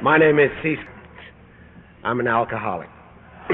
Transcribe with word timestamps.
My 0.00 0.16
name 0.16 0.38
is 0.38 0.50
C. 0.62 0.76
I'm 2.04 2.20
an 2.20 2.28
alcoholic. 2.28 2.88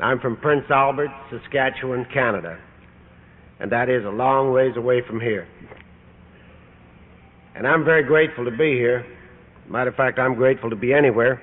I'm 0.00 0.20
from 0.20 0.36
Prince 0.36 0.64
Albert, 0.68 1.08
Saskatchewan, 1.30 2.06
Canada, 2.12 2.58
and 3.60 3.72
that 3.72 3.88
is 3.88 4.04
a 4.04 4.10
long 4.10 4.52
ways 4.52 4.72
away 4.76 5.00
from 5.06 5.20
here. 5.20 5.48
And 7.54 7.66
I'm 7.66 7.82
very 7.82 8.04
grateful 8.04 8.44
to 8.44 8.50
be 8.50 8.74
here. 8.74 9.06
Matter 9.70 9.88
of 9.88 9.96
fact, 9.96 10.18
I'm 10.18 10.34
grateful 10.34 10.68
to 10.68 10.76
be 10.76 10.92
anywhere. 10.92 11.40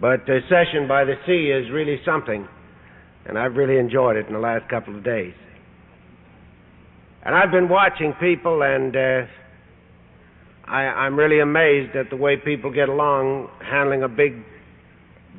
But 0.00 0.28
a 0.28 0.40
session 0.48 0.88
by 0.88 1.04
the 1.04 1.14
sea 1.26 1.52
is 1.52 1.70
really 1.72 2.00
something, 2.04 2.48
and 3.26 3.38
I've 3.38 3.54
really 3.54 3.78
enjoyed 3.78 4.16
it 4.16 4.26
in 4.26 4.32
the 4.32 4.40
last 4.40 4.68
couple 4.68 4.96
of 4.96 5.04
days. 5.04 5.34
And 7.24 7.32
I've 7.32 7.52
been 7.52 7.68
watching 7.68 8.12
people, 8.18 8.62
and 8.64 8.96
uh, 8.96 9.26
I, 10.66 10.82
I'm 10.82 11.16
really 11.16 11.40
amazed 11.40 11.94
at 11.96 12.10
the 12.10 12.16
way 12.16 12.36
people 12.36 12.70
get 12.72 12.88
along 12.88 13.48
handling 13.60 14.02
a 14.02 14.08
big 14.08 14.34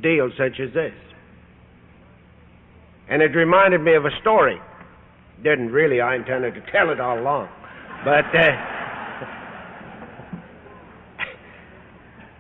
deal 0.02 0.30
such 0.38 0.60
as 0.60 0.74
this. 0.74 0.94
And 3.10 3.22
it 3.22 3.36
reminded 3.36 3.82
me 3.82 3.96
of 3.96 4.06
a 4.06 4.12
story. 4.22 4.60
Didn't 5.44 5.72
really, 5.72 6.02
I 6.02 6.16
intended 6.16 6.54
to 6.56 6.72
tell 6.72 6.90
it 6.90 7.00
all 7.00 7.20
along. 7.20 7.50
But, 8.04 8.26
uh, 8.36 8.52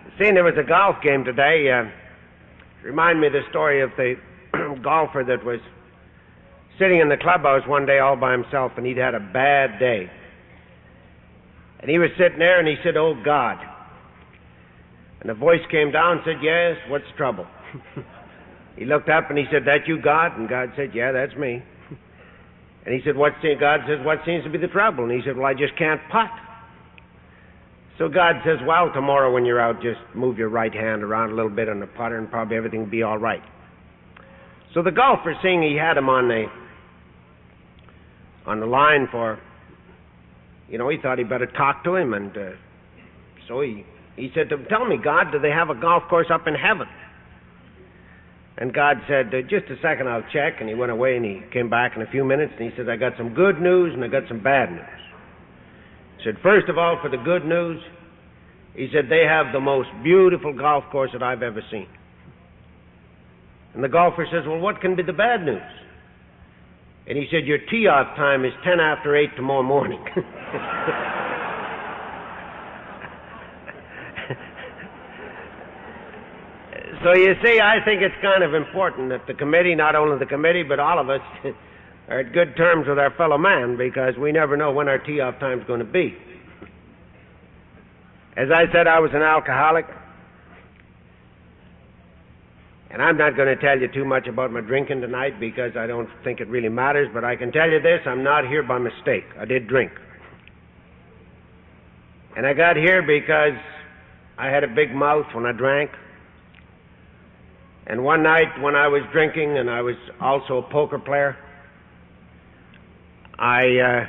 seeing 0.19 0.33
there 0.33 0.43
was 0.43 0.57
a 0.57 0.67
golf 0.67 0.97
game 1.03 1.23
today, 1.23 1.71
uh, 1.71 1.89
remind 2.83 3.19
me 3.19 3.27
of 3.27 3.33
the 3.33 3.43
story 3.49 3.81
of 3.81 3.91
the 3.97 4.15
golfer 4.83 5.23
that 5.27 5.43
was 5.43 5.59
sitting 6.79 6.99
in 6.99 7.09
the 7.09 7.17
clubhouse 7.17 7.67
one 7.67 7.85
day 7.85 7.99
all 7.99 8.15
by 8.15 8.31
himself, 8.31 8.71
and 8.77 8.85
he'd 8.85 8.97
had 8.97 9.15
a 9.15 9.19
bad 9.19 9.79
day. 9.79 10.09
And 11.79 11.89
he 11.89 11.99
was 11.99 12.09
sitting 12.17 12.39
there, 12.39 12.59
and 12.59 12.67
he 12.67 12.75
said, 12.83 12.97
"Oh 12.97 13.15
God." 13.23 13.57
And 15.21 15.29
a 15.29 15.33
voice 15.33 15.61
came 15.71 15.91
down 15.91 16.17
and 16.17 16.21
said, 16.25 16.37
"Yes, 16.41 16.77
what's 16.87 17.05
trouble?" 17.17 17.47
he 18.77 18.85
looked 18.85 19.09
up 19.09 19.29
and 19.29 19.37
he 19.37 19.45
said, 19.51 19.65
"That 19.65 19.87
you, 19.87 20.01
God?" 20.01 20.37
And 20.37 20.47
God 20.47 20.71
said, 20.75 20.91
"Yeah, 20.93 21.11
that's 21.11 21.35
me." 21.35 21.63
And 22.85 22.93
he 22.93 23.01
said, 23.03 23.17
"What's 23.17 23.35
God 23.59 23.79
says, 23.87 23.97
what 24.05 24.19
seems 24.27 24.43
to 24.43 24.49
be 24.51 24.59
the 24.59 24.67
trouble?" 24.67 25.05
And 25.05 25.13
he 25.13 25.21
said, 25.25 25.35
"Well, 25.35 25.47
I 25.47 25.55
just 25.55 25.75
can't 25.75 25.99
putt." 26.11 26.29
So 27.97 28.07
God 28.07 28.35
says, 28.45 28.59
"Well, 28.63 28.91
tomorrow 28.93 29.33
when 29.33 29.43
you're 29.43 29.59
out, 29.59 29.81
just 29.81 29.99
move 30.13 30.37
your 30.37 30.49
right 30.49 30.73
hand 30.73 31.01
around 31.01 31.31
a 31.31 31.33
little 31.33 31.49
bit 31.49 31.67
on 31.67 31.79
the 31.79 31.87
putter, 31.87 32.19
and 32.19 32.29
probably 32.29 32.57
everything 32.57 32.81
will 32.81 32.85
be 32.85 33.01
all 33.01 33.17
right." 33.17 33.41
So 34.75 34.83
the 34.83 34.91
golfer, 34.91 35.33
seeing 35.41 35.63
he 35.63 35.75
had 35.75 35.97
him 35.97 36.09
on 36.09 36.27
the 36.27 36.45
on 38.45 38.59
the 38.59 38.65
line 38.65 39.07
for, 39.11 39.39
you 40.69 40.77
know, 40.77 40.89
he 40.89 40.97
thought 40.97 41.17
he'd 41.17 41.29
better 41.29 41.45
talk 41.45 41.83
to 41.83 41.95
him, 41.95 42.13
and 42.13 42.35
uh, 42.35 42.49
so 43.47 43.61
he 43.61 43.85
he 44.15 44.31
said, 44.33 44.49
to 44.49 44.55
him, 44.55 44.65
"Tell 44.69 44.85
me, 44.85 44.97
God, 44.97 45.31
do 45.31 45.39
they 45.39 45.51
have 45.51 45.69
a 45.69 45.75
golf 45.75 46.03
course 46.09 46.27
up 46.31 46.47
in 46.47 46.55
heaven?" 46.55 46.87
And 48.57 48.73
God 48.73 48.97
said, 49.07 49.27
uh, 49.33 49.41
"Just 49.41 49.69
a 49.69 49.79
second, 49.81 50.07
I'll 50.07 50.25
check." 50.33 50.59
And 50.59 50.69
he 50.69 50.75
went 50.75 50.91
away, 50.91 51.17
and 51.17 51.25
he 51.25 51.41
came 51.51 51.69
back 51.69 51.95
in 51.95 52.01
a 52.01 52.07
few 52.07 52.23
minutes, 52.23 52.53
and 52.57 52.71
he 52.71 52.75
said, 52.77 52.89
"I 52.89 52.95
got 52.95 53.13
some 53.17 53.33
good 53.33 53.61
news, 53.61 53.93
and 53.93 54.03
I 54.03 54.07
got 54.07 54.27
some 54.27 54.39
bad 54.39 54.71
news." 54.71 55.01
He 56.17 56.23
said, 56.23 56.37
first 56.41 56.69
of 56.69 56.77
all, 56.77 56.97
for 57.01 57.09
the 57.09 57.17
good 57.17 57.45
news, 57.45 57.79
he 58.73 58.89
said 58.91 59.09
they 59.09 59.25
have 59.27 59.53
the 59.53 59.59
most 59.59 59.89
beautiful 60.01 60.53
golf 60.53 60.83
course 60.91 61.11
that 61.13 61.21
I've 61.21 61.43
ever 61.43 61.61
seen." 61.69 61.87
And 63.75 63.83
the 63.83 63.89
golfer 63.89 64.25
says, 64.31 64.47
"Well, 64.47 64.59
what 64.59 64.79
can 64.79 64.95
be 64.95 65.03
the 65.03 65.13
bad 65.13 65.45
news?" 65.45 65.61
And 67.07 67.17
he 67.17 67.27
said, 67.31 67.45
Your 67.45 67.59
tee 67.69 67.87
off 67.87 68.15
time 68.15 68.45
is 68.45 68.53
10 68.63 68.79
after 68.79 69.15
8 69.15 69.35
tomorrow 69.35 69.63
morning. 69.63 70.03
so 77.03 77.13
you 77.13 77.35
see, 77.43 77.59
I 77.59 77.77
think 77.85 78.01
it's 78.01 78.15
kind 78.21 78.43
of 78.43 78.55
important 78.55 79.09
that 79.09 79.27
the 79.27 79.35
committee, 79.35 79.75
not 79.75 79.95
only 79.95 80.17
the 80.17 80.25
committee, 80.25 80.63
but 80.63 80.79
all 80.79 80.99
of 80.99 81.09
us, 81.09 81.21
are 82.09 82.19
at 82.19 82.33
good 82.33 82.55
terms 82.55 82.87
with 82.87 82.99
our 82.99 83.11
fellow 83.15 83.37
man 83.37 83.77
because 83.77 84.15
we 84.19 84.31
never 84.31 84.57
know 84.57 84.71
when 84.71 84.87
our 84.87 84.99
tee 84.99 85.19
off 85.19 85.39
time 85.39 85.59
is 85.59 85.67
going 85.67 85.79
to 85.79 85.85
be. 85.85 86.15
As 88.37 88.49
I 88.53 88.65
said, 88.73 88.87
I 88.87 88.99
was 88.99 89.11
an 89.13 89.21
alcoholic. 89.21 89.85
And 92.95 93.03
I'm 93.03 93.17
not 93.17 93.35
going 93.35 93.49
to 93.49 93.57
tell 93.57 93.77
you 93.77 93.89
too 93.89 94.05
much 94.05 94.25
about 94.25 94.53
my 94.53 94.61
drinking 94.61 95.01
tonight 95.01 95.37
because 95.37 95.75
I 95.75 95.85
don't 95.85 96.07
think 96.23 96.39
it 96.39 96.47
really 96.47 96.69
matters, 96.69 97.09
but 97.13 97.25
I 97.25 97.35
can 97.35 97.51
tell 97.51 97.69
you 97.69 97.81
this 97.81 97.99
I'm 98.05 98.23
not 98.23 98.47
here 98.47 98.63
by 98.63 98.77
mistake. 98.77 99.25
I 99.37 99.43
did 99.43 99.67
drink. 99.67 99.91
And 102.37 102.45
I 102.45 102.53
got 102.53 102.77
here 102.77 103.01
because 103.01 103.59
I 104.37 104.47
had 104.47 104.63
a 104.63 104.69
big 104.69 104.95
mouth 104.95 105.25
when 105.33 105.45
I 105.45 105.51
drank. 105.51 105.91
And 107.85 108.01
one 108.01 108.23
night 108.23 108.61
when 108.61 108.77
I 108.77 108.87
was 108.87 109.01
drinking 109.11 109.57
and 109.57 109.69
I 109.69 109.81
was 109.81 109.97
also 110.21 110.59
a 110.59 110.71
poker 110.71 110.97
player, 110.97 111.35
I 113.37 114.07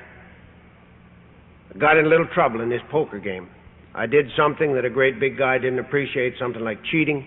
uh, 1.74 1.76
got 1.76 1.96
in 1.96 2.06
a 2.06 2.08
little 2.08 2.28
trouble 2.32 2.60
in 2.60 2.68
this 2.68 2.82
poker 2.92 3.18
game. 3.18 3.48
I 3.96 4.06
did 4.06 4.26
something 4.36 4.74
that 4.74 4.84
a 4.84 4.90
great 4.90 5.18
big 5.18 5.36
guy 5.36 5.58
didn't 5.58 5.80
appreciate, 5.80 6.34
something 6.38 6.62
like 6.62 6.78
cheating. 6.84 7.26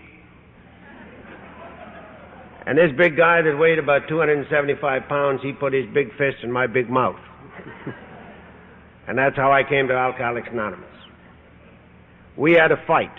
And 2.66 2.76
this 2.76 2.90
big 2.96 3.16
guy 3.16 3.40
that 3.42 3.56
weighed 3.56 3.78
about 3.78 4.08
275 4.08 5.08
pounds, 5.08 5.40
he 5.42 5.52
put 5.52 5.72
his 5.72 5.86
big 5.94 6.10
fist 6.16 6.38
in 6.42 6.52
my 6.52 6.66
big 6.66 6.90
mouth. 6.90 7.18
and 9.08 9.16
that's 9.16 9.36
how 9.36 9.50
I 9.50 9.62
came 9.62 9.88
to 9.88 9.94
Alcoholics 9.94 10.48
Anonymous. 10.52 10.86
We 12.36 12.52
had 12.52 12.70
a 12.70 12.76
fight. 12.86 13.14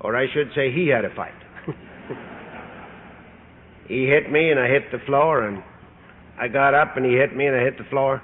Or 0.00 0.16
I 0.16 0.26
should 0.32 0.50
say, 0.54 0.72
he 0.72 0.88
had 0.88 1.04
a 1.04 1.14
fight. 1.14 1.34
he 3.88 4.06
hit 4.06 4.32
me 4.32 4.50
and 4.50 4.58
I 4.58 4.68
hit 4.68 4.90
the 4.90 4.98
floor, 5.06 5.46
and 5.46 5.62
I 6.38 6.48
got 6.48 6.74
up 6.74 6.96
and 6.96 7.06
he 7.06 7.12
hit 7.12 7.36
me 7.36 7.46
and 7.46 7.54
I 7.54 7.60
hit 7.60 7.78
the 7.78 7.84
floor. 7.84 8.20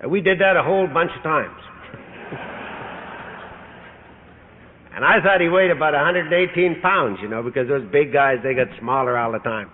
And 0.00 0.10
we 0.10 0.20
did 0.20 0.40
that 0.40 0.56
a 0.56 0.62
whole 0.62 0.86
bunch 0.86 1.12
of 1.16 1.22
times. 1.22 1.56
And 5.02 5.10
I 5.10 5.20
thought 5.20 5.40
he 5.40 5.48
weighed 5.48 5.72
about 5.72 5.94
118 5.94 6.80
pounds, 6.80 7.18
you 7.20 7.26
know, 7.26 7.42
because 7.42 7.66
those 7.66 7.82
big 7.90 8.12
guys, 8.12 8.38
they 8.44 8.54
get 8.54 8.68
smaller 8.78 9.18
all 9.18 9.32
the 9.32 9.40
time 9.40 9.68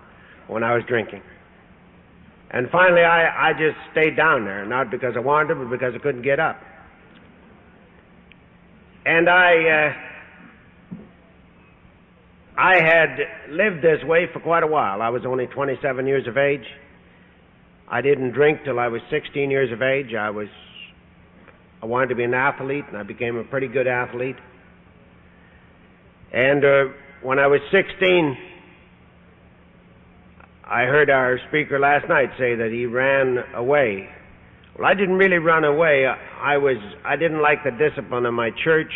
when 0.47 0.63
I 0.63 0.73
was 0.73 0.83
drinking. 0.87 1.21
And 2.49 2.67
finally, 2.71 3.03
I, 3.03 3.49
I 3.49 3.53
just 3.53 3.77
stayed 3.91 4.17
down 4.17 4.43
there, 4.43 4.65
not 4.65 4.89
because 4.89 5.13
I 5.15 5.19
wanted 5.19 5.49
to, 5.49 5.55
but 5.59 5.69
because 5.69 5.93
I 5.93 5.99
couldn't 5.99 6.23
get 6.23 6.39
up. 6.39 6.59
And 9.05 9.29
I, 9.29 9.53
uh, 9.69 9.93
I 12.57 12.81
had 12.81 13.19
lived 13.51 13.83
this 13.83 14.03
way 14.05 14.25
for 14.33 14.39
quite 14.39 14.63
a 14.63 14.67
while. 14.67 15.03
I 15.03 15.09
was 15.09 15.27
only 15.27 15.45
27 15.45 16.07
years 16.07 16.25
of 16.27 16.37
age. 16.37 16.65
I 17.87 18.01
didn't 18.01 18.31
drink 18.31 18.61
till 18.65 18.79
I 18.79 18.87
was 18.87 19.01
16 19.11 19.51
years 19.51 19.71
of 19.71 19.83
age. 19.83 20.15
I 20.15 20.31
was, 20.31 20.47
I 21.83 21.85
wanted 21.85 22.07
to 22.07 22.15
be 22.15 22.23
an 22.23 22.33
athlete, 22.33 22.85
and 22.87 22.97
I 22.97 23.03
became 23.03 23.37
a 23.37 23.43
pretty 23.43 23.67
good 23.67 23.85
athlete. 23.85 24.37
And 26.33 26.63
uh, 26.63 26.83
when 27.23 27.39
I 27.39 27.47
was 27.47 27.59
16, 27.71 28.37
I 30.63 30.83
heard 30.83 31.09
our 31.09 31.39
speaker 31.47 31.79
last 31.79 32.07
night 32.07 32.29
say 32.37 32.55
that 32.55 32.69
he 32.71 32.85
ran 32.85 33.37
away. 33.55 34.07
Well, 34.77 34.87
I 34.87 34.93
didn't 34.93 35.15
really 35.15 35.39
run 35.39 35.63
away. 35.63 36.05
I 36.05 36.57
was 36.57 36.77
I 37.03 37.15
didn't 37.15 37.41
like 37.41 37.63
the 37.63 37.71
discipline 37.71 38.25
of 38.27 38.33
my 38.35 38.51
church, 38.63 38.91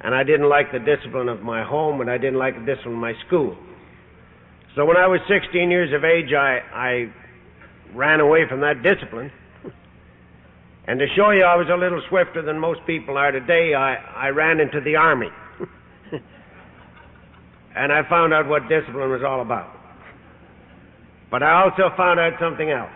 and 0.00 0.14
I 0.14 0.24
didn't 0.24 0.48
like 0.48 0.72
the 0.72 0.80
discipline 0.80 1.28
of 1.28 1.40
my 1.42 1.62
home, 1.62 2.00
and 2.00 2.10
I 2.10 2.18
didn't 2.18 2.38
like 2.38 2.54
the 2.54 2.66
discipline 2.66 2.94
of 2.94 3.00
my 3.00 3.14
school. 3.26 3.56
So 4.74 4.84
when 4.84 4.96
I 4.96 5.06
was 5.06 5.20
16 5.28 5.70
years 5.70 5.94
of 5.94 6.04
age, 6.04 6.32
I 6.32 6.58
I 6.74 7.12
ran 7.94 8.18
away 8.20 8.48
from 8.48 8.60
that 8.62 8.82
discipline. 8.82 9.30
And 10.84 10.98
to 10.98 11.06
show 11.14 11.30
you 11.30 11.44
I 11.44 11.54
was 11.54 11.68
a 11.72 11.76
little 11.76 12.02
swifter 12.08 12.42
than 12.42 12.58
most 12.58 12.80
people 12.86 13.16
are 13.16 13.30
today, 13.30 13.72
I, 13.72 13.94
I 13.94 14.28
ran 14.30 14.58
into 14.58 14.80
the 14.80 14.96
army. 14.96 15.28
And 17.74 17.92
I 17.92 18.08
found 18.08 18.34
out 18.34 18.46
what 18.48 18.68
discipline 18.68 19.10
was 19.10 19.22
all 19.26 19.40
about. 19.40 19.70
But 21.30 21.42
I 21.42 21.62
also 21.62 21.94
found 21.96 22.20
out 22.20 22.32
something 22.38 22.70
else. 22.70 22.90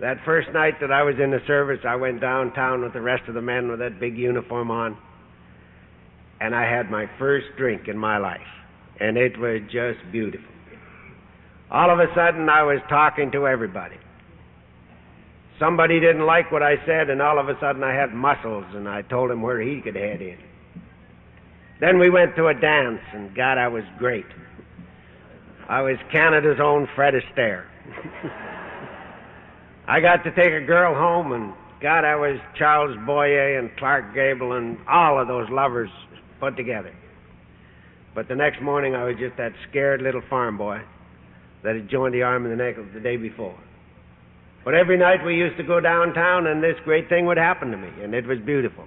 That 0.00 0.16
first 0.24 0.48
night 0.52 0.80
that 0.80 0.90
I 0.90 1.02
was 1.02 1.16
in 1.22 1.30
the 1.30 1.40
service, 1.46 1.80
I 1.86 1.96
went 1.96 2.20
downtown 2.20 2.82
with 2.82 2.92
the 2.92 3.00
rest 3.00 3.28
of 3.28 3.34
the 3.34 3.42
men 3.42 3.68
with 3.68 3.78
that 3.80 4.00
big 4.00 4.16
uniform 4.16 4.70
on. 4.70 4.96
And 6.40 6.54
I 6.54 6.62
had 6.62 6.90
my 6.90 7.06
first 7.18 7.46
drink 7.56 7.86
in 7.86 7.96
my 7.96 8.18
life. 8.18 8.40
And 8.98 9.16
it 9.16 9.38
was 9.38 9.60
just 9.70 10.00
beautiful. 10.10 10.48
All 11.70 11.90
of 11.90 11.98
a 11.98 12.06
sudden, 12.14 12.48
I 12.48 12.62
was 12.62 12.80
talking 12.88 13.30
to 13.32 13.46
everybody. 13.46 13.96
Somebody 15.58 16.00
didn't 16.00 16.26
like 16.26 16.50
what 16.50 16.62
I 16.62 16.74
said, 16.84 17.08
and 17.08 17.22
all 17.22 17.38
of 17.38 17.48
a 17.48 17.54
sudden 17.60 17.84
I 17.84 17.94
had 17.94 18.12
muscles, 18.12 18.64
and 18.74 18.88
I 18.88 19.02
told 19.02 19.30
him 19.30 19.42
where 19.42 19.60
he 19.60 19.80
could 19.80 19.94
head 19.94 20.20
in. 20.20 20.38
Then 21.82 21.98
we 21.98 22.10
went 22.10 22.36
to 22.36 22.46
a 22.46 22.54
dance, 22.54 23.00
and 23.12 23.34
God, 23.34 23.58
I 23.58 23.66
was 23.66 23.82
great. 23.98 24.24
I 25.68 25.82
was 25.82 25.96
Canada's 26.12 26.60
own 26.62 26.86
Fred 26.94 27.12
Astaire. 27.12 27.64
I 29.88 29.98
got 29.98 30.22
to 30.22 30.30
take 30.30 30.52
a 30.52 30.64
girl 30.64 30.94
home, 30.94 31.32
and 31.32 31.52
God, 31.80 32.04
I 32.04 32.14
was 32.14 32.38
Charles 32.56 32.96
Boyer 33.04 33.58
and 33.58 33.68
Clark 33.78 34.14
Gable 34.14 34.52
and 34.52 34.78
all 34.88 35.20
of 35.20 35.26
those 35.26 35.48
lovers 35.50 35.90
put 36.38 36.56
together. 36.56 36.94
But 38.14 38.28
the 38.28 38.36
next 38.36 38.62
morning, 38.62 38.94
I 38.94 39.02
was 39.02 39.16
just 39.18 39.36
that 39.38 39.50
scared 39.68 40.02
little 40.02 40.22
farm 40.30 40.56
boy 40.56 40.82
that 41.64 41.74
had 41.74 41.90
joined 41.90 42.14
the 42.14 42.22
army 42.22 42.50
the, 42.50 42.56
neck 42.56 42.76
the 42.94 43.00
day 43.00 43.16
before. 43.16 43.58
But 44.64 44.74
every 44.74 44.98
night 44.98 45.24
we 45.26 45.34
used 45.34 45.56
to 45.56 45.64
go 45.64 45.80
downtown, 45.80 46.46
and 46.46 46.62
this 46.62 46.76
great 46.84 47.08
thing 47.08 47.26
would 47.26 47.38
happen 47.38 47.72
to 47.72 47.76
me, 47.76 47.88
and 48.04 48.14
it 48.14 48.24
was 48.24 48.38
beautiful. 48.38 48.86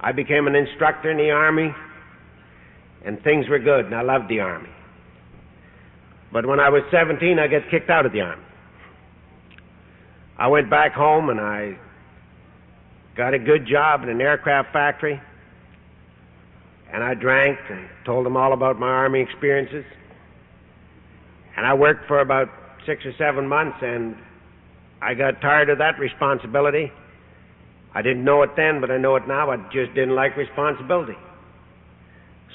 I 0.00 0.12
became 0.12 0.46
an 0.46 0.54
instructor 0.54 1.10
in 1.10 1.16
the 1.16 1.30
army, 1.30 1.74
and 3.04 3.22
things 3.22 3.48
were 3.48 3.58
good, 3.58 3.86
and 3.86 3.94
I 3.94 4.02
loved 4.02 4.28
the 4.28 4.40
army. 4.40 4.70
But 6.32 6.46
when 6.46 6.60
I 6.60 6.68
was 6.68 6.82
17, 6.90 7.38
I 7.38 7.48
got 7.48 7.62
kicked 7.70 7.90
out 7.90 8.06
of 8.06 8.12
the 8.12 8.20
army. 8.20 8.44
I 10.38 10.46
went 10.46 10.70
back 10.70 10.92
home 10.92 11.30
and 11.30 11.40
I 11.40 11.76
got 13.16 13.34
a 13.34 13.38
good 13.38 13.66
job 13.66 14.04
in 14.04 14.08
an 14.08 14.20
aircraft 14.20 14.72
factory. 14.72 15.20
And 16.92 17.02
I 17.02 17.14
drank 17.14 17.58
and 17.68 17.88
told 18.06 18.24
them 18.24 18.36
all 18.36 18.52
about 18.52 18.78
my 18.78 18.86
Army 18.88 19.20
experiences. 19.20 19.84
And 21.56 21.66
I 21.66 21.74
worked 21.74 22.06
for 22.06 22.20
about 22.20 22.48
six 22.86 23.04
or 23.04 23.12
seven 23.18 23.48
months 23.48 23.76
and 23.82 24.14
I 25.02 25.14
got 25.14 25.40
tired 25.40 25.70
of 25.70 25.78
that 25.78 25.98
responsibility. 25.98 26.92
I 27.94 28.02
didn't 28.02 28.24
know 28.24 28.42
it 28.42 28.50
then, 28.56 28.80
but 28.80 28.90
I 28.90 28.98
know 28.98 29.16
it 29.16 29.26
now. 29.26 29.50
I 29.50 29.56
just 29.72 29.94
didn't 29.94 30.14
like 30.14 30.36
responsibility. 30.36 31.16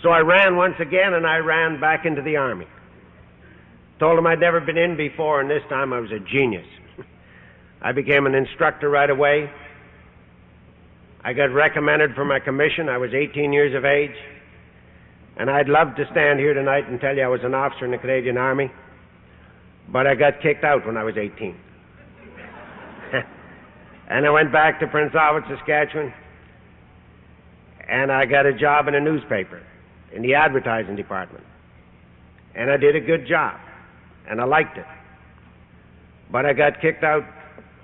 So 0.02 0.10
I 0.10 0.20
ran 0.20 0.56
once 0.56 0.76
again 0.80 1.14
and 1.14 1.26
I 1.26 1.38
ran 1.38 1.80
back 1.80 2.06
into 2.06 2.22
the 2.22 2.36
Army. 2.38 2.68
Told 4.00 4.18
them 4.18 4.28
I'd 4.28 4.40
never 4.40 4.60
been 4.60 4.78
in 4.78 4.98
before, 4.98 5.40
and 5.40 5.50
this 5.50 5.64
time 5.70 5.94
I 5.94 6.00
was 6.00 6.12
a 6.12 6.20
genius. 6.20 6.68
I 7.82 7.94
became 7.94 8.26
an 8.26 8.36
instructor 8.36 8.90
right 8.90 9.10
away. 9.10 9.50
I 11.24 11.32
got 11.34 11.54
recommended 11.54 12.16
for 12.16 12.26
my 12.26 12.40
commission. 12.40 12.90
I 12.90 12.98
was 12.98 13.14
18 13.14 13.54
years 13.54 13.74
of 13.76 13.86
age. 13.86 14.16
And 15.38 15.50
I'd 15.50 15.70
love 15.70 15.96
to 15.96 16.06
stand 16.12 16.40
here 16.40 16.54
tonight 16.54 16.88
and 16.88 17.00
tell 17.00 17.16
you 17.16 17.24
I 17.24 17.28
was 17.28 17.42
an 17.44 17.56
officer 17.56 17.86
in 17.86 17.92
the 17.92 17.98
Canadian 17.98 18.38
Army, 18.38 18.72
but 19.90 20.06
I 20.06 20.16
got 20.16 20.42
kicked 20.42 20.64
out 20.64 20.86
when 20.86 20.98
I 20.98 21.04
was 21.04 21.16
18. 21.18 21.58
And 24.14 24.28
I 24.28 24.30
went 24.30 24.52
back 24.52 24.80
to 24.80 24.86
Prince 24.86 25.16
Albert, 25.16 25.46
Saskatchewan, 25.50 26.14
and 27.90 28.12
I 28.12 28.26
got 28.28 28.46
a 28.46 28.54
job 28.54 28.88
in 28.88 28.94
a 28.94 29.00
newspaper 29.00 29.60
in 30.14 30.22
the 30.22 30.36
advertising 30.36 30.96
department. 30.96 31.44
And 32.54 32.70
I 32.70 32.78
did 32.78 32.96
a 32.96 33.00
good 33.00 33.28
job, 33.28 33.60
and 34.30 34.40
I 34.40 34.44
liked 34.44 34.78
it. 34.78 34.86
But 36.32 36.46
I 36.46 36.54
got 36.54 36.80
kicked 36.80 37.04
out 37.04 37.24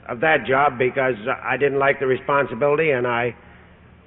of 0.08 0.20
that 0.20 0.46
job 0.46 0.78
because 0.78 1.16
I 1.44 1.58
didn't 1.58 1.80
like 1.80 2.00
the 2.00 2.06
responsibility 2.06 2.92
and 2.92 3.08
I 3.08 3.36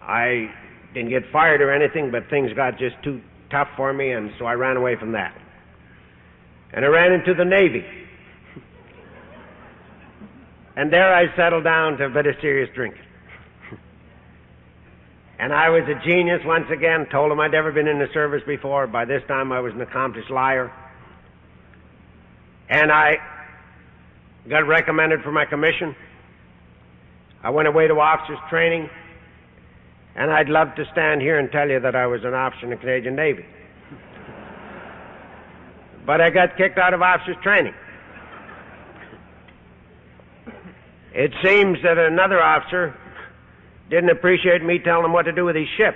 I 0.01 0.49
didn't 0.95 1.11
get 1.11 1.23
fired 1.33 1.61
or 1.61 1.73
anything, 1.73 2.13
but 2.13 2.31
things 2.31 2.53
got 2.55 2.79
just 2.79 2.95
too 3.03 3.21
tough 3.51 3.69
for 3.77 3.93
me 3.93 4.13
and 4.13 4.31
so 4.39 4.45
I 4.45 4.53
ran 4.53 4.77
away 4.77 4.95
from 4.95 5.13
that. 5.13 5.37
And 6.73 6.85
I 6.85 6.89
ran 6.89 7.13
into 7.13 7.35
the 7.35 7.45
Navy. 7.45 7.85
And 10.77 10.93
there 10.93 11.15
I 11.15 11.35
settled 11.37 11.65
down 11.65 11.99
to 11.99 12.07
a 12.07 12.09
bit 12.09 12.27
of 12.27 12.35
serious 12.41 12.71
drinking. 12.75 13.03
and 15.39 15.53
I 15.53 15.69
was 15.69 15.83
a 15.85 16.07
genius 16.07 16.41
once 16.45 16.67
again, 16.71 17.07
told 17.11 17.31
them 17.31 17.41
I'd 17.41 17.53
never 17.53 17.73
been 17.73 17.89
in 17.89 17.99
the 17.99 18.09
service 18.15 18.43
before. 18.47 18.87
By 18.87 19.05
this 19.05 19.23
time 19.29 19.53
I 19.53 19.61
was 19.61 19.75
an 19.75 19.83
accomplished 19.83 20.31
liar. 20.31 20.73
And 22.71 22.91
I 22.91 23.17
got 24.49 24.67
recommended 24.67 25.23
for 25.23 25.31
my 25.31 25.45
commission. 25.45 25.95
I 27.43 27.51
went 27.51 27.69
away 27.69 27.89
to 27.89 27.95
officers 27.95 28.39
training, 28.49 28.89
and 30.15 30.31
I'd 30.31 30.49
love 30.49 30.75
to 30.77 30.85
stand 30.93 31.21
here 31.21 31.39
and 31.39 31.51
tell 31.51 31.69
you 31.69 31.81
that 31.81 31.95
I 31.95 32.07
was 32.07 32.25
an 32.25 32.35
officer 32.35 32.65
in 32.65 32.71
the 32.71 32.77
Canadian 32.77 33.17
Navy. 33.17 33.45
but 36.07 36.21
I 36.21 36.31
got 36.31 36.57
kicked 36.57 36.79
out 36.79 36.95
of 36.95 37.03
officers 37.03 37.37
training. 37.43 37.75
It 41.15 41.33
seems 41.45 41.79
that 41.83 41.99
another 41.99 42.43
officer 42.43 42.95
didn't 43.91 44.09
appreciate 44.11 44.65
me 44.65 44.79
telling 44.79 45.05
him 45.05 45.13
what 45.13 45.25
to 45.25 45.33
do 45.33 45.45
with 45.45 45.57
his 45.57 45.69
ship. 45.77 45.95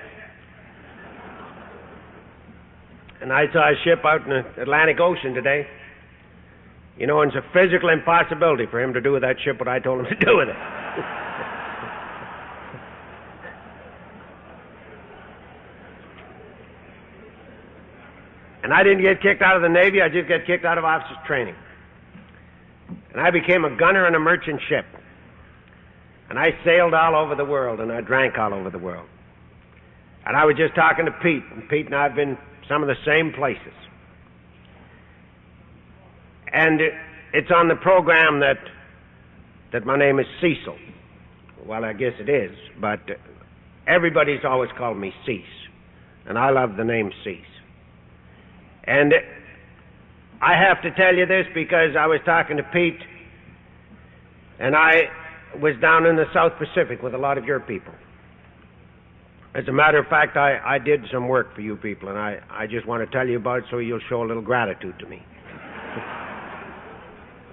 And 3.23 3.33
I 3.33 3.51
saw 3.51 3.71
a 3.71 3.75
ship 3.83 4.05
out 4.05 4.25
in 4.25 4.29
the 4.29 4.45
Atlantic 4.61 5.01
Ocean 5.01 5.33
today. 5.33 5.67
You 6.99 7.07
know, 7.07 7.23
it's 7.23 7.35
a 7.35 7.43
physical 7.53 7.89
impossibility 7.89 8.67
for 8.67 8.81
him 8.81 8.93
to 8.93 9.01
do 9.01 9.13
with 9.13 9.23
that 9.23 9.37
ship 9.43 9.59
what 9.59 9.69
I 9.69 9.79
told 9.79 10.01
him 10.01 10.07
to 10.07 10.25
do 10.25 10.37
with 10.37 10.49
it. 10.49 10.57
and 18.63 18.75
I 18.75 18.83
didn't 18.83 19.03
get 19.03 19.23
kicked 19.23 19.41
out 19.41 19.57
of 19.57 19.63
the 19.63 19.69
Navy, 19.71 20.03
I 20.03 20.11
just 20.11 20.29
got 20.29 20.45
kicked 20.47 20.67
out 20.67 20.77
of 20.77 20.85
officers' 20.85 21.17
training. 21.27 21.55
And 23.13 23.21
I 23.21 23.31
became 23.31 23.65
a 23.65 23.71
gunner 23.75 24.07
on 24.07 24.15
a 24.15 24.21
merchant 24.21 24.61
ship. 24.69 24.85
And 26.29 26.39
I 26.39 26.51
sailed 26.65 26.95
all 26.95 27.15
over 27.15 27.35
the 27.35 27.45
world, 27.45 27.81
and 27.81 27.93
I 27.93 28.01
drank 28.01 28.37
all 28.39 28.53
over 28.53 28.71
the 28.71 28.79
world. 28.79 29.09
And 30.25 30.37
I 30.37 30.45
was 30.45 30.57
just 30.57 30.75
talking 30.75 31.07
to 31.07 31.13
Pete, 31.13 31.45
and 31.55 31.69
Pete 31.69 31.87
and 31.87 31.95
I 31.95 32.05
have 32.05 32.17
been 32.17 32.37
some 32.69 32.83
of 32.83 32.89
the 32.89 32.97
same 33.07 33.33
places. 33.33 33.75
And 36.53 36.81
it's 37.33 37.51
on 37.55 37.69
the 37.69 37.77
program 37.77 38.41
that 38.41 38.59
that 39.73 39.85
my 39.85 39.97
name 39.97 40.19
is 40.19 40.27
Cecil. 40.41 40.79
Well, 41.67 41.85
I 41.85 41.93
guess 41.93 42.13
it 42.21 42.29
is, 42.29 42.57
but 42.81 43.01
everybody's 43.87 44.45
always 44.45 44.71
called 44.79 44.97
me 44.97 45.13
Cease, 45.27 45.45
and 46.27 46.39
I 46.39 46.51
love 46.51 46.77
the 46.77 46.85
name 46.85 47.11
Cease. 47.25 47.41
And 48.85 49.13
I 50.41 50.55
have 50.55 50.81
to 50.83 50.91
tell 50.93 51.15
you 51.15 51.27
this 51.27 51.47
because 51.55 51.97
I 51.99 52.07
was 52.07 52.21
talking 52.25 52.57
to 52.57 52.63
Pete, 52.63 53.01
and 54.59 54.77
I 54.77 55.09
was 55.61 55.75
down 55.81 56.07
in 56.07 56.17
the 56.17 56.25
South 56.35 56.53
Pacific 56.59 57.03
with 57.03 57.15
a 57.15 57.19
lot 57.19 57.39
of 57.39 57.45
your 57.45 57.61
people. 57.61 57.95
As 59.55 59.67
a 59.69 59.73
matter 59.73 59.99
of 59.99 60.07
fact, 60.09 60.37
I, 60.37 60.59
I 60.65 60.79
did 60.79 61.01
some 61.13 61.29
work 61.29 61.55
for 61.55 61.63
you 61.63 61.77
people, 61.77 62.11
and 62.11 62.19
I, 62.19 62.41
I 62.51 62.67
just 62.67 62.87
want 62.87 63.09
to 63.09 63.17
tell 63.17 63.27
you 63.27 63.39
about 63.39 63.61
it 63.61 63.65
so 63.71 63.79
you'll 63.79 64.01
show 64.09 64.23
a 64.23 64.27
little 64.27 64.43
gratitude 64.43 64.99
to 64.99 65.07
me. 65.07 65.23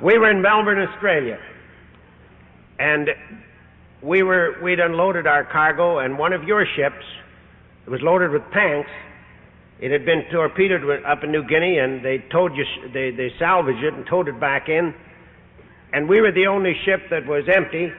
We 0.01 0.17
were 0.17 0.31
in 0.31 0.41
Melbourne, 0.41 0.85
Australia, 0.85 1.37
and 2.79 3.07
we 4.01 4.23
were 4.23 4.57
we'd 4.61 4.79
unloaded 4.79 5.27
our 5.27 5.45
cargo, 5.45 5.99
and 5.99 6.17
one 6.17 6.33
of 6.33 6.43
your 6.43 6.65
ships 6.75 7.05
it 7.85 7.89
was 7.89 8.01
loaded 8.01 8.31
with 8.31 8.41
tanks. 8.53 8.89
It 9.79 9.91
had 9.91 10.05
been 10.05 10.23
torpedoed 10.31 11.03
up 11.05 11.23
in 11.23 11.31
New 11.31 11.43
Guinea, 11.47 11.77
and 11.77 12.03
they 12.03 12.23
towed 12.31 12.53
you, 12.55 12.65
they 12.93 13.11
they 13.11 13.29
salvaged 13.37 13.83
it 13.83 13.93
and 13.93 14.05
towed 14.09 14.27
it 14.27 14.39
back 14.39 14.67
in. 14.67 14.93
And 15.93 16.09
we 16.09 16.21
were 16.21 16.31
the 16.31 16.47
only 16.47 16.73
ship 16.85 17.01
that 17.11 17.25
was 17.27 17.43
empty, 17.47 17.91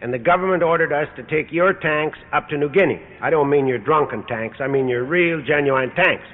and 0.00 0.12
the 0.12 0.18
government 0.18 0.62
ordered 0.62 0.92
us 0.92 1.08
to 1.16 1.22
take 1.22 1.52
your 1.52 1.74
tanks 1.74 2.18
up 2.32 2.48
to 2.48 2.56
New 2.56 2.70
Guinea. 2.70 3.00
I 3.20 3.30
don't 3.30 3.50
mean 3.50 3.66
your 3.66 3.78
drunken 3.78 4.24
tanks; 4.26 4.56
I 4.60 4.66
mean 4.66 4.88
your 4.88 5.04
real, 5.04 5.42
genuine 5.44 5.94
tanks. 5.94 6.24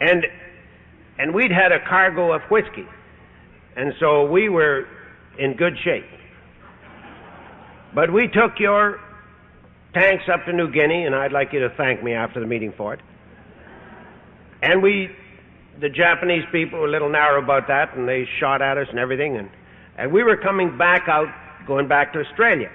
And 0.00 0.24
and 1.18 1.34
we'd 1.34 1.50
had 1.52 1.72
a 1.72 1.78
cargo 1.88 2.32
of 2.32 2.42
whiskey. 2.50 2.86
And 3.76 3.92
so 4.00 4.30
we 4.30 4.48
were 4.48 4.86
in 5.38 5.56
good 5.56 5.74
shape. 5.84 6.04
But 7.94 8.12
we 8.12 8.28
took 8.28 8.58
your 8.58 8.98
tanks 9.94 10.24
up 10.32 10.44
to 10.46 10.52
New 10.52 10.70
Guinea, 10.70 11.04
and 11.04 11.14
I'd 11.14 11.32
like 11.32 11.52
you 11.52 11.60
to 11.60 11.70
thank 11.76 12.02
me 12.02 12.14
after 12.14 12.40
the 12.40 12.46
meeting 12.46 12.72
for 12.76 12.94
it. 12.94 13.00
And 14.62 14.82
we, 14.82 15.10
the 15.80 15.88
Japanese 15.88 16.44
people 16.52 16.78
were 16.78 16.86
a 16.86 16.90
little 16.90 17.10
narrow 17.10 17.42
about 17.42 17.68
that, 17.68 17.94
and 17.96 18.08
they 18.08 18.26
shot 18.38 18.62
at 18.62 18.78
us 18.78 18.86
and 18.90 18.98
everything. 18.98 19.36
And, 19.36 19.50
and 19.96 20.12
we 20.12 20.22
were 20.22 20.36
coming 20.36 20.76
back 20.76 21.08
out, 21.08 21.28
going 21.66 21.88
back 21.88 22.12
to 22.12 22.20
Australia. 22.20 22.70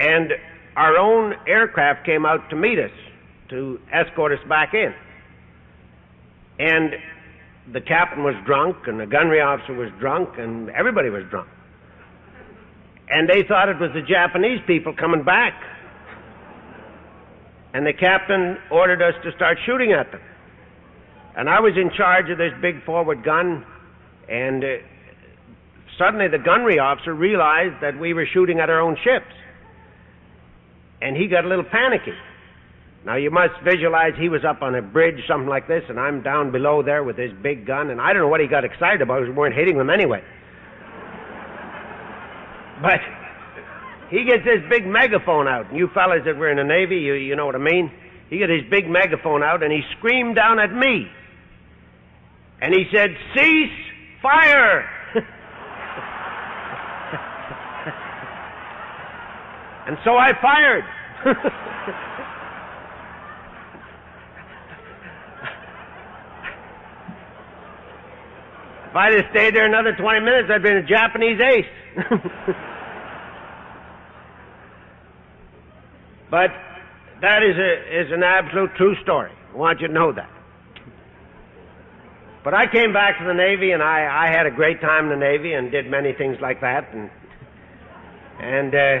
And 0.00 0.32
our 0.76 0.96
own 0.96 1.34
aircraft 1.46 2.06
came 2.06 2.24
out 2.24 2.50
to 2.50 2.56
meet 2.56 2.78
us, 2.78 2.90
to 3.50 3.80
escort 3.92 4.32
us 4.32 4.48
back 4.48 4.74
in. 4.74 4.94
And 6.58 6.94
the 7.72 7.80
captain 7.80 8.24
was 8.24 8.34
drunk 8.44 8.76
and 8.86 8.98
the 8.98 9.06
gunnery 9.06 9.40
officer 9.40 9.74
was 9.74 9.90
drunk 10.00 10.38
and 10.38 10.70
everybody 10.70 11.10
was 11.10 11.24
drunk. 11.30 11.48
And 13.08 13.28
they 13.28 13.42
thought 13.42 13.68
it 13.68 13.78
was 13.78 13.90
the 13.94 14.02
Japanese 14.02 14.60
people 14.66 14.94
coming 14.94 15.22
back. 15.22 15.54
And 17.74 17.86
the 17.86 17.92
captain 17.92 18.58
ordered 18.70 19.02
us 19.02 19.14
to 19.22 19.32
start 19.32 19.58
shooting 19.64 19.92
at 19.92 20.10
them. 20.10 20.20
And 21.36 21.48
I 21.48 21.60
was 21.60 21.72
in 21.76 21.90
charge 21.96 22.28
of 22.30 22.38
this 22.38 22.52
big 22.60 22.84
forward 22.84 23.24
gun, 23.24 23.64
and 24.28 24.62
uh, 24.62 24.68
suddenly 25.98 26.28
the 26.28 26.38
gunnery 26.38 26.78
officer 26.78 27.14
realized 27.14 27.82
that 27.82 27.98
we 27.98 28.12
were 28.12 28.26
shooting 28.32 28.60
at 28.60 28.68
our 28.68 28.80
own 28.80 28.96
ships. 29.02 29.32
And 31.00 31.16
he 31.16 31.28
got 31.28 31.44
a 31.44 31.48
little 31.48 31.64
panicky. 31.64 32.14
Now 33.04 33.16
you 33.16 33.30
must 33.30 33.54
visualize 33.64 34.12
he 34.18 34.28
was 34.28 34.44
up 34.44 34.62
on 34.62 34.74
a 34.74 34.82
bridge, 34.82 35.16
something 35.26 35.48
like 35.48 35.66
this, 35.66 35.82
and 35.88 35.98
I'm 35.98 36.22
down 36.22 36.52
below 36.52 36.82
there 36.82 37.02
with 37.02 37.16
his 37.16 37.32
big 37.42 37.66
gun, 37.66 37.90
and 37.90 38.00
I 38.00 38.12
don't 38.12 38.22
know 38.22 38.28
what 38.28 38.40
he 38.40 38.46
got 38.46 38.64
excited 38.64 39.02
about. 39.02 39.22
We 39.22 39.30
weren't 39.30 39.56
hitting 39.56 39.78
them 39.78 39.90
anyway. 39.90 40.22
But 42.82 43.00
he 44.10 44.24
gets 44.24 44.44
this 44.44 44.60
big 44.68 44.86
megaphone 44.86 45.48
out. 45.48 45.70
And 45.70 45.78
you 45.78 45.88
fellas 45.94 46.22
that 46.26 46.36
were 46.36 46.50
in 46.50 46.58
the 46.58 46.64
Navy, 46.64 46.96
you, 46.96 47.14
you 47.14 47.36
know 47.36 47.46
what 47.46 47.54
I 47.54 47.58
mean? 47.58 47.90
He 48.28 48.38
got 48.38 48.50
his 48.50 48.68
big 48.68 48.88
megaphone 48.88 49.42
out 49.42 49.62
and 49.62 49.72
he 49.72 49.80
screamed 49.96 50.36
down 50.36 50.58
at 50.58 50.72
me. 50.72 51.06
And 52.62 52.72
he 52.72 52.86
said, 52.92 53.16
Cease 53.34 53.70
fire! 54.22 54.88
and 59.88 59.98
so 60.04 60.16
I 60.16 60.32
fired. 60.40 60.84
if 68.86 68.94
I'd 68.94 69.14
have 69.14 69.24
stayed 69.32 69.56
there 69.56 69.66
another 69.66 69.96
20 69.96 70.20
minutes, 70.20 70.48
I'd 70.48 70.62
been 70.62 70.76
a 70.76 70.86
Japanese 70.86 71.40
ace. 71.40 71.66
but 76.30 76.52
that 77.22 77.42
is, 77.42 77.56
a, 77.56 78.02
is 78.02 78.12
an 78.12 78.22
absolute 78.22 78.70
true 78.76 78.94
story. 79.02 79.32
I 79.52 79.56
want 79.56 79.80
you 79.80 79.88
to 79.88 79.92
know 79.92 80.12
that. 80.12 80.30
But 82.44 82.54
I 82.54 82.66
came 82.66 82.92
back 82.92 83.18
to 83.18 83.24
the 83.24 83.34
Navy, 83.34 83.70
and 83.70 83.82
I, 83.82 84.26
I 84.26 84.36
had 84.36 84.46
a 84.46 84.50
great 84.50 84.80
time 84.80 85.04
in 85.04 85.10
the 85.10 85.24
Navy 85.24 85.52
and 85.52 85.70
did 85.70 85.88
many 85.88 86.12
things 86.12 86.38
like 86.40 86.60
that, 86.60 86.92
and 86.92 87.08
and 88.40 88.74
uh, 88.74 89.00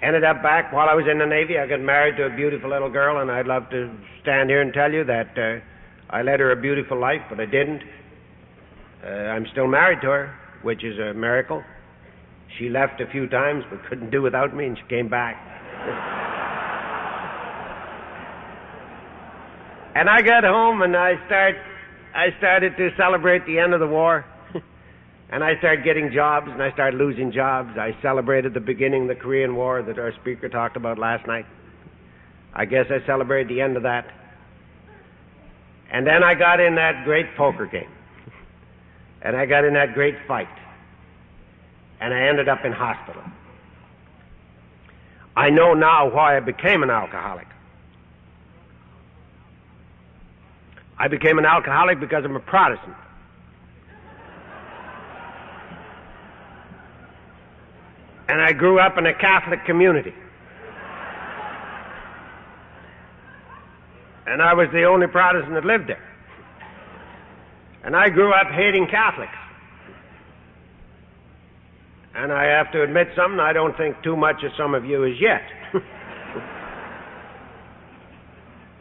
ended 0.00 0.22
up 0.22 0.40
back 0.40 0.72
while 0.72 0.88
I 0.88 0.94
was 0.94 1.06
in 1.10 1.18
the 1.18 1.26
Navy. 1.26 1.58
I 1.58 1.66
got 1.66 1.80
married 1.80 2.16
to 2.18 2.26
a 2.26 2.36
beautiful 2.36 2.70
little 2.70 2.90
girl, 2.90 3.20
and 3.20 3.30
I'd 3.30 3.48
love 3.48 3.68
to 3.70 3.90
stand 4.22 4.48
here 4.48 4.62
and 4.62 4.72
tell 4.72 4.92
you 4.92 5.02
that 5.04 5.36
uh, 5.36 5.58
I 6.08 6.22
led 6.22 6.38
her 6.38 6.52
a 6.52 6.60
beautiful 6.60 7.00
life, 7.00 7.22
but 7.28 7.40
I 7.40 7.46
didn't. 7.46 7.82
Uh, 9.04 9.08
I'm 9.08 9.46
still 9.50 9.66
married 9.66 10.00
to 10.02 10.08
her, 10.08 10.34
which 10.62 10.84
is 10.84 10.96
a 11.00 11.14
miracle. 11.14 11.64
She 12.58 12.68
left 12.68 13.00
a 13.00 13.10
few 13.10 13.26
times, 13.26 13.64
but 13.70 13.84
couldn't 13.88 14.10
do 14.10 14.22
without 14.22 14.54
me, 14.54 14.66
and 14.66 14.78
she 14.78 14.84
came 14.88 15.08
back. 15.08 15.34
and 19.96 20.08
I 20.08 20.22
got 20.22 20.44
home, 20.44 20.82
and 20.82 20.96
I 20.96 21.14
start 21.26 21.56
I 22.18 22.36
started 22.38 22.76
to 22.78 22.90
celebrate 22.96 23.46
the 23.46 23.60
end 23.60 23.74
of 23.74 23.78
the 23.78 23.86
war. 23.86 24.24
and 25.30 25.44
I 25.44 25.56
started 25.58 25.84
getting 25.84 26.10
jobs 26.12 26.48
and 26.50 26.60
I 26.60 26.72
started 26.72 26.98
losing 26.98 27.30
jobs. 27.30 27.78
I 27.78 27.96
celebrated 28.02 28.54
the 28.54 28.60
beginning 28.60 29.02
of 29.02 29.08
the 29.08 29.14
Korean 29.14 29.54
War 29.54 29.84
that 29.84 30.00
our 30.00 30.12
speaker 30.20 30.48
talked 30.48 30.76
about 30.76 30.98
last 30.98 31.28
night. 31.28 31.46
I 32.52 32.64
guess 32.64 32.86
I 32.90 33.06
celebrated 33.06 33.48
the 33.48 33.60
end 33.60 33.76
of 33.76 33.84
that. 33.84 34.04
And 35.92 36.04
then 36.04 36.24
I 36.24 36.34
got 36.34 36.58
in 36.58 36.74
that 36.74 37.04
great 37.04 37.36
poker 37.36 37.66
game. 37.66 37.92
And 39.22 39.36
I 39.36 39.46
got 39.46 39.64
in 39.64 39.74
that 39.74 39.94
great 39.94 40.16
fight. 40.26 40.48
And 42.00 42.12
I 42.12 42.28
ended 42.28 42.48
up 42.48 42.64
in 42.64 42.72
hospital. 42.72 43.22
I 45.36 45.50
know 45.50 45.72
now 45.74 46.12
why 46.12 46.36
I 46.36 46.40
became 46.40 46.82
an 46.82 46.90
alcoholic. 46.90 47.46
I 50.98 51.06
became 51.08 51.38
an 51.38 51.44
alcoholic 51.44 52.00
because 52.00 52.24
I'm 52.24 52.34
a 52.34 52.40
Protestant. 52.40 52.96
And 58.28 58.42
I 58.42 58.52
grew 58.52 58.80
up 58.80 58.98
in 58.98 59.06
a 59.06 59.14
Catholic 59.14 59.64
community. 59.64 60.12
And 64.26 64.42
I 64.42 64.52
was 64.54 64.68
the 64.72 64.84
only 64.84 65.06
Protestant 65.06 65.54
that 65.54 65.64
lived 65.64 65.88
there. 65.88 66.04
And 67.84 67.96
I 67.96 68.10
grew 68.10 68.32
up 68.32 68.48
hating 68.48 68.88
Catholics. 68.88 69.32
And 72.14 72.32
I 72.32 72.44
have 72.46 72.72
to 72.72 72.82
admit 72.82 73.08
something, 73.14 73.38
I 73.38 73.52
don't 73.52 73.76
think 73.76 74.02
too 74.02 74.16
much 74.16 74.42
of 74.42 74.50
some 74.58 74.74
of 74.74 74.84
you 74.84 75.04
as 75.04 75.18
yet. 75.20 75.42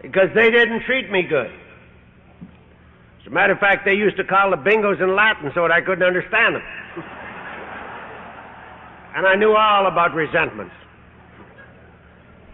because 0.02 0.30
they 0.34 0.50
didn't 0.50 0.82
treat 0.82 1.12
me 1.12 1.22
good. 1.22 1.52
As 3.28 3.32
a 3.32 3.34
matter 3.34 3.52
of 3.52 3.60
fact, 3.60 3.84
they 3.84 3.92
used 3.92 4.16
to 4.16 4.24
call 4.24 4.52
the 4.52 4.56
bingos 4.56 5.04
in 5.04 5.14
Latin 5.14 5.52
so 5.54 5.64
that 5.64 5.72
I 5.72 5.82
couldn't 5.82 6.08
understand 6.08 6.56
them. 6.56 6.64
and 9.18 9.28
I 9.28 9.36
knew 9.36 9.52
all 9.52 9.86
about 9.86 10.14
resentments 10.14 10.74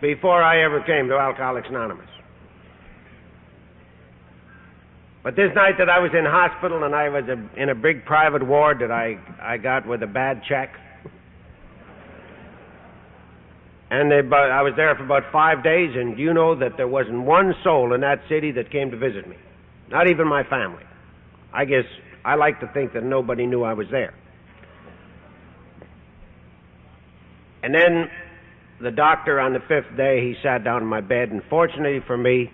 before 0.02 0.42
I 0.42 0.64
ever 0.64 0.82
came 0.82 1.08
to 1.10 1.14
Alcoholics 1.14 1.68
Anonymous. 1.70 2.10
But 5.22 5.36
this 5.36 5.52
night 5.54 5.76
that 5.78 5.92
I 5.92 6.00
was 6.00 6.10
in 6.18 6.26
hospital 6.26 6.84
and 6.86 6.96
I 6.96 7.08
was 7.08 7.26
a, 7.26 7.62
in 7.62 7.70
a 7.70 7.76
big 7.76 8.04
private 8.04 8.42
ward 8.42 8.80
that 8.80 8.90
I, 8.90 9.20
I 9.40 9.58
got 9.58 9.88
with 9.88 10.02
a 10.02 10.08
bad 10.08 10.42
check. 10.50 10.74
And 13.92 14.10
they, 14.10 14.22
I 14.36 14.64
was 14.64 14.74
there 14.76 14.96
for 14.96 15.06
about 15.06 15.32
five 15.32 15.64
days, 15.64 15.92
and 15.96 16.18
you 16.18 16.34
know 16.34 16.56
that 16.56 16.78
there 16.78 16.88
wasn't 16.88 17.22
one 17.22 17.54
soul 17.64 17.94
in 17.94 18.02
that 18.02 18.22
city 18.28 18.52
that 18.54 18.72
came 18.72 18.90
to 18.90 18.98
visit 18.98 19.30
me. 19.30 19.36
Not 19.90 20.10
even 20.10 20.28
my 20.28 20.44
family. 20.44 20.84
I 21.54 21.66
guess 21.66 21.86
I 22.26 22.36
like 22.36 22.60
to 22.62 22.68
think 22.74 22.94
that 22.94 23.04
nobody 23.04 23.46
knew 23.46 23.64
I 23.64 23.74
was 23.74 23.88
there. 23.92 24.14
And 27.62 27.74
then 27.74 28.10
the 28.82 28.92
doctor 28.92 29.40
on 29.40 29.54
the 29.54 29.60
fifth 29.60 29.96
day, 29.96 30.20
he 30.22 30.36
sat 30.44 30.64
down 30.64 30.82
in 30.82 30.88
my 30.88 31.02
bed, 31.02 31.30
and 31.30 31.42
fortunately 31.50 32.02
for 32.06 32.18
me, 32.18 32.52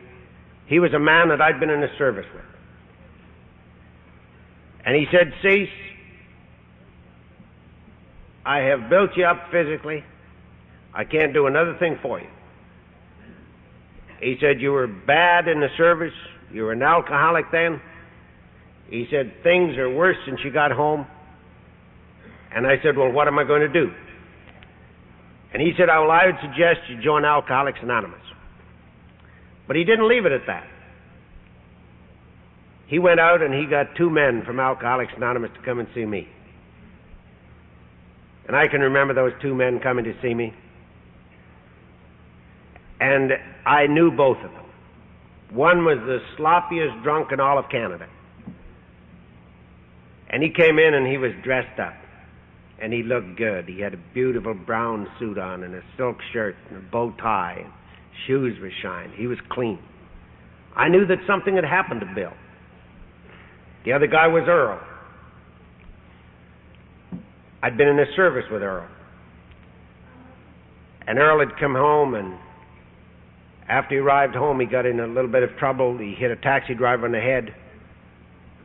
he 0.67 0.79
was 0.79 0.93
a 0.93 0.99
man 0.99 1.29
that 1.29 1.41
I'd 1.41 1.59
been 1.59 1.71
in 1.71 1.81
the 1.81 1.89
service 1.97 2.27
with. 2.33 2.45
And 4.85 4.95
he 4.95 5.05
said, 5.11 5.33
Cease, 5.41 5.69
I 8.45 8.59
have 8.59 8.89
built 8.89 9.11
you 9.15 9.25
up 9.25 9.51
physically. 9.51 10.03
I 10.93 11.03
can't 11.03 11.33
do 11.33 11.47
another 11.47 11.75
thing 11.79 11.97
for 12.01 12.19
you. 12.19 12.29
He 14.21 14.37
said, 14.39 14.61
You 14.61 14.71
were 14.71 14.87
bad 14.87 15.47
in 15.47 15.59
the 15.59 15.69
service. 15.77 16.13
You 16.51 16.63
were 16.63 16.71
an 16.71 16.81
alcoholic 16.81 17.45
then? 17.51 17.81
He 18.89 19.05
said, 19.11 19.33
Things 19.43 19.77
are 19.77 19.93
worse 19.93 20.17
since 20.25 20.39
you 20.43 20.51
got 20.51 20.71
home. 20.71 21.05
And 22.53 22.65
I 22.65 22.75
said, 22.83 22.97
Well, 22.97 23.11
what 23.11 23.27
am 23.27 23.37
I 23.37 23.43
going 23.43 23.61
to 23.61 23.67
do? 23.67 23.91
And 25.53 25.61
he 25.61 25.73
said, 25.77 25.89
oh, 25.91 26.01
Well, 26.01 26.11
I 26.11 26.25
would 26.27 26.35
suggest 26.41 26.89
you 26.89 27.01
join 27.01 27.25
Alcoholics 27.25 27.79
Anonymous. 27.81 28.21
But 29.67 29.75
he 29.75 29.83
didn't 29.83 30.07
leave 30.07 30.25
it 30.25 30.31
at 30.31 30.47
that. 30.47 30.65
He 32.87 32.97
went 32.97 33.19
out 33.19 33.43
and 33.43 33.53
he 33.53 33.67
got 33.69 33.95
two 33.95 34.09
men 34.09 34.43
from 34.45 34.59
Alcoholics 34.59 35.13
Anonymous 35.15 35.51
to 35.55 35.63
come 35.63 35.79
and 35.79 35.87
see 35.93 36.05
me. 36.05 36.27
And 38.47 38.55
I 38.55 38.67
can 38.67 38.81
remember 38.81 39.13
those 39.13 39.31
two 39.43 39.53
men 39.53 39.79
coming 39.79 40.05
to 40.05 40.13
see 40.23 40.33
me. 40.33 40.53
And 42.99 43.31
I 43.63 43.85
knew 43.85 44.09
both 44.09 44.37
of 44.37 44.51
them. 44.51 44.65
One 45.51 45.83
was 45.83 45.97
the 46.05 46.19
sloppiest 46.37 47.03
drunk 47.03 47.31
in 47.31 47.39
all 47.39 47.57
of 47.57 47.69
Canada. 47.69 48.07
And 50.29 50.43
he 50.43 50.49
came 50.49 50.77
in 50.77 50.93
and 50.93 51.07
he 51.07 51.17
was 51.17 51.31
dressed 51.43 51.79
up. 51.79 51.93
And 52.81 52.93
he 52.93 53.03
looked 53.03 53.35
good. 53.35 53.67
He 53.67 53.81
had 53.81 53.93
a 53.93 53.99
beautiful 54.13 54.53
brown 54.53 55.07
suit 55.19 55.37
on 55.37 55.63
and 55.63 55.75
a 55.75 55.81
silk 55.97 56.17
shirt 56.31 56.55
and 56.69 56.77
a 56.77 56.91
bow 56.91 57.13
tie. 57.19 57.63
And 57.63 57.73
shoes 58.27 58.57
were 58.61 58.71
shined. 58.81 59.13
He 59.15 59.27
was 59.27 59.37
clean. 59.49 59.79
I 60.75 60.87
knew 60.87 61.05
that 61.07 61.17
something 61.27 61.55
had 61.55 61.65
happened 61.65 62.01
to 62.01 62.05
Bill. 62.15 62.33
The 63.85 63.93
other 63.93 64.07
guy 64.07 64.27
was 64.27 64.43
Earl. 64.47 64.79
I'd 67.61 67.75
been 67.75 67.87
in 67.87 67.99
a 67.99 68.05
service 68.15 68.45
with 68.51 68.61
Earl. 68.61 68.87
And 71.07 71.17
Earl 71.17 71.39
had 71.39 71.57
come 71.59 71.73
home 71.73 72.13
and 72.13 72.37
after 73.69 73.95
he 73.95 73.99
arrived 74.01 74.35
home, 74.35 74.59
he 74.59 74.65
got 74.65 74.87
in 74.87 74.99
a 74.99 75.07
little 75.07 75.29
bit 75.29 75.43
of 75.43 75.55
trouble. 75.57 75.97
He 75.97 76.15
hit 76.15 76.31
a 76.31 76.35
taxi 76.35 76.73
driver 76.73 77.05
in 77.05 77.11
the 77.11 77.19
head. 77.19 77.53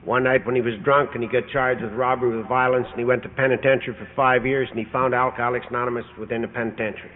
One 0.05 0.25
night 0.25 0.45
when 0.47 0.55
he 0.55 0.63
was 0.63 0.75
drunk 0.83 1.11
and 1.15 1.23
he 1.23 1.29
got 1.29 1.49
charged 1.53 1.83
with 1.83 1.93
robbery 1.93 2.37
with 2.37 2.49
violence 2.49 2.87
and 2.91 2.99
he 2.99 3.05
went 3.05 3.23
to 3.23 3.29
penitentiary 3.29 3.95
for 3.99 4.09
five 4.17 4.47
years 4.47 4.69
and 4.71 4.79
he 4.79 4.87
found 4.91 5.15
Alcoholics 5.15 5.67
Anonymous 5.69 6.05
within 6.19 6.43
the 6.43 6.49
penitentiary. 6.49 7.11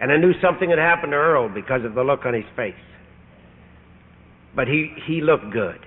And 0.00 0.10
I 0.10 0.16
knew 0.16 0.32
something 0.42 0.70
had 0.70 0.78
happened 0.78 1.12
to 1.12 1.16
Earl 1.16 1.48
because 1.48 1.84
of 1.84 1.94
the 1.94 2.02
look 2.02 2.24
on 2.24 2.34
his 2.34 2.44
face. 2.56 2.74
But 4.56 4.66
he, 4.68 4.92
he 5.06 5.20
looked 5.20 5.50
good. 5.52 5.78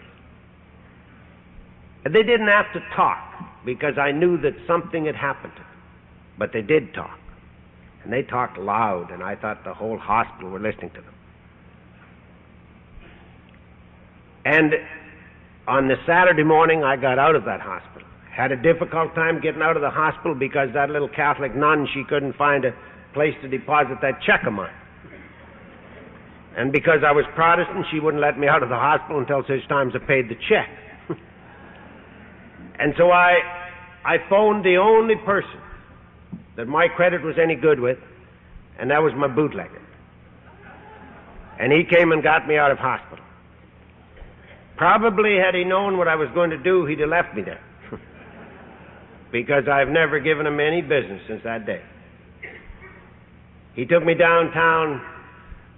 And 2.05 2.13
they 2.13 2.23
didn't 2.23 2.47
have 2.47 2.71
to 2.73 2.79
talk 2.95 3.17
because 3.65 3.97
I 3.99 4.11
knew 4.11 4.39
that 4.41 4.53
something 4.67 5.05
had 5.05 5.15
happened 5.15 5.53
to 5.55 5.61
them. 5.61 5.71
But 6.37 6.53
they 6.53 6.61
did 6.61 6.93
talk. 6.93 7.19
And 8.03 8.13
they 8.13 8.23
talked 8.23 8.57
loud, 8.57 9.11
and 9.11 9.21
I 9.23 9.35
thought 9.35 9.63
the 9.63 9.73
whole 9.73 9.97
hospital 9.97 10.49
were 10.49 10.59
listening 10.59 10.91
to 10.91 11.01
them. 11.01 11.13
And 14.45 14.73
on 15.67 15.89
the 15.89 15.95
Saturday 16.05 16.43
morning, 16.43 16.83
I 16.83 16.95
got 16.95 17.19
out 17.19 17.35
of 17.35 17.43
that 17.45 17.59
hospital. 17.59 18.07
Had 18.31 18.51
a 18.51 18.55
difficult 18.55 19.13
time 19.13 19.41
getting 19.41 19.61
out 19.61 19.75
of 19.75 19.81
the 19.81 19.89
hospital 19.89 20.35
because 20.35 20.69
that 20.73 20.89
little 20.89 21.09
Catholic 21.09 21.55
nun, 21.55 21.87
she 21.93 22.03
couldn't 22.07 22.33
find 22.37 22.63
a 22.63 22.71
place 23.13 23.33
to 23.41 23.49
deposit 23.49 23.97
that 24.01 24.21
check 24.25 24.45
of 24.47 24.53
mine. 24.53 24.73
And 26.55 26.71
because 26.71 27.03
I 27.05 27.11
was 27.11 27.25
Protestant, 27.35 27.85
she 27.91 27.99
wouldn't 27.99 28.21
let 28.21 28.39
me 28.39 28.47
out 28.47 28.63
of 28.63 28.69
the 28.69 28.75
hospital 28.75 29.19
until 29.19 29.43
such 29.43 29.67
times 29.67 29.93
I 29.95 29.99
paid 29.99 30.29
the 30.29 30.35
check. 30.47 30.69
and 32.79 32.93
so 32.97 33.11
I 33.11 33.35
I 34.05 34.17
phoned 34.29 34.63
the 34.63 34.77
only 34.77 35.15
person 35.25 35.59
that 36.57 36.67
my 36.67 36.87
credit 36.87 37.23
was 37.23 37.35
any 37.41 37.55
good 37.55 37.79
with, 37.79 37.99
and 38.79 38.91
that 38.91 39.01
was 39.01 39.13
my 39.15 39.27
bootlegger. 39.27 39.81
And 41.59 41.71
he 41.71 41.83
came 41.83 42.11
and 42.11 42.21
got 42.21 42.47
me 42.47 42.57
out 42.57 42.71
of 42.71 42.77
hospital. 42.79 43.23
Probably 44.75 45.37
had 45.37 45.55
he 45.55 45.63
known 45.63 45.97
what 45.97 46.07
I 46.07 46.15
was 46.15 46.29
going 46.33 46.49
to 46.49 46.57
do, 46.57 46.85
he'd 46.85 46.99
have 46.99 47.09
left 47.09 47.35
me 47.35 47.43
there. 47.43 47.61
because 49.31 49.63
I've 49.71 49.87
never 49.87 50.19
given 50.19 50.45
him 50.45 50.59
any 50.59 50.81
business 50.81 51.21
since 51.27 51.41
that 51.43 51.65
day. 51.65 51.81
He 53.75 53.85
took 53.85 54.03
me 54.03 54.15
downtown 54.15 55.01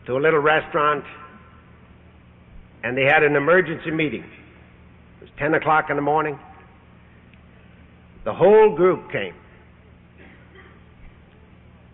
to 0.06 0.14
a 0.14 0.20
little 0.20 0.40
restaurant, 0.40 1.04
and 2.84 2.98
they 2.98 3.04
had 3.04 3.24
an 3.24 3.36
emergency 3.36 3.92
meeting. 3.92 4.24
It 4.24 5.24
was 5.24 5.30
10 5.38 5.54
o'clock 5.56 5.90
in 5.90 5.98
the 5.98 6.02
morning. 6.02 6.40
The 8.24 8.34
whole 8.34 8.76
group 8.76 9.12
came. 9.12 9.34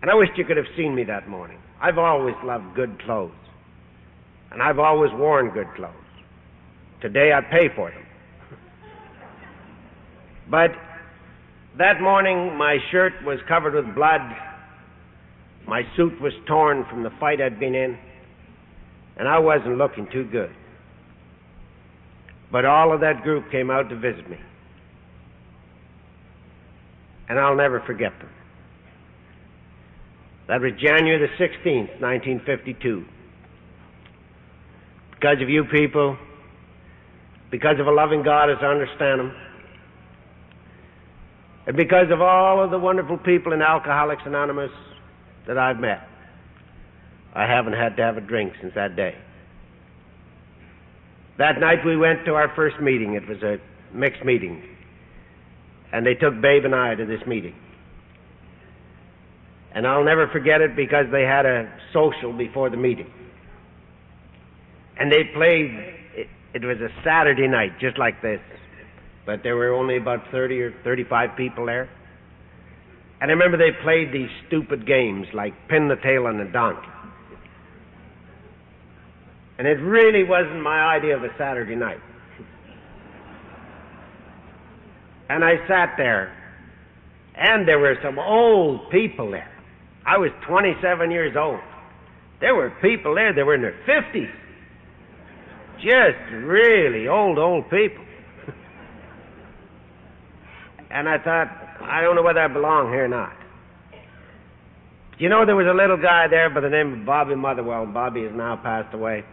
And 0.06 0.12
I 0.12 0.14
wished 0.14 0.34
you 0.38 0.46
could 0.46 0.58
have 0.58 0.68
seen 0.78 0.94
me 0.94 1.04
that 1.06 1.28
morning. 1.28 1.58
I've 1.82 1.98
always 1.98 2.36
loved 2.44 2.76
good 2.76 3.02
clothes. 3.06 3.32
And 4.52 4.62
I've 4.62 4.78
always 4.78 5.10
worn 5.16 5.50
good 5.50 5.66
clothes. 5.76 5.96
Today 7.02 7.32
I 7.34 7.42
pay 7.42 7.70
for 7.76 7.90
them. 7.90 8.06
But 10.48 10.70
that 11.80 12.02
morning 12.02 12.56
my 12.56 12.78
shirt 12.92 13.14
was 13.24 13.40
covered 13.48 13.74
with 13.74 13.96
blood. 13.96 14.22
My 15.68 15.82
suit 15.98 16.22
was 16.22 16.34
torn 16.48 16.86
from 16.88 17.02
the 17.02 17.10
fight 17.20 17.42
I'd 17.42 17.60
been 17.60 17.74
in. 17.74 17.98
And 19.18 19.28
I 19.28 19.40
wasn't 19.40 19.80
looking 19.80 20.08
too 20.14 20.26
good. 20.32 20.52
But 22.52 22.66
all 22.66 22.94
of 22.94 23.00
that 23.00 23.24
group 23.24 23.50
came 23.50 23.72
out 23.72 23.90
to 23.90 23.96
visit 23.96 24.30
me. 24.30 24.38
And 27.28 27.40
I'll 27.40 27.56
never 27.56 27.80
forget 27.88 28.12
them. 28.20 28.30
That 30.48 30.62
was 30.62 30.72
January 30.80 31.18
the 31.18 31.44
16th, 31.44 32.00
1952. 32.00 33.06
Because 35.12 35.42
of 35.42 35.50
you 35.50 35.64
people, 35.66 36.18
because 37.50 37.80
of 37.80 37.88
a 37.88 37.92
loving 37.92 38.22
God 38.22 38.52
as 38.52 38.58
I 38.62 38.68
understand 38.68 39.22
Him, 39.22 39.32
and 41.68 41.76
because 41.76 42.12
of 42.12 42.22
all 42.22 42.64
of 42.64 42.70
the 42.70 42.78
wonderful 42.78 43.18
people 43.18 43.54
in 43.54 43.62
Alcoholics 43.62 44.22
Anonymous 44.26 44.72
that 45.48 45.58
I've 45.58 45.80
met, 45.80 46.08
I 47.34 47.48
haven't 47.48 47.74
had 47.74 47.98
to 47.98 48.04
have 48.04 48.18
a 48.18 48.22
drink 48.22 48.54
since 48.62 48.74
that 48.76 48.96
day. 48.96 49.16
That 51.38 51.60
night 51.60 51.84
we 51.84 51.98
went 51.98 52.24
to 52.26 52.36
our 52.36 52.54
first 52.56 52.80
meeting. 52.80 53.16
It 53.16 53.28
was 53.28 53.42
a 53.42 53.58
mixed 53.94 54.24
meeting. 54.24 54.62
And 55.92 56.06
they 56.06 56.14
took 56.14 56.40
Babe 56.40 56.66
and 56.66 56.76
I 56.76 56.96
to 56.96 57.06
this 57.06 57.26
meeting. 57.28 57.56
And 59.76 59.86
I'll 59.86 60.06
never 60.06 60.28
forget 60.30 60.62
it 60.62 60.74
because 60.76 61.06
they 61.12 61.24
had 61.24 61.46
a 61.46 61.70
social 61.92 62.32
before 62.32 62.70
the 62.70 62.78
meeting. 62.78 63.12
And 64.98 65.12
they 65.12 65.26
played, 65.36 65.70
it, 66.16 66.28
it 66.54 66.64
was 66.64 66.78
a 66.80 66.88
Saturday 67.04 67.48
night, 67.48 67.78
just 67.82 68.00
like 68.00 68.22
this. 68.22 68.40
But 69.26 69.44
there 69.44 69.58
were 69.58 69.74
only 69.74 69.98
about 69.98 70.32
30 70.32 70.62
or 70.62 70.74
35 70.86 71.36
people 71.36 71.66
there. 71.66 71.90
And 73.20 73.30
I 73.30 73.34
remember 73.34 73.58
they 73.58 73.76
played 73.84 74.14
these 74.14 74.30
stupid 74.48 74.88
games 74.88 75.28
like 75.34 75.54
pin 75.68 75.90
the 75.90 75.98
tail 76.02 76.26
on 76.26 76.38
the 76.38 76.46
donkey. 76.46 76.88
And 79.58 79.68
it 79.68 79.82
really 79.82 80.24
wasn't 80.24 80.62
my 80.62 80.96
idea 80.96 81.18
of 81.18 81.24
a 81.24 81.36
Saturday 81.38 81.76
night. 81.76 82.00
And 85.28 85.44
I 85.44 85.56
sat 85.68 85.96
there, 85.98 86.34
and 87.36 87.68
there 87.68 87.80
were 87.80 87.96
some 88.04 88.20
old 88.20 88.90
people 88.90 89.32
there. 89.32 89.55
I 90.06 90.18
was 90.18 90.30
27 90.48 91.10
years 91.10 91.36
old. 91.38 91.60
There 92.40 92.54
were 92.54 92.70
people 92.82 93.16
there 93.16 93.34
that 93.34 93.46
were 93.46 93.56
in 93.56 93.62
their 93.62 93.80
50s. 93.88 94.32
Just 95.78 96.34
really 96.46 97.08
old, 97.08 97.40
old 97.40 97.64
people. 97.70 98.06
and 100.92 101.10
I 101.10 101.18
thought, 101.18 101.48
I 101.82 102.02
don't 102.02 102.16
know 102.16 102.24
whether 102.24 102.40
I 102.40 102.48
belong 102.48 102.92
here 102.92 103.06
or 103.06 103.08
not. 103.08 103.34
You 105.18 105.30
know, 105.30 105.46
there 105.46 105.56
was 105.56 105.68
a 105.68 105.76
little 105.76 105.98
guy 105.98 106.28
there 106.30 106.50
by 106.50 106.60
the 106.60 106.70
name 106.70 107.00
of 107.00 107.06
Bobby 107.06 107.36
Motherwell. 107.36 107.86
Bobby 107.86 108.24
has 108.24 108.34
now 108.34 108.58
passed 108.58 108.94
away. 108.94 109.24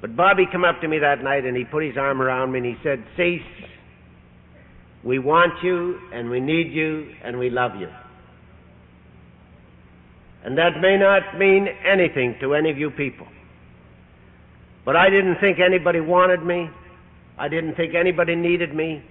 But 0.00 0.16
Bobby 0.16 0.44
came 0.50 0.64
up 0.64 0.80
to 0.82 0.88
me 0.88 0.98
that 0.98 1.22
night 1.22 1.44
and 1.44 1.56
he 1.56 1.64
put 1.64 1.84
his 1.84 1.96
arm 1.96 2.20
around 2.20 2.52
me 2.52 2.58
and 2.58 2.66
he 2.66 2.74
said, 2.82 3.04
Cease, 3.16 3.40
we 5.04 5.18
want 5.18 5.62
you 5.62 5.98
and 6.12 6.28
we 6.28 6.40
need 6.40 6.72
you 6.72 7.12
and 7.24 7.38
we 7.38 7.48
love 7.48 7.72
you. 7.78 7.88
And 10.44 10.56
that 10.58 10.80
may 10.80 10.96
not 10.96 11.38
mean 11.38 11.68
anything 11.84 12.36
to 12.40 12.54
any 12.54 12.70
of 12.70 12.78
you 12.78 12.90
people. 12.90 13.26
But 14.84 14.96
I 14.96 15.10
didn't 15.10 15.40
think 15.40 15.58
anybody 15.58 16.00
wanted 16.00 16.44
me. 16.44 16.70
I 17.38 17.48
didn't 17.48 17.74
think 17.74 17.94
anybody 17.94 18.36
needed 18.36 18.74
me. 18.74 19.02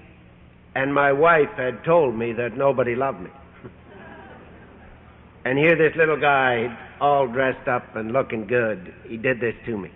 And 0.73 0.93
my 0.93 1.11
wife 1.11 1.49
had 1.57 1.83
told 1.83 2.15
me 2.15 2.33
that 2.33 2.57
nobody 2.57 2.95
loved 2.95 3.21
me. 3.21 3.29
and 5.45 5.57
here 5.57 5.75
this 5.75 5.95
little 5.97 6.19
guy, 6.19 6.67
all 7.01 7.27
dressed 7.27 7.67
up 7.67 7.95
and 7.95 8.11
looking 8.11 8.47
good, 8.47 8.93
he 9.07 9.17
did 9.17 9.39
this 9.39 9.55
to 9.65 9.77
me. 9.77 9.91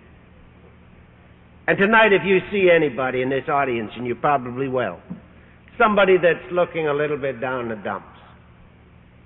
And 1.66 1.78
tonight, 1.78 2.12
if 2.12 2.22
you 2.24 2.40
see 2.50 2.68
anybody 2.70 3.22
in 3.22 3.30
this 3.30 3.48
audience, 3.48 3.92
and 3.96 4.06
you 4.06 4.14
probably 4.14 4.68
will, 4.68 4.98
somebody 5.78 6.16
that's 6.18 6.50
looking 6.50 6.88
a 6.88 6.92
little 6.92 7.16
bit 7.16 7.40
down 7.40 7.68
the 7.68 7.76
dumps, 7.76 8.18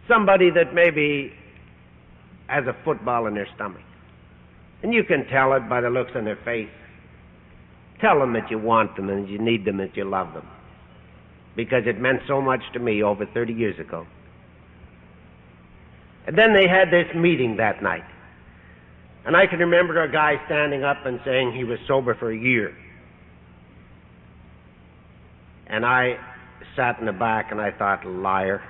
somebody 0.06 0.50
that 0.50 0.74
maybe 0.74 1.32
has 2.46 2.64
a 2.66 2.76
football 2.84 3.26
in 3.26 3.34
their 3.34 3.48
stomach. 3.54 3.82
And 4.82 4.92
you 4.92 5.04
can 5.04 5.26
tell 5.26 5.54
it 5.54 5.68
by 5.68 5.80
the 5.80 5.90
looks 5.90 6.12
on 6.14 6.24
their 6.24 6.38
face. 6.44 6.68
Tell 8.00 8.18
them 8.18 8.32
that 8.34 8.50
you 8.50 8.58
want 8.58 8.96
them 8.96 9.08
and 9.08 9.28
you 9.28 9.38
need 9.38 9.64
them, 9.64 9.80
and 9.80 9.90
that 9.90 9.96
you 9.96 10.04
love 10.04 10.34
them. 10.34 10.46
Because 11.56 11.84
it 11.86 12.00
meant 12.00 12.20
so 12.26 12.40
much 12.40 12.60
to 12.74 12.78
me 12.78 13.02
over 13.02 13.24
30 13.24 13.52
years 13.54 13.78
ago. 13.78 14.06
And 16.26 16.36
then 16.36 16.52
they 16.52 16.68
had 16.68 16.90
this 16.90 17.14
meeting 17.14 17.56
that 17.56 17.82
night. 17.82 18.04
And 19.24 19.36
I 19.36 19.46
can 19.46 19.58
remember 19.58 20.02
a 20.02 20.10
guy 20.10 20.34
standing 20.46 20.84
up 20.84 21.06
and 21.06 21.20
saying 21.24 21.52
he 21.52 21.64
was 21.64 21.78
sober 21.86 22.14
for 22.14 22.30
a 22.30 22.36
year. 22.36 22.76
And 25.66 25.86
I 25.86 26.18
sat 26.76 26.98
in 26.98 27.06
the 27.06 27.12
back 27.12 27.50
and 27.50 27.60
I 27.60 27.70
thought, 27.70 28.06
liar. 28.06 28.62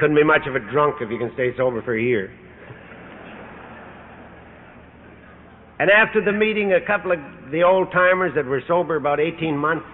Couldn't 0.00 0.16
be 0.16 0.24
much 0.24 0.46
of 0.48 0.56
a 0.56 0.60
drunk 0.60 0.96
if 1.02 1.10
you 1.10 1.18
can 1.18 1.30
stay 1.34 1.54
sober 1.58 1.82
for 1.82 1.94
a 1.94 2.02
year. 2.02 2.32
And 5.78 5.90
after 5.90 6.24
the 6.24 6.32
meeting, 6.32 6.72
a 6.72 6.80
couple 6.86 7.12
of 7.12 7.18
the 7.50 7.62
old 7.62 7.92
timers 7.92 8.32
that 8.34 8.46
were 8.46 8.62
sober 8.66 8.96
about 8.96 9.20
18 9.20 9.56
months, 9.56 9.84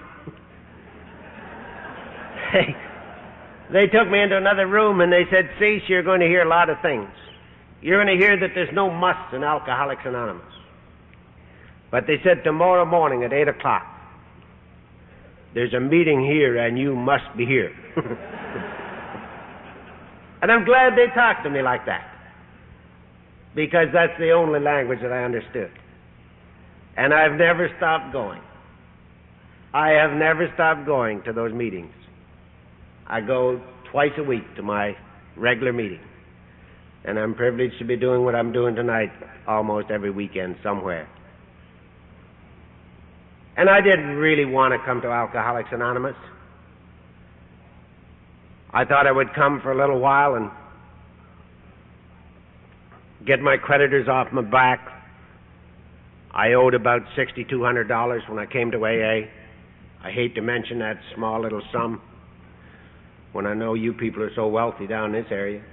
they, 2.52 2.76
they 3.72 3.86
took 3.88 4.08
me 4.08 4.22
into 4.22 4.36
another 4.36 4.68
room 4.68 5.00
and 5.00 5.12
they 5.12 5.24
said, 5.28 5.50
Cease, 5.58 5.82
you're 5.88 6.04
going 6.04 6.20
to 6.20 6.26
hear 6.26 6.42
a 6.42 6.48
lot 6.48 6.70
of 6.70 6.76
things. 6.82 7.08
You're 7.82 8.02
going 8.02 8.16
to 8.16 8.24
hear 8.24 8.38
that 8.38 8.50
there's 8.54 8.72
no 8.72 8.88
must 8.88 9.34
in 9.34 9.42
Alcoholics 9.42 10.02
Anonymous. 10.04 10.44
But 11.90 12.06
they 12.06 12.20
said 12.22 12.44
tomorrow 12.44 12.84
morning 12.84 13.24
at 13.24 13.32
8 13.32 13.48
o'clock, 13.48 13.82
there's 15.52 15.74
a 15.74 15.80
meeting 15.80 16.20
here 16.20 16.58
and 16.58 16.78
you 16.78 16.94
must 16.94 17.24
be 17.36 17.44
here. 17.44 17.72
And 20.46 20.52
I'm 20.52 20.64
glad 20.64 20.92
they 20.92 21.12
talked 21.12 21.42
to 21.42 21.50
me 21.50 21.60
like 21.60 21.86
that. 21.86 22.08
Because 23.56 23.88
that's 23.92 24.16
the 24.16 24.30
only 24.30 24.60
language 24.60 25.00
that 25.02 25.12
I 25.12 25.24
understood. 25.24 25.72
And 26.96 27.12
I've 27.12 27.32
never 27.32 27.68
stopped 27.78 28.12
going. 28.12 28.40
I 29.74 29.88
have 29.88 30.12
never 30.12 30.48
stopped 30.54 30.86
going 30.86 31.24
to 31.24 31.32
those 31.32 31.52
meetings. 31.52 31.92
I 33.08 33.22
go 33.22 33.60
twice 33.90 34.12
a 34.18 34.22
week 34.22 34.44
to 34.54 34.62
my 34.62 34.96
regular 35.36 35.72
meeting. 35.72 35.98
And 37.04 37.18
I'm 37.18 37.34
privileged 37.34 37.80
to 37.80 37.84
be 37.84 37.96
doing 37.96 38.24
what 38.24 38.36
I'm 38.36 38.52
doing 38.52 38.76
tonight 38.76 39.10
almost 39.48 39.90
every 39.90 40.12
weekend 40.12 40.54
somewhere. 40.62 41.08
And 43.56 43.68
I 43.68 43.80
didn't 43.80 44.14
really 44.14 44.44
want 44.44 44.74
to 44.74 44.86
come 44.86 45.00
to 45.00 45.08
Alcoholics 45.08 45.70
Anonymous. 45.72 46.14
I 48.76 48.84
thought 48.84 49.06
I 49.06 49.10
would 49.10 49.32
come 49.32 49.60
for 49.62 49.72
a 49.72 49.74
little 49.74 49.98
while 49.98 50.34
and 50.34 50.50
get 53.26 53.40
my 53.40 53.56
creditors 53.56 54.06
off 54.06 54.30
my 54.34 54.42
back. 54.42 54.86
I 56.30 56.52
owed 56.52 56.74
about 56.74 57.00
$6,200 57.16 58.28
when 58.28 58.38
I 58.38 58.44
came 58.44 58.70
to 58.72 58.84
AA. 58.84 59.30
I 60.06 60.10
hate 60.12 60.34
to 60.34 60.42
mention 60.42 60.78
that 60.80 60.98
small 61.14 61.40
little 61.40 61.62
sum 61.72 62.02
when 63.32 63.46
I 63.46 63.54
know 63.54 63.72
you 63.72 63.94
people 63.94 64.22
are 64.22 64.34
so 64.34 64.46
wealthy 64.46 64.86
down 64.86 65.12
this 65.12 65.24
area. 65.30 65.64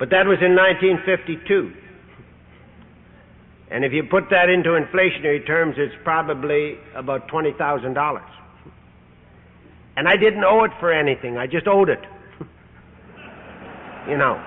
But 0.00 0.10
that 0.10 0.26
was 0.26 0.38
in 0.42 0.56
1952. 0.56 1.74
And 3.70 3.84
if 3.84 3.92
you 3.92 4.02
put 4.10 4.24
that 4.30 4.48
into 4.48 4.70
inflationary 4.70 5.46
terms, 5.46 5.76
it's 5.78 5.94
probably 6.02 6.74
about 6.96 7.28
$20,000. 7.28 8.41
And 9.96 10.08
I 10.08 10.16
didn't 10.16 10.44
owe 10.44 10.64
it 10.64 10.72
for 10.80 10.92
anything, 10.92 11.38
I 11.38 11.46
just 11.46 11.66
owed 11.66 11.88
it. 11.88 12.00
you 14.08 14.16
know. 14.16 14.42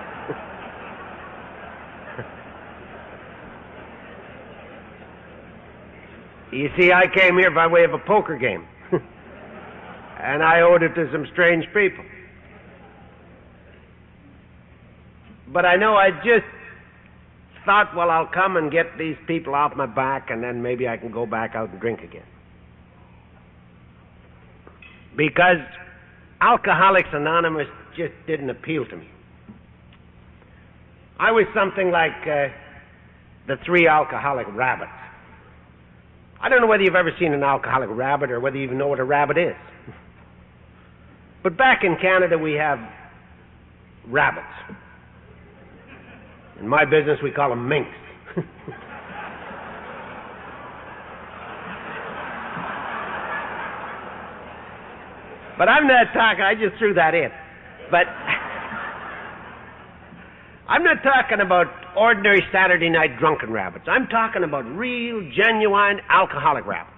you 6.52 6.70
see, 6.76 6.92
I 6.92 7.06
came 7.06 7.38
here 7.38 7.50
by 7.50 7.66
way 7.66 7.84
of 7.84 7.94
a 7.94 7.98
poker 7.98 8.36
game. 8.36 8.66
and 10.20 10.42
I 10.42 10.60
owed 10.62 10.82
it 10.82 10.94
to 10.94 11.10
some 11.12 11.26
strange 11.32 11.66
people. 11.72 12.04
But 15.48 15.64
I 15.64 15.76
know 15.76 15.94
I 15.96 16.10
just 16.10 16.44
thought, 17.64 17.94
well, 17.94 18.10
I'll 18.10 18.26
come 18.26 18.56
and 18.56 18.70
get 18.70 18.98
these 18.98 19.16
people 19.26 19.54
off 19.54 19.76
my 19.76 19.86
back, 19.86 20.30
and 20.30 20.42
then 20.42 20.62
maybe 20.62 20.88
I 20.88 20.96
can 20.96 21.10
go 21.10 21.24
back 21.26 21.54
out 21.54 21.70
and 21.70 21.80
drink 21.80 22.02
again. 22.02 22.26
Because 25.16 25.58
Alcoholics 26.40 27.08
Anonymous 27.12 27.68
just 27.96 28.12
didn't 28.26 28.50
appeal 28.50 28.84
to 28.86 28.96
me. 28.96 29.08
I 31.18 31.32
was 31.32 31.46
something 31.54 31.90
like 31.90 32.12
uh, 32.22 32.48
the 33.46 33.56
three 33.64 33.88
alcoholic 33.88 34.46
rabbits. 34.52 34.90
I 36.40 36.50
don't 36.50 36.60
know 36.60 36.66
whether 36.66 36.82
you've 36.82 36.94
ever 36.94 37.12
seen 37.18 37.32
an 37.32 37.42
alcoholic 37.42 37.88
rabbit 37.90 38.30
or 38.30 38.38
whether 38.40 38.56
you 38.56 38.64
even 38.64 38.76
know 38.76 38.88
what 38.88 39.00
a 39.00 39.04
rabbit 39.04 39.38
is. 39.38 39.56
But 41.42 41.56
back 41.56 41.84
in 41.84 41.96
Canada, 42.02 42.36
we 42.36 42.54
have 42.54 42.80
rabbits. 44.08 44.48
In 46.58 46.66
my 46.66 46.84
business, 46.84 47.20
we 47.22 47.30
call 47.30 47.50
them 47.50 47.68
minks. 47.68 47.94
but 55.58 55.68
I'm 55.68 55.86
not 55.86 56.12
talking, 56.12 56.42
I 56.44 56.54
just 56.54 56.78
threw 56.78 56.94
that 56.94 57.14
in. 57.14 57.30
But 57.90 58.06
I'm 60.68 60.82
not 60.82 61.02
talking 61.02 61.40
about 61.40 61.66
ordinary 61.96 62.42
Saturday 62.52 62.90
night 62.90 63.18
drunken 63.18 63.52
rabbits. 63.52 63.86
I'm 63.88 64.06
talking 64.08 64.44
about 64.44 64.64
real, 64.64 65.22
genuine 65.34 66.00
alcoholic 66.08 66.66
rabbits. 66.66 66.92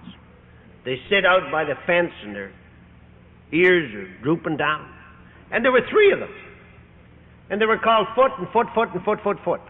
They 0.85 0.97
sit 1.09 1.25
out 1.25 1.51
by 1.51 1.65
the 1.65 1.75
fence 1.85 2.11
and 2.23 2.35
their 2.35 2.51
ears 3.51 3.93
are 3.93 4.23
drooping 4.23 4.57
down. 4.57 4.89
And 5.51 5.63
there 5.63 5.71
were 5.71 5.85
three 5.89 6.11
of 6.11 6.19
them. 6.19 6.33
And 7.49 7.59
they 7.59 7.65
were 7.65 7.79
called 7.79 8.07
Foot 8.15 8.31
and 8.37 8.47
Foot, 8.53 8.67
Foot 8.75 8.89
and 8.93 9.03
Foot, 9.03 9.19
Foot, 9.23 9.37
Foot. 9.43 9.61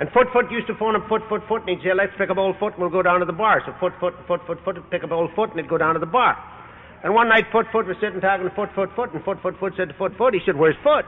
And 0.00 0.08
Foot, 0.16 0.32
Foot 0.32 0.48
used 0.50 0.66
to 0.66 0.74
phone 0.80 0.96
him 0.96 1.04
Foot, 1.12 1.20
Foot, 1.28 1.44
Foot, 1.44 1.68
and 1.68 1.76
he'd 1.76 1.84
say, 1.84 1.92
let's 1.92 2.16
pick 2.16 2.32
up 2.32 2.40
old 2.40 2.56
Foot 2.56 2.72
and 2.72 2.80
we'll 2.80 2.88
go 2.88 3.04
down 3.04 3.20
to 3.20 3.28
the 3.28 3.36
bar. 3.36 3.60
So 3.68 3.76
Foot, 3.76 3.92
Foot, 4.00 4.16
Foot, 4.24 4.40
Foot, 4.48 4.56
Foot 4.64 4.80
would 4.80 4.88
pick 4.88 5.04
up 5.04 5.12
old 5.12 5.28
Foot 5.36 5.52
and 5.52 5.60
he'd 5.60 5.68
go 5.68 5.76
down 5.76 5.92
to 5.92 6.00
the 6.00 6.08
bar. 6.08 6.40
And 7.04 7.12
one 7.12 7.28
night 7.28 7.44
Foot, 7.52 7.68
Foot 7.68 7.84
was 7.84 8.00
sitting 8.00 8.16
talking 8.16 8.48
to 8.48 8.54
Foot, 8.56 8.72
Foot, 8.72 8.88
Foot, 8.96 9.12
and 9.12 9.20
Foot, 9.28 9.44
Foot, 9.44 9.60
Foot 9.60 9.74
said 9.76 9.92
to 9.92 9.96
Foot, 10.00 10.16
Foot, 10.16 10.32
he 10.32 10.40
said, 10.48 10.56
where's 10.56 10.76
Foot? 10.80 11.04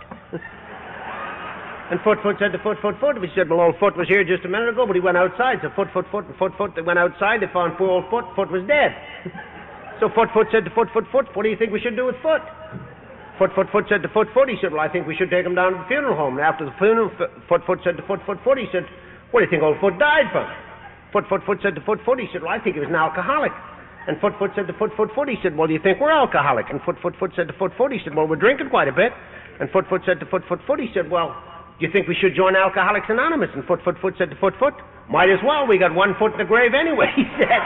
and 1.88 2.04
Foot, 2.04 2.20
Foot 2.20 2.36
said 2.36 2.52
to 2.52 2.60
Foot, 2.60 2.84
Foot, 2.84 3.00
Foot, 3.00 3.16
he 3.16 3.32
said, 3.32 3.48
well, 3.48 3.64
old 3.64 3.80
Foot 3.80 3.96
was 3.96 4.12
here 4.12 4.28
just 4.28 4.44
a 4.44 4.48
minute 4.52 4.68
ago, 4.68 4.84
but 4.84 4.92
he 4.92 5.00
went 5.00 5.16
outside. 5.16 5.64
So 5.64 5.72
Foot, 5.72 5.88
Foot, 5.96 6.04
Foot, 6.12 6.28
and 6.28 6.36
Foot, 6.36 6.52
Foot, 6.60 6.76
they 6.76 6.84
went 6.84 7.00
outside, 7.00 7.40
they 7.40 7.48
found 7.48 7.80
poor 7.80 7.88
old 7.88 8.12
Foot, 8.12 8.28
Foot 8.36 8.52
was 8.52 8.60
dead. 8.68 8.92
so 10.04 10.12
Foot, 10.12 10.28
Foot 10.36 10.52
said 10.52 10.68
to 10.68 10.72
Foot, 10.76 10.92
Foot, 10.92 11.08
Foot, 11.08 11.32
what 11.32 11.44
do 11.44 11.48
you 11.48 11.56
think 11.56 11.72
we 11.72 11.80
should 11.80 11.96
do 11.96 12.04
with 12.04 12.20
Foot? 12.20 12.44
Foot, 13.42 13.50
Foot, 13.58 13.66
Foot 13.74 13.86
said 13.90 14.06
to 14.06 14.08
Foot, 14.14 14.28
Foot, 14.30 14.46
he 14.46 14.54
said, 14.62 14.70
well, 14.70 14.78
I 14.78 14.86
think 14.86 15.10
we 15.10 15.18
should 15.18 15.26
take 15.26 15.42
him 15.42 15.58
down 15.58 15.74
to 15.74 15.78
the 15.82 15.88
funeral 15.90 16.14
home. 16.14 16.38
And 16.38 16.46
after 16.46 16.62
the 16.62 16.70
funeral, 16.78 17.10
Foot, 17.50 17.66
Foot 17.66 17.82
said 17.82 17.98
to 17.98 18.02
Foot, 18.06 18.22
Foot, 18.22 18.38
Foot, 18.46 18.54
he 18.54 18.70
said, 18.70 18.86
what 19.34 19.40
do 19.40 19.46
you 19.46 19.50
think 19.50 19.66
old 19.66 19.82
Foot 19.82 19.98
died 19.98 20.30
from? 20.30 20.46
Foot, 21.10 21.26
Foot, 21.26 21.42
Foot 21.42 21.58
said 21.58 21.74
to 21.74 21.82
Foot, 21.82 21.98
Foot, 22.06 22.22
he 22.22 22.30
said, 22.30 22.46
well, 22.46 22.54
I 22.54 22.62
think 22.62 22.78
he 22.78 22.80
was 22.80 22.88
an 22.88 22.94
alcoholic. 22.94 23.50
And 24.06 24.14
Foot, 24.22 24.38
Foot 24.38 24.54
said 24.54 24.70
to 24.70 24.74
Foot, 24.78 24.94
Foot, 24.94 25.10
Foot, 25.10 25.26
he 25.26 25.34
said, 25.42 25.58
well, 25.58 25.66
do 25.66 25.74
you 25.74 25.82
think 25.82 25.98
we're 25.98 26.14
alcoholic? 26.14 26.70
And 26.70 26.78
Foot, 26.86 27.02
Foot, 27.02 27.18
Foot 27.18 27.34
said 27.34 27.50
to 27.50 27.54
Foot, 27.58 27.74
Foot, 27.74 27.90
he 27.90 27.98
said, 28.06 28.14
well, 28.14 28.30
we're 28.30 28.38
drinking 28.38 28.70
quite 28.70 28.86
a 28.86 28.94
bit. 28.94 29.10
And 29.58 29.66
Foot, 29.74 29.90
Foot 29.90 30.06
said 30.06 30.22
to 30.22 30.26
Foot, 30.30 30.46
Foot, 30.46 30.62
Foot, 30.62 30.78
he 30.78 30.94
said, 30.94 31.10
well, 31.10 31.34
do 31.78 31.86
you 31.86 31.90
think 31.90 32.06
we 32.06 32.14
should 32.14 32.38
join 32.38 32.54
Alcoholics 32.54 33.10
Anonymous? 33.10 33.50
And 33.58 33.66
Foot, 33.66 33.82
Foot, 33.82 33.98
Foot 33.98 34.14
said 34.18 34.30
to 34.30 34.36
Foot, 34.38 34.54
Foot, 34.62 34.74
might 35.10 35.34
as 35.34 35.42
well. 35.42 35.66
We 35.66 35.82
got 35.82 35.90
one 35.94 36.14
foot 36.14 36.30
in 36.30 36.38
the 36.38 36.46
grave 36.46 36.78
anyway, 36.78 37.10
he 37.18 37.26
said. 37.42 37.58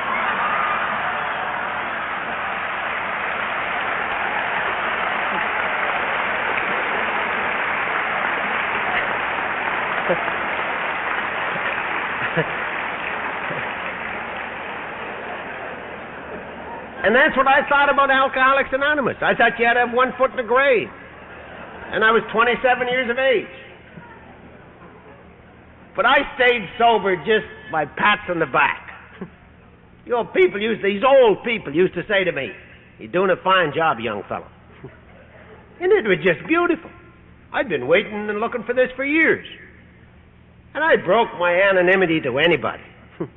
And 17.07 17.15
that's 17.15 17.37
what 17.37 17.47
I 17.47 17.63
thought 17.69 17.87
about 17.89 18.11
Alcoholics 18.11 18.71
Anonymous. 18.73 19.15
I 19.23 19.33
thought 19.33 19.55
you 19.61 19.65
had 19.65 19.75
to 19.75 19.87
have 19.87 19.95
one 19.95 20.13
foot 20.19 20.33
in 20.33 20.37
the 20.39 20.43
grave. 20.43 20.89
And 21.95 22.03
I 22.03 22.11
was 22.11 22.27
27 22.33 22.59
years 22.89 23.09
of 23.09 23.17
age. 23.17 23.47
But 25.95 26.05
I 26.05 26.27
stayed 26.35 26.67
sober 26.77 27.15
just 27.23 27.47
by 27.71 27.85
pats 27.85 28.23
on 28.29 28.41
the 28.41 28.51
back. 28.51 28.91
Your 30.05 30.25
people 30.25 30.61
used, 30.61 30.85
these 30.85 31.05
old 31.07 31.45
people 31.45 31.73
used 31.73 31.95
to 31.95 32.03
say 32.09 32.25
to 32.25 32.33
me, 32.33 32.51
You're 32.99 33.13
doing 33.13 33.31
a 33.31 33.41
fine 33.41 33.73
job, 33.73 34.01
young 34.01 34.25
fellow. 34.25 34.51
and 35.81 35.93
it 35.93 36.09
was 36.09 36.19
just 36.27 36.45
beautiful. 36.49 36.91
I'd 37.53 37.69
been 37.69 37.87
waiting 37.87 38.29
and 38.29 38.41
looking 38.41 38.65
for 38.65 38.75
this 38.75 38.91
for 38.97 39.05
years. 39.05 39.47
And 40.75 40.83
I 40.83 40.97
broke 40.97 41.29
my 41.39 41.55
anonymity 41.71 42.21
to 42.23 42.41
anybody. 42.41 42.83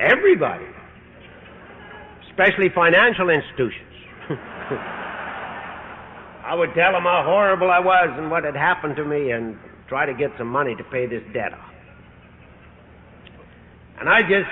Everybody 0.00 0.66
especially 2.36 2.68
financial 2.74 3.30
institutions. 3.30 3.92
I 6.44 6.54
would 6.54 6.74
tell 6.74 6.92
them 6.92 7.04
how 7.04 7.24
horrible 7.24 7.70
I 7.70 7.80
was 7.80 8.10
and 8.18 8.30
what 8.30 8.44
had 8.44 8.54
happened 8.54 8.94
to 8.96 9.04
me 9.04 9.30
and 9.30 9.56
try 9.88 10.04
to 10.04 10.12
get 10.12 10.30
some 10.36 10.48
money 10.48 10.74
to 10.76 10.84
pay 10.84 11.06
this 11.06 11.22
debt 11.32 11.54
off. 11.54 11.72
And 13.98 14.08
I 14.08 14.20
just 14.20 14.50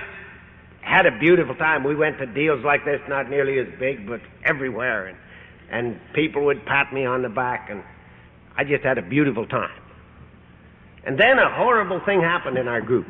had 0.80 1.04
a 1.06 1.18
beautiful 1.18 1.54
time. 1.54 1.84
We 1.84 1.94
went 1.94 2.18
to 2.18 2.26
deals 2.26 2.64
like 2.64 2.84
this, 2.84 3.00
not 3.08 3.28
nearly 3.28 3.58
as 3.58 3.66
big, 3.78 4.08
but 4.08 4.20
everywhere. 4.44 5.08
And, 5.08 5.18
and 5.70 6.00
people 6.14 6.44
would 6.46 6.64
pat 6.64 6.92
me 6.92 7.04
on 7.04 7.22
the 7.22 7.28
back, 7.28 7.68
and 7.70 7.82
I 8.56 8.64
just 8.64 8.82
had 8.82 8.96
a 8.96 9.02
beautiful 9.02 9.46
time. 9.46 9.78
And 11.06 11.18
then 11.18 11.38
a 11.38 11.54
horrible 11.54 12.00
thing 12.06 12.22
happened 12.22 12.56
in 12.56 12.66
our 12.66 12.80
group. 12.80 13.06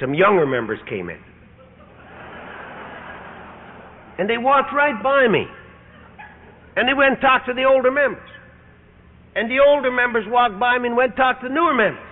Some 0.00 0.12
younger 0.12 0.46
members 0.46 0.80
came 0.88 1.08
in. 1.08 1.22
And 4.18 4.28
they 4.28 4.38
walked 4.38 4.72
right 4.74 5.00
by 5.02 5.28
me. 5.28 5.46
And 6.76 6.88
they 6.88 6.94
went 6.94 7.12
and 7.14 7.20
talked 7.20 7.46
to 7.46 7.54
the 7.54 7.64
older 7.64 7.90
members. 7.90 8.28
And 9.34 9.50
the 9.50 9.60
older 9.60 9.90
members 9.90 10.24
walked 10.26 10.58
by 10.58 10.78
me 10.78 10.88
and 10.88 10.96
went 10.96 11.12
and 11.12 11.16
talked 11.16 11.42
to 11.42 11.48
the 11.48 11.54
newer 11.54 11.74
members. 11.74 12.02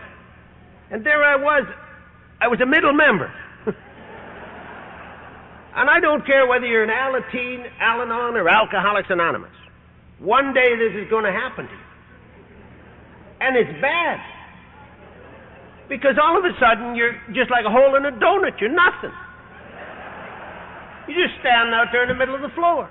And 0.90 1.04
there 1.04 1.22
I 1.22 1.36
was. 1.36 1.66
I 2.40 2.48
was 2.48 2.60
a 2.60 2.66
middle 2.66 2.92
member. 2.92 3.26
and 5.74 5.90
I 5.90 5.98
don't 6.00 6.24
care 6.24 6.46
whether 6.46 6.66
you're 6.66 6.84
an 6.84 6.90
Alateen, 6.90 7.66
Al 7.80 8.02
Anon, 8.02 8.36
or 8.36 8.48
Alcoholics 8.48 9.08
Anonymous. 9.10 9.50
One 10.18 10.54
day 10.54 10.76
this 10.78 10.94
is 11.02 11.10
going 11.10 11.24
to 11.24 11.32
happen 11.32 11.66
to 11.66 11.72
you. 11.72 11.86
And 13.40 13.56
it's 13.56 13.80
bad. 13.82 14.20
Because 15.88 16.18
all 16.22 16.38
of 16.38 16.44
a 16.44 16.54
sudden 16.58 16.94
you're 16.94 17.14
just 17.34 17.50
like 17.50 17.64
a 17.66 17.70
hole 17.70 17.94
in 17.96 18.06
a 18.06 18.12
donut. 18.12 18.60
You're 18.60 18.70
nothing. 18.70 19.12
You 21.08 21.14
just 21.14 21.38
stand 21.40 21.72
out 21.74 21.88
there 21.92 22.02
in 22.02 22.08
the 22.08 22.18
middle 22.18 22.34
of 22.34 22.42
the 22.42 22.54
floor. 22.54 22.90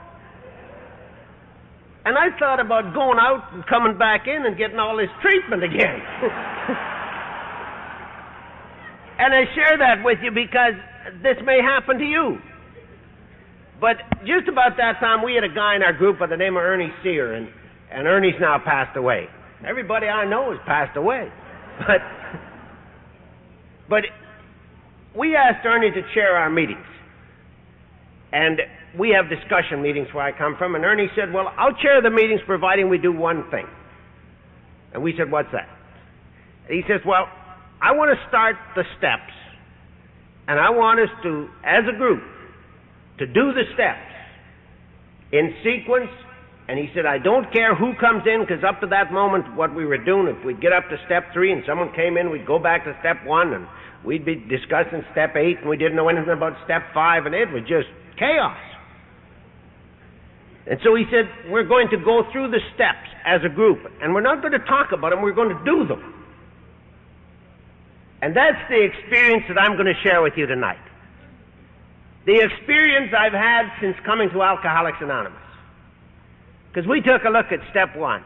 And 2.06 2.18
I 2.18 2.38
thought 2.38 2.60
about 2.60 2.94
going 2.94 3.18
out 3.18 3.52
and 3.52 3.66
coming 3.66 3.98
back 3.98 4.28
in 4.28 4.46
and 4.46 4.56
getting 4.58 4.78
all 4.78 4.96
this 4.96 5.10
treatment 5.22 5.64
again. 5.64 6.00
and 9.20 9.34
I 9.34 9.44
share 9.58 9.78
that 9.80 10.04
with 10.06 10.20
you 10.22 10.30
because 10.30 10.78
this 11.24 11.38
may 11.44 11.62
happen 11.62 11.98
to 11.98 12.06
you. 12.06 12.38
But 13.82 13.98
just 14.22 14.48
about 14.48 14.78
that 14.78 15.00
time, 15.00 15.26
we 15.26 15.34
had 15.34 15.44
a 15.44 15.54
guy 15.54 15.76
in 15.76 15.84
our 15.84 15.94
group 15.94 16.20
by 16.20 16.28
the 16.28 16.38
name 16.38 16.56
of 16.56 16.64
Ernie 16.64 16.94
Sear, 17.04 17.34
and, 17.34 17.50
and 17.92 18.08
Ernie's 18.08 18.40
now 18.40 18.60
passed 18.64 18.96
away. 18.96 19.28
Everybody 19.68 20.08
I 20.08 20.26
know 20.30 20.52
has 20.52 20.60
passed 20.66 20.96
away. 20.98 21.30
But, 21.78 22.00
but 23.90 24.04
we 25.14 25.36
asked 25.36 25.66
Ernie 25.66 25.92
to 25.92 26.02
chair 26.14 26.38
our 26.38 26.50
meetings. 26.50 26.86
And 28.36 28.60
we 29.00 29.16
have 29.16 29.30
discussion 29.30 29.82
meetings 29.82 30.10
where 30.12 30.26
I 30.26 30.38
come 30.38 30.58
from, 30.58 30.76
and 30.76 30.84
Ernie 30.84 31.08
said, 31.16 31.32
Well, 31.32 31.48
I'll 31.58 31.72
chair 31.80 32.02
the 32.04 32.10
meetings 32.10 32.42
providing 32.46 32.90
we 32.90 32.98
do 32.98 33.14
one 33.14 33.50
thing. 33.50 33.66
And 34.94 35.02
we 35.02 35.14
said, 35.18 35.32
What's 35.32 35.48
that? 35.54 35.70
And 36.68 36.76
he 36.76 36.84
says, 36.84 37.00
Well, 37.08 37.32
I 37.82 37.94
want 37.96 38.12
to 38.12 38.28
start 38.28 38.58
the 38.76 38.84
steps, 38.98 39.32
and 40.50 40.60
I 40.60 40.70
want 40.72 41.00
us 41.00 41.08
to, 41.24 41.48
as 41.64 41.86
a 41.88 41.98
group, 41.98 42.22
to 43.20 43.26
do 43.26 43.54
the 43.54 43.64
steps 43.74 44.12
in 45.32 45.56
sequence 45.64 46.12
And 46.68 46.80
he 46.80 46.90
said, 46.96 47.06
I 47.06 47.20
don't 47.20 47.52
care 47.54 47.76
who 47.76 47.94
comes 48.02 48.24
in, 48.26 48.42
because 48.42 48.64
up 48.68 48.82
to 48.82 48.88
that 48.88 49.14
moment, 49.14 49.56
what 49.56 49.74
we 49.76 49.86
were 49.86 50.02
doing, 50.04 50.28
if 50.28 50.44
we'd 50.44 50.60
get 50.60 50.74
up 50.74 50.90
to 50.90 50.98
step 51.06 51.32
three 51.32 51.52
and 51.54 51.64
someone 51.68 51.94
came 51.94 52.18
in, 52.18 52.32
we'd 52.32 52.48
go 52.48 52.58
back 52.58 52.86
to 52.86 52.98
step 53.02 53.24
one, 53.24 53.54
and 53.54 53.68
we'd 54.04 54.26
be 54.26 54.36
discussing 54.36 55.06
step 55.12 55.36
eight, 55.36 55.60
and 55.62 55.70
we 55.70 55.78
didn't 55.78 55.96
know 55.96 56.10
anything 56.10 56.34
about 56.34 56.58
step 56.66 56.82
five, 56.92 57.28
and 57.28 57.36
it 57.36 57.52
was 57.54 57.62
just 57.70 57.88
chaos. 58.18 58.58
And 60.68 60.80
so 60.84 60.96
he 60.96 61.06
said, 61.12 61.30
We're 61.50 61.68
going 61.68 61.90
to 61.90 61.98
go 61.98 62.24
through 62.32 62.52
the 62.52 62.60
steps 62.74 63.10
as 63.26 63.42
a 63.44 63.50
group, 63.50 63.80
and 64.02 64.14
we're 64.14 64.22
not 64.22 64.42
going 64.42 64.54
to 64.54 64.66
talk 64.66 64.92
about 64.92 65.12
them, 65.12 65.22
we're 65.22 65.34
going 65.34 65.56
to 65.56 65.64
do 65.66 65.88
them. 65.88 66.14
And 68.22 68.36
that's 68.36 68.58
the 68.70 68.82
experience 68.82 69.44
that 69.50 69.60
I'm 69.60 69.74
going 69.74 69.94
to 69.94 70.02
share 70.02 70.22
with 70.22 70.34
you 70.38 70.48
tonight. 70.48 70.82
The 72.26 72.42
experience 72.42 73.14
I've 73.16 73.34
had 73.34 73.70
since 73.80 73.96
coming 74.06 74.30
to 74.32 74.42
Alcoholics 74.42 74.98
Anonymous. 75.02 75.38
Because 76.70 76.90
we 76.90 77.02
took 77.02 77.24
a 77.24 77.30
look 77.30 77.52
at 77.52 77.60
step 77.70 77.96
one, 77.96 78.24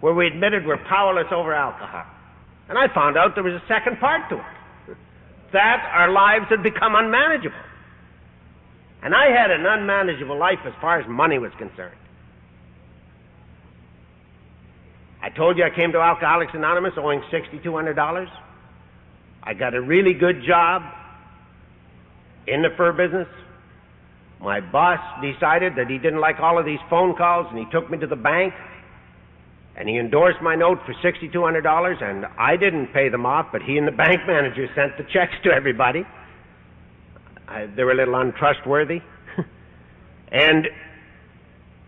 where 0.00 0.14
we 0.14 0.26
admitted 0.26 0.64
we're 0.64 0.82
powerless 0.88 1.26
over 1.30 1.52
alcohol. 1.52 2.06
And 2.68 2.78
I 2.78 2.92
found 2.94 3.18
out 3.18 3.34
there 3.34 3.44
was 3.44 3.60
a 3.60 3.66
second 3.68 3.98
part 4.00 4.28
to 4.30 4.36
it 4.36 4.96
that 5.52 5.90
our 5.92 6.10
lives 6.10 6.46
had 6.48 6.62
become 6.62 6.94
unmanageable. 6.94 7.56
And 9.02 9.14
I 9.14 9.30
had 9.30 9.50
an 9.50 9.64
unmanageable 9.64 10.38
life 10.38 10.58
as 10.66 10.74
far 10.80 11.00
as 11.00 11.08
money 11.08 11.38
was 11.38 11.52
concerned. 11.58 11.96
I 15.22 15.28
told 15.30 15.58
you 15.58 15.64
I 15.64 15.70
came 15.70 15.92
to 15.92 15.98
Alcoholics 15.98 16.52
Anonymous 16.54 16.92
owing 16.96 17.20
$6,200. 17.32 18.26
I 19.42 19.54
got 19.54 19.74
a 19.74 19.80
really 19.80 20.14
good 20.14 20.42
job 20.46 20.82
in 22.46 22.62
the 22.62 22.68
fur 22.76 22.92
business. 22.92 23.28
My 24.40 24.60
boss 24.60 24.98
decided 25.20 25.74
that 25.76 25.88
he 25.88 25.98
didn't 25.98 26.20
like 26.20 26.40
all 26.40 26.58
of 26.58 26.64
these 26.64 26.78
phone 26.88 27.14
calls, 27.16 27.46
and 27.50 27.58
he 27.58 27.66
took 27.70 27.90
me 27.90 27.98
to 27.98 28.06
the 28.06 28.16
bank, 28.16 28.54
and 29.76 29.88
he 29.88 29.98
endorsed 29.98 30.40
my 30.42 30.56
note 30.56 30.78
for 30.86 30.94
$6,200, 30.94 32.02
and 32.02 32.26
I 32.38 32.56
didn't 32.56 32.88
pay 32.88 33.10
them 33.10 33.26
off, 33.26 33.48
but 33.52 33.62
he 33.62 33.76
and 33.76 33.86
the 33.86 33.92
bank 33.92 34.20
manager 34.26 34.66
sent 34.74 34.96
the 34.96 35.04
checks 35.04 35.34
to 35.44 35.50
everybody. 35.50 36.06
I, 37.50 37.66
they 37.66 37.82
were 37.82 37.92
a 37.92 37.96
little 37.96 38.14
untrustworthy. 38.14 39.00
and 40.32 40.66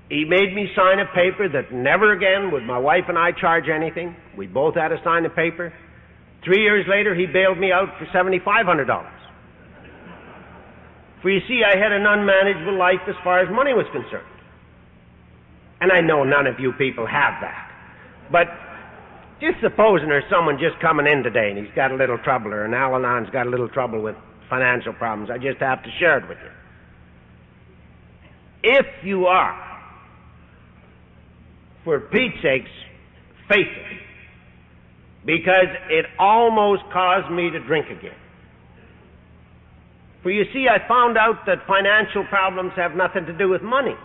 he 0.09 0.25
made 0.25 0.53
me 0.55 0.69
sign 0.75 0.99
a 0.99 1.07
paper 1.15 1.49
that 1.49 1.73
never 1.73 2.13
again 2.13 2.51
would 2.51 2.65
my 2.65 2.79
wife 2.79 3.05
and 3.09 3.17
I 3.17 3.31
charge 3.33 3.69
anything. 3.73 4.17
We 4.37 4.47
both 4.47 4.75
had 4.75 4.89
to 4.89 5.01
sign 5.05 5.23
the 5.23 5.31
paper. 5.31 5.73
Three 6.45 6.63
years 6.63 6.85
later, 6.89 7.15
he 7.15 7.27
bailed 7.27 7.59
me 7.59 7.71
out 7.71 7.89
for 7.99 8.07
$7,500. 8.07 9.09
For 11.23 11.31
you 11.31 11.41
see, 11.47 11.63
I 11.65 11.79
had 11.79 11.93
an 11.93 12.05
unmanageable 12.05 12.77
life 12.77 13.01
as 13.09 13.15
far 13.23 13.39
as 13.39 13.49
money 13.55 13.73
was 13.73 13.87
concerned. 13.93 14.27
And 15.81 15.93
I 15.93 16.01
know 16.01 16.25
none 16.25 16.49
of 16.49 16.59
you 16.59 16.73
people 16.73 17.07
have 17.07 17.35
that. 17.41 17.71
But 18.31 18.49
just 19.41 19.63
supposing 19.63 20.09
there's 20.09 20.29
someone 20.29 20.59
just 20.59 20.81
coming 20.83 21.07
in 21.07 21.23
today 21.23 21.51
and 21.51 21.59
he's 21.59 21.75
got 21.77 21.93
a 21.93 21.95
little 21.95 22.19
trouble, 22.19 22.53
or 22.53 22.65
an 22.65 22.75
Al 22.75 22.95
Anon's 22.95 23.31
got 23.31 23.47
a 23.47 23.51
little 23.51 23.69
trouble 23.69 24.03
with 24.03 24.17
financial 24.53 24.93
problems. 24.93 25.31
I 25.33 25.39
just 25.39 25.59
have 25.61 25.83
to 25.83 25.89
share 25.99 26.19
it 26.19 26.29
with 26.29 26.37
you. 26.37 26.51
If 28.65 28.87
you 29.03 29.25
are, 29.25 29.57
for 31.85 32.01
Pete's 32.01 32.37
sakes, 32.43 32.71
face 33.49 33.65
it, 33.65 33.99
because 35.25 35.73
it 35.89 36.05
almost 36.19 36.83
caused 36.93 37.33
me 37.33 37.49
to 37.49 37.61
drink 37.67 37.87
again. 37.87 38.19
For 40.23 40.31
you 40.31 40.45
see, 40.53 40.67
I 40.69 40.87
found 40.87 41.17
out 41.17 41.47
that 41.47 41.67
financial 41.67 42.25
problems 42.29 42.73
have 42.77 42.95
nothing 42.95 43.25
to 43.25 43.33
do 43.33 43.49
with 43.49 43.63
money. 43.63 43.97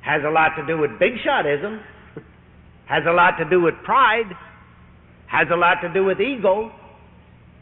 Has 0.00 0.22
a 0.26 0.30
lot 0.30 0.56
to 0.56 0.66
do 0.66 0.78
with 0.78 0.98
big 0.98 1.12
shotism. 1.24 1.82
Has 2.86 3.02
a 3.06 3.12
lot 3.12 3.36
to 3.36 3.44
do 3.44 3.60
with 3.60 3.74
pride. 3.84 4.32
Has 5.26 5.48
a 5.52 5.56
lot 5.56 5.82
to 5.82 5.92
do 5.92 6.04
with 6.04 6.20
ego. 6.20 6.72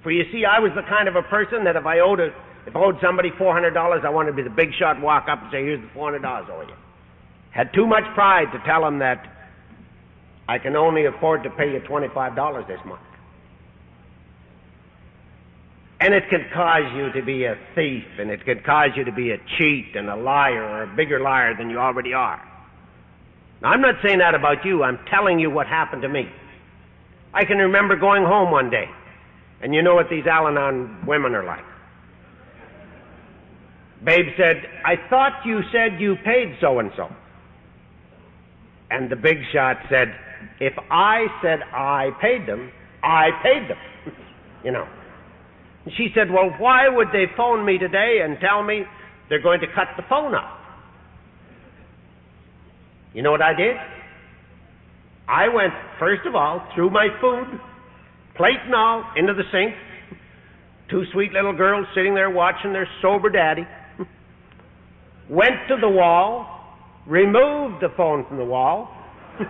For 0.02 0.10
you 0.10 0.24
see, 0.32 0.44
I 0.44 0.58
was 0.58 0.72
the 0.74 0.82
kind 0.82 1.08
of 1.08 1.16
a 1.16 1.22
person 1.22 1.64
that 1.64 1.76
if 1.76 1.84
I 1.84 2.00
owed 2.00 2.20
a, 2.20 2.28
if 2.66 2.74
I 2.74 2.80
owed 2.80 2.96
somebody 3.02 3.30
four 3.36 3.52
hundred 3.52 3.72
dollars, 3.72 4.02
I 4.04 4.10
wanted 4.10 4.30
to 4.30 4.36
be 4.36 4.42
the 4.42 4.50
big 4.50 4.70
shot, 4.78 5.00
walk 5.00 5.28
up 5.28 5.42
and 5.42 5.50
say, 5.52 5.62
"Here's 5.62 5.80
the 5.80 5.90
four 5.92 6.06
hundred 6.06 6.22
dollars 6.22 6.48
owe 6.50 6.62
you." 6.62 6.74
Had 7.50 7.72
too 7.74 7.86
much 7.86 8.04
pride 8.14 8.46
to 8.52 8.58
tell 8.64 8.82
them 8.82 8.98
that 9.00 9.26
I 10.48 10.58
can 10.58 10.76
only 10.76 11.04
afford 11.06 11.42
to 11.42 11.50
pay 11.50 11.72
you 11.72 11.80
twenty 11.80 12.08
five 12.14 12.34
dollars 12.34 12.64
this 12.66 12.80
month. 12.86 13.02
And 16.00 16.14
it 16.14 16.30
can 16.30 16.46
cause 16.54 16.90
you 16.96 17.12
to 17.12 17.22
be 17.22 17.44
a 17.44 17.58
thief, 17.74 18.04
and 18.18 18.30
it 18.30 18.42
can 18.46 18.62
cause 18.64 18.90
you 18.96 19.04
to 19.04 19.12
be 19.12 19.32
a 19.32 19.38
cheat 19.58 19.94
and 19.94 20.08
a 20.08 20.16
liar 20.16 20.64
or 20.64 20.82
a 20.84 20.96
bigger 20.96 21.20
liar 21.20 21.54
than 21.54 21.68
you 21.68 21.78
already 21.78 22.14
are. 22.14 22.40
Now, 23.60 23.68
I'm 23.68 23.82
not 23.82 23.96
saying 24.02 24.20
that 24.20 24.34
about 24.34 24.64
you. 24.64 24.82
I'm 24.82 24.98
telling 25.10 25.38
you 25.38 25.50
what 25.50 25.66
happened 25.66 26.00
to 26.02 26.08
me. 26.08 26.30
I 27.34 27.44
can 27.44 27.58
remember 27.58 27.96
going 27.96 28.24
home 28.24 28.50
one 28.50 28.70
day, 28.70 28.88
and 29.62 29.74
you 29.74 29.82
know 29.82 29.94
what 29.94 30.06
these 30.10 30.26
Al 30.26 30.48
Anon 30.48 31.04
women 31.06 31.34
are 31.34 31.44
like. 31.44 31.64
Babe 34.04 34.26
said, 34.36 34.56
I 34.84 34.94
thought 35.10 35.42
you 35.44 35.60
said 35.72 36.00
you 36.00 36.16
paid 36.24 36.56
so 36.60 36.78
and 36.78 36.90
so. 36.96 37.08
And 38.90 39.10
the 39.10 39.16
big 39.16 39.36
shot 39.52 39.76
said, 39.90 40.08
If 40.58 40.72
I 40.90 41.26
said 41.42 41.60
I 41.72 42.10
paid 42.20 42.48
them, 42.48 42.72
I 43.02 43.28
paid 43.42 43.68
them. 43.68 44.14
you 44.64 44.72
know. 44.72 44.88
And 45.84 45.94
she 45.96 46.08
said, 46.14 46.30
Well, 46.30 46.50
why 46.58 46.88
would 46.88 47.08
they 47.12 47.26
phone 47.36 47.64
me 47.64 47.76
today 47.76 48.20
and 48.24 48.38
tell 48.40 48.62
me 48.62 48.84
they're 49.28 49.42
going 49.42 49.60
to 49.60 49.66
cut 49.66 49.88
the 49.96 50.02
phone 50.08 50.34
off? 50.34 50.58
You 53.12 53.22
know 53.22 53.30
what 53.30 53.42
I 53.42 53.52
did? 53.52 53.76
I 55.28 55.48
went, 55.48 55.72
first 55.98 56.26
of 56.26 56.34
all, 56.34 56.66
threw 56.74 56.90
my 56.90 57.08
food, 57.20 57.60
plate 58.40 58.72
all, 58.74 59.04
into 59.16 59.34
the 59.34 59.44
sink. 59.52 59.74
Two 60.88 61.04
sweet 61.12 61.30
little 61.32 61.52
girls 61.52 61.86
sitting 61.94 62.14
there 62.14 62.30
watching 62.30 62.72
their 62.72 62.88
sober 63.02 63.28
daddy. 63.28 63.66
went 65.28 65.68
to 65.68 65.76
the 65.78 65.88
wall, 65.88 66.46
removed 67.06 67.82
the 67.82 67.90
phone 67.98 68.24
from 68.26 68.38
the 68.38 68.44
wall, 68.44 68.90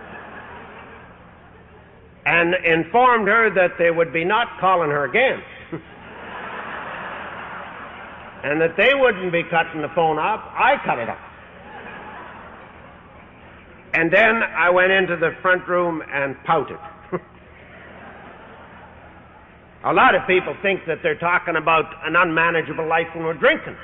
and 2.25 2.53
informed 2.65 3.29
her 3.29 3.49
that 3.55 3.77
they 3.79 3.91
would 3.91 4.11
be 4.11 4.25
not 4.25 4.59
calling 4.59 4.89
her 4.89 5.05
again 5.05 5.41
and 8.43 8.59
that 8.59 8.75
they 8.75 8.91
wouldn't 8.93 9.31
be 9.31 9.43
cutting 9.49 9.81
the 9.81 9.87
phone 9.95 10.19
off, 10.19 10.41
I 10.53 10.75
cut 10.85 10.99
it 10.99 11.07
off. 11.07 11.17
And 13.93 14.11
then 14.11 14.43
I 14.43 14.69
went 14.69 14.91
into 14.91 15.15
the 15.15 15.31
front 15.41 15.65
room 15.67 16.03
and 16.11 16.35
pouted. 16.43 16.77
A 19.83 19.93
lot 19.93 20.13
of 20.13 20.27
people 20.27 20.55
think 20.61 20.81
that 20.85 20.99
they're 21.01 21.17
talking 21.17 21.55
about 21.55 21.85
an 22.05 22.15
unmanageable 22.15 22.87
life 22.87 23.07
when 23.15 23.23
we're 23.25 23.33
drinking. 23.33 23.75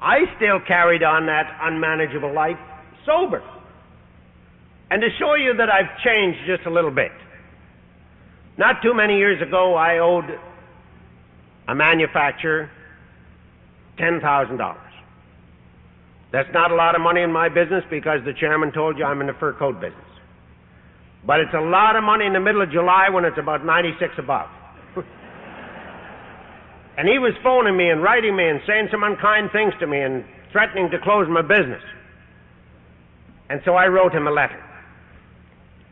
I 0.00 0.18
still 0.36 0.60
carried 0.66 1.02
on 1.02 1.26
that 1.26 1.56
unmanageable 1.62 2.32
life 2.34 2.58
sober. 3.04 3.42
And 4.90 5.00
to 5.00 5.08
show 5.18 5.34
you 5.34 5.54
that 5.56 5.70
I've 5.70 5.98
changed 6.04 6.40
just 6.46 6.66
a 6.66 6.70
little 6.70 6.90
bit, 6.90 7.12
not 8.58 8.82
too 8.82 8.94
many 8.94 9.16
years 9.16 9.40
ago, 9.40 9.74
I 9.74 9.98
owed 9.98 10.24
a 11.68 11.74
manufacturer 11.74 12.70
$10,000. 13.98 14.76
That's 16.32 16.48
not 16.52 16.70
a 16.70 16.74
lot 16.74 16.94
of 16.94 17.00
money 17.00 17.22
in 17.22 17.32
my 17.32 17.48
business 17.48 17.84
because 17.90 18.20
the 18.24 18.32
chairman 18.32 18.72
told 18.72 18.98
you 18.98 19.04
I'm 19.04 19.20
in 19.20 19.26
the 19.26 19.34
fur 19.34 19.52
coat 19.52 19.80
business. 19.80 20.05
But 21.26 21.40
it's 21.40 21.54
a 21.54 21.60
lot 21.60 21.96
of 21.96 22.04
money 22.04 22.24
in 22.24 22.32
the 22.32 22.40
middle 22.40 22.62
of 22.62 22.70
July 22.70 23.08
when 23.10 23.24
it's 23.24 23.38
about 23.38 23.64
96 23.64 24.14
above. 24.18 24.48
and 26.96 27.08
he 27.08 27.18
was 27.18 27.34
phoning 27.42 27.76
me 27.76 27.90
and 27.90 28.00
writing 28.00 28.36
me 28.36 28.48
and 28.48 28.60
saying 28.66 28.88
some 28.92 29.02
unkind 29.02 29.50
things 29.50 29.74
to 29.80 29.86
me 29.88 30.00
and 30.00 30.24
threatening 30.52 30.88
to 30.90 30.98
close 31.02 31.26
my 31.28 31.42
business. 31.42 31.82
And 33.50 33.60
so 33.64 33.74
I 33.74 33.88
wrote 33.88 34.12
him 34.12 34.28
a 34.28 34.30
letter. 34.30 34.62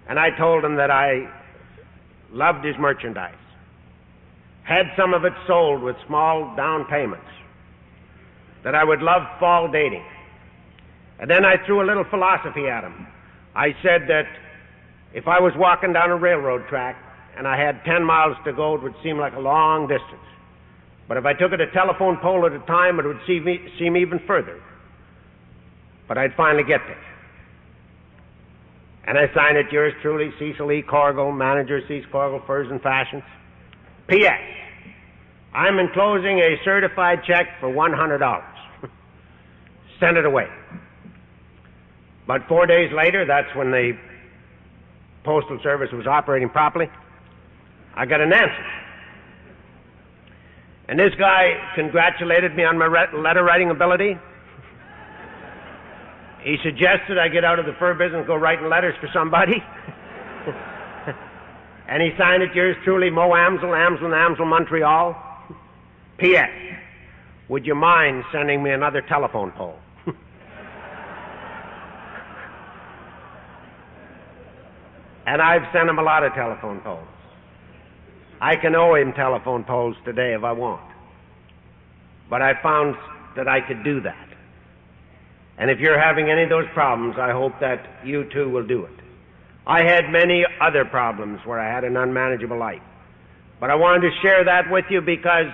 And 0.09 0.19
I 0.21 0.31
told 0.39 0.65
him 0.65 0.77
that 0.77 0.91
I 0.91 1.29
loved 2.31 2.65
his 2.65 2.77
merchandise, 2.79 3.35
had 4.63 4.87
some 4.97 5.15
of 5.15 5.25
it 5.25 5.33
sold 5.47 5.83
with 5.83 5.97
small 6.07 6.55
down 6.57 6.85
payments, 6.85 7.27
that 8.63 8.75
I 8.75 8.85
would 8.85 9.03
love 9.03 9.23
fall 9.41 9.71
dating. 9.71 10.05
And 11.19 11.31
then 11.31 11.45
I 11.45 11.57
threw 11.67 11.83
a 11.83 11.87
little 11.87 12.05
philosophy 12.11 12.67
at 12.67 12.85
him. 12.85 13.07
I 13.55 13.69
said 13.83 14.09
that 14.09 14.27
if 15.15 15.29
I 15.29 15.41
was 15.41 15.53
walking 15.57 15.93
down 15.93 16.11
a 16.11 16.17
railroad 16.17 16.67
track 16.69 16.97
and 17.37 17.47
I 17.47 17.57
had 17.57 17.85
10 17.85 18.05
miles 18.05 18.37
to 18.45 18.53
go, 18.53 18.75
it 18.75 18.83
would 18.83 18.95
seem 19.03 19.17
like 19.17 19.33
a 19.35 19.41
long 19.41 19.87
distance. 19.87 20.27
But 21.07 21.17
if 21.17 21.25
I 21.25 21.33
took 21.35 21.53
it 21.53 21.61
a 21.61 21.71
telephone 21.71 22.19
pole 22.21 22.45
at 22.47 22.53
a 22.53 22.59
time, 22.67 22.99
it 22.99 23.07
would 23.07 23.21
seem, 23.27 23.47
seem 23.79 23.97
even 23.97 24.21
further. 24.27 24.61
But 26.09 26.19
I'd 26.19 26.35
finally 26.37 26.65
get 26.65 26.81
there. 26.87 27.03
And 29.07 29.17
I 29.17 29.33
signed 29.35 29.57
it, 29.57 29.71
yours 29.71 29.93
truly, 30.03 30.31
Cecil 30.39 30.73
E. 30.73 30.83
Corrigal, 30.83 31.31
manager, 31.31 31.81
Cecil 31.87 32.11
Corrigal, 32.11 32.43
Furs 32.47 32.69
and 32.71 32.81
Fashions. 32.81 33.23
P.S. 34.09 34.33
I'm 35.55 35.79
enclosing 35.79 36.41
a 36.41 36.57
certified 36.65 37.21
check 37.27 37.47
for 37.61 37.69
$100 37.69 38.45
Send 40.01 40.17
it 40.17 40.25
away. 40.25 40.47
But 42.27 42.49
four 42.49 42.67
days 42.67 42.91
later, 42.93 43.25
that's 43.27 43.55
when 43.55 43.71
the 43.71 43.93
Postal 45.25 45.59
Service 45.63 45.91
was 45.93 46.07
operating 46.07 46.51
properly, 46.51 46.89
I 47.95 48.07
got 48.07 48.21
an 48.21 48.33
answer. 48.33 48.67
And 50.87 50.99
this 50.99 51.15
guy 51.19 51.73
congratulated 51.75 52.55
me 52.55 52.65
on 52.65 52.79
my 52.79 52.87
letter 52.87 53.43
writing 53.43 53.71
ability. 53.71 54.19
He 56.43 56.59
suggested 56.63 57.17
I 57.17 57.29
get 57.29 57.43
out 57.43 57.59
of 57.59 57.65
the 57.65 57.73
fur 57.79 57.95
business 57.95 58.27
go 58.27 58.37
writing 58.37 58.69
letters 58.69 58.95
for 59.01 59.09
somebody. 59.15 59.65
and 61.89 62.03
he 62.03 62.11
signed 62.19 62.43
it, 62.43 62.55
yours 62.55 62.77
truly, 62.85 63.09
Mo 63.09 63.31
Amsel, 63.31 63.71
Amsel 63.71 64.13
Amsel, 64.13 64.47
Montreal. 64.47 65.17
P.S. 66.19 66.51
Would 67.49 67.67
you 67.67 67.75
mind 67.75 68.25
sending 68.31 68.63
me 68.63 68.71
another 68.73 69.01
telephone 69.01 69.53
pole? 69.53 69.79
And 75.27 75.41
I've 75.41 75.73
sent 75.73 75.89
him 75.89 75.99
a 75.99 76.03
lot 76.03 76.25
of 76.25 76.35
telephone 76.35 76.81
poles. 76.81 77.09
I 78.41 78.57
can 78.57 78.75
owe 78.75 78.95
him 78.95 79.13
telephone 79.13 79.65
poles 79.65 79.97
today 80.05 80.35
if 80.35 80.45
I 80.45 80.53
want. 80.53 80.85
But 82.29 82.43
I 82.43 82.61
found 82.63 82.97
that 83.37 83.49
I 83.49 83.61
could 83.61 83.85
do 83.85 84.01
that. 84.03 84.29
And 85.57 85.71
if 85.71 85.79
you're 85.79 86.01
having 86.01 86.31
any 86.31 86.43
of 86.43 86.51
those 86.51 86.67
problems, 86.75 87.17
I 87.19 87.31
hope 87.31 87.53
that 87.61 88.05
you 88.05 88.25
too 88.33 88.49
will 88.51 88.67
do 88.67 88.85
it. 88.85 88.93
I 89.67 89.83
had 89.83 90.11
many 90.11 90.45
other 90.61 90.85
problems 90.85 91.41
where 91.45 91.59
I 91.59 91.73
had 91.73 91.85
an 91.85 91.97
unmanageable 91.97 92.59
life. 92.59 92.83
But 93.61 93.71
I 93.71 93.77
wanted 93.77 94.11
to 94.11 94.17
share 94.21 94.45
that 94.45 94.71
with 94.71 94.85
you 94.91 95.01
because 95.01 95.47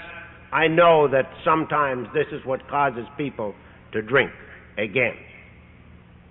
I 0.52 0.66
know 0.66 1.06
that 1.08 1.30
sometimes 1.44 2.08
this 2.12 2.26
is 2.32 2.44
what 2.44 2.66
causes 2.68 3.06
people 3.16 3.54
to 3.92 4.02
drink 4.02 4.32
again. 4.78 5.14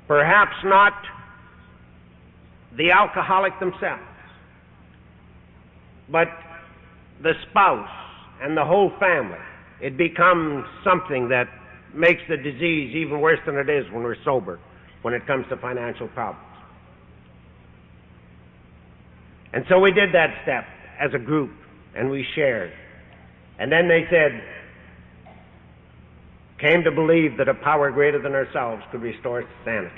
Perhaps 0.07 0.55
not 0.65 0.93
the 2.77 2.91
alcoholic 2.91 3.57
themselves, 3.59 4.03
but 6.11 6.27
the 7.21 7.33
spouse 7.49 7.89
and 8.41 8.55
the 8.55 8.65
whole 8.65 8.91
family. 8.99 9.37
It 9.81 9.97
becomes 9.97 10.65
something 10.83 11.29
that 11.29 11.47
makes 11.93 12.21
the 12.29 12.37
disease 12.37 12.95
even 12.95 13.21
worse 13.21 13.39
than 13.45 13.55
it 13.55 13.69
is 13.69 13.85
when 13.91 14.03
we're 14.03 14.21
sober 14.23 14.59
when 15.01 15.13
it 15.13 15.25
comes 15.25 15.45
to 15.49 15.57
financial 15.57 16.07
problems. 16.09 16.45
And 19.53 19.65
so 19.69 19.79
we 19.79 19.91
did 19.91 20.13
that 20.13 20.29
step 20.43 20.65
as 20.99 21.11
a 21.13 21.19
group 21.19 21.51
and 21.95 22.09
we 22.09 22.25
shared. 22.35 22.71
And 23.57 23.71
then 23.71 23.87
they 23.87 24.05
said, 24.09 24.43
came 26.59 26.83
to 26.83 26.91
believe 26.91 27.37
that 27.37 27.47
a 27.47 27.53
power 27.53 27.91
greater 27.91 28.21
than 28.21 28.33
ourselves 28.33 28.83
could 28.91 29.01
restore 29.01 29.43
sanity. 29.63 29.95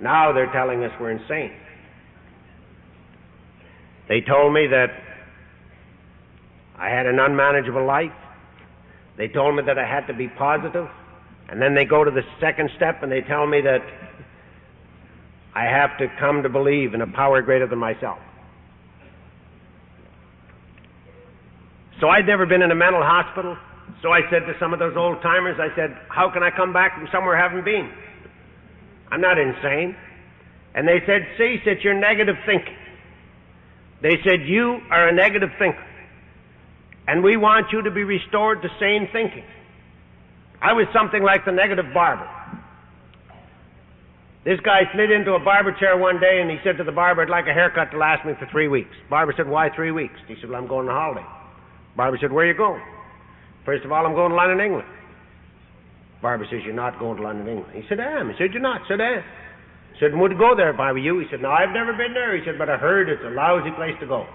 Now 0.00 0.32
they're 0.32 0.52
telling 0.52 0.84
us 0.84 0.90
we're 1.00 1.12
insane. 1.12 1.52
They 4.08 4.20
told 4.20 4.52
me 4.52 4.66
that 4.68 4.88
I 6.78 6.88
had 6.88 7.06
an 7.06 7.18
unmanageable 7.18 7.84
life. 7.84 8.12
They 9.16 9.28
told 9.28 9.56
me 9.56 9.62
that 9.66 9.78
I 9.78 9.86
had 9.86 10.06
to 10.06 10.14
be 10.14 10.28
positive. 10.28 10.86
And 11.48 11.60
then 11.60 11.74
they 11.74 11.84
go 11.84 12.04
to 12.04 12.10
the 12.10 12.22
second 12.40 12.70
step 12.76 13.02
and 13.02 13.10
they 13.10 13.22
tell 13.22 13.46
me 13.46 13.60
that 13.62 13.80
I 15.54 15.64
have 15.64 15.96
to 15.98 16.06
come 16.20 16.42
to 16.42 16.48
believe 16.48 16.92
in 16.92 17.00
a 17.00 17.06
power 17.06 17.40
greater 17.40 17.66
than 17.66 17.78
myself. 17.78 18.18
So 22.00 22.08
I'd 22.08 22.26
never 22.26 22.44
been 22.44 22.60
in 22.60 22.70
a 22.70 22.74
mental 22.74 23.02
hospital. 23.02 23.56
So 24.02 24.12
I 24.12 24.20
said 24.30 24.40
to 24.40 24.52
some 24.60 24.74
of 24.74 24.78
those 24.78 24.94
old 24.96 25.22
timers, 25.22 25.56
I 25.58 25.74
said, 25.74 25.96
How 26.10 26.30
can 26.30 26.42
I 26.42 26.50
come 26.50 26.72
back 26.72 26.94
from 26.94 27.08
somewhere 27.10 27.38
I 27.38 27.42
haven't 27.42 27.64
been? 27.64 27.90
I'm 29.10 29.20
not 29.20 29.38
insane. 29.38 29.96
And 30.74 30.86
they 30.86 31.00
said, 31.06 31.26
See, 31.38 31.58
it's 31.64 31.82
your 31.82 31.94
negative 31.94 32.36
thinking. 32.44 32.76
They 34.02 34.18
said, 34.24 34.46
You 34.46 34.80
are 34.90 35.08
a 35.08 35.12
negative 35.12 35.50
thinker. 35.58 35.84
And 37.08 37.22
we 37.22 37.36
want 37.36 37.72
you 37.72 37.82
to 37.82 37.90
be 37.90 38.04
restored 38.04 38.62
to 38.62 38.68
sane 38.80 39.08
thinking. 39.12 39.44
I 40.60 40.72
was 40.72 40.86
something 40.92 41.22
like 41.22 41.44
the 41.44 41.52
negative 41.52 41.86
barber. 41.94 42.28
This 44.44 44.60
guy 44.60 44.82
slid 44.94 45.10
into 45.10 45.32
a 45.32 45.40
barber 45.40 45.72
chair 45.72 45.96
one 45.96 46.20
day 46.20 46.40
and 46.40 46.50
he 46.50 46.58
said 46.62 46.76
to 46.78 46.84
the 46.84 46.92
barber, 46.92 47.22
I'd 47.22 47.28
like 47.28 47.46
a 47.46 47.52
haircut 47.52 47.90
to 47.90 47.98
last 47.98 48.24
me 48.24 48.34
for 48.38 48.46
three 48.46 48.68
weeks. 48.68 48.94
Barber 49.10 49.34
said, 49.36 49.48
Why 49.48 49.70
three 49.74 49.90
weeks? 49.90 50.14
He 50.28 50.36
said, 50.40 50.50
Well, 50.50 50.60
I'm 50.60 50.68
going 50.68 50.88
on 50.88 50.94
holiday. 50.94 51.26
Barber 51.96 52.18
said, 52.20 52.32
Where 52.32 52.44
are 52.44 52.48
you 52.48 52.56
going? 52.56 52.82
First 53.64 53.84
of 53.84 53.92
all, 53.92 54.06
I'm 54.06 54.14
going 54.14 54.30
to 54.30 54.36
London, 54.36 54.60
England. 54.60 54.86
Barber 56.26 56.44
says, 56.50 56.66
You're 56.66 56.74
not 56.74 56.98
going 56.98 57.16
to 57.18 57.22
London, 57.22 57.46
England. 57.46 57.70
He 57.70 57.86
said, 57.88 58.00
I 58.02 58.18
am. 58.18 58.26
He 58.26 58.34
said, 58.34 58.50
You're 58.50 58.58
not. 58.58 58.82
I 58.82 58.88
said, 58.90 59.00
I 59.00 59.22
am. 59.22 59.24
He 59.94 59.98
said, 60.02 60.10
Would 60.10 60.36
go 60.42 60.58
there 60.58 60.74
if 60.74 60.80
I 60.80 60.90
were 60.90 60.98
you? 60.98 61.20
He 61.22 61.26
said, 61.30 61.38
No, 61.38 61.54
I've 61.54 61.70
never 61.70 61.94
been 61.94 62.18
there. 62.18 62.34
He 62.36 62.42
said, 62.44 62.58
But 62.58 62.68
I 62.68 62.76
heard 62.76 63.08
it's 63.08 63.22
a 63.22 63.30
lousy 63.30 63.70
place 63.78 63.94
to 64.02 64.10
go. 64.10 64.26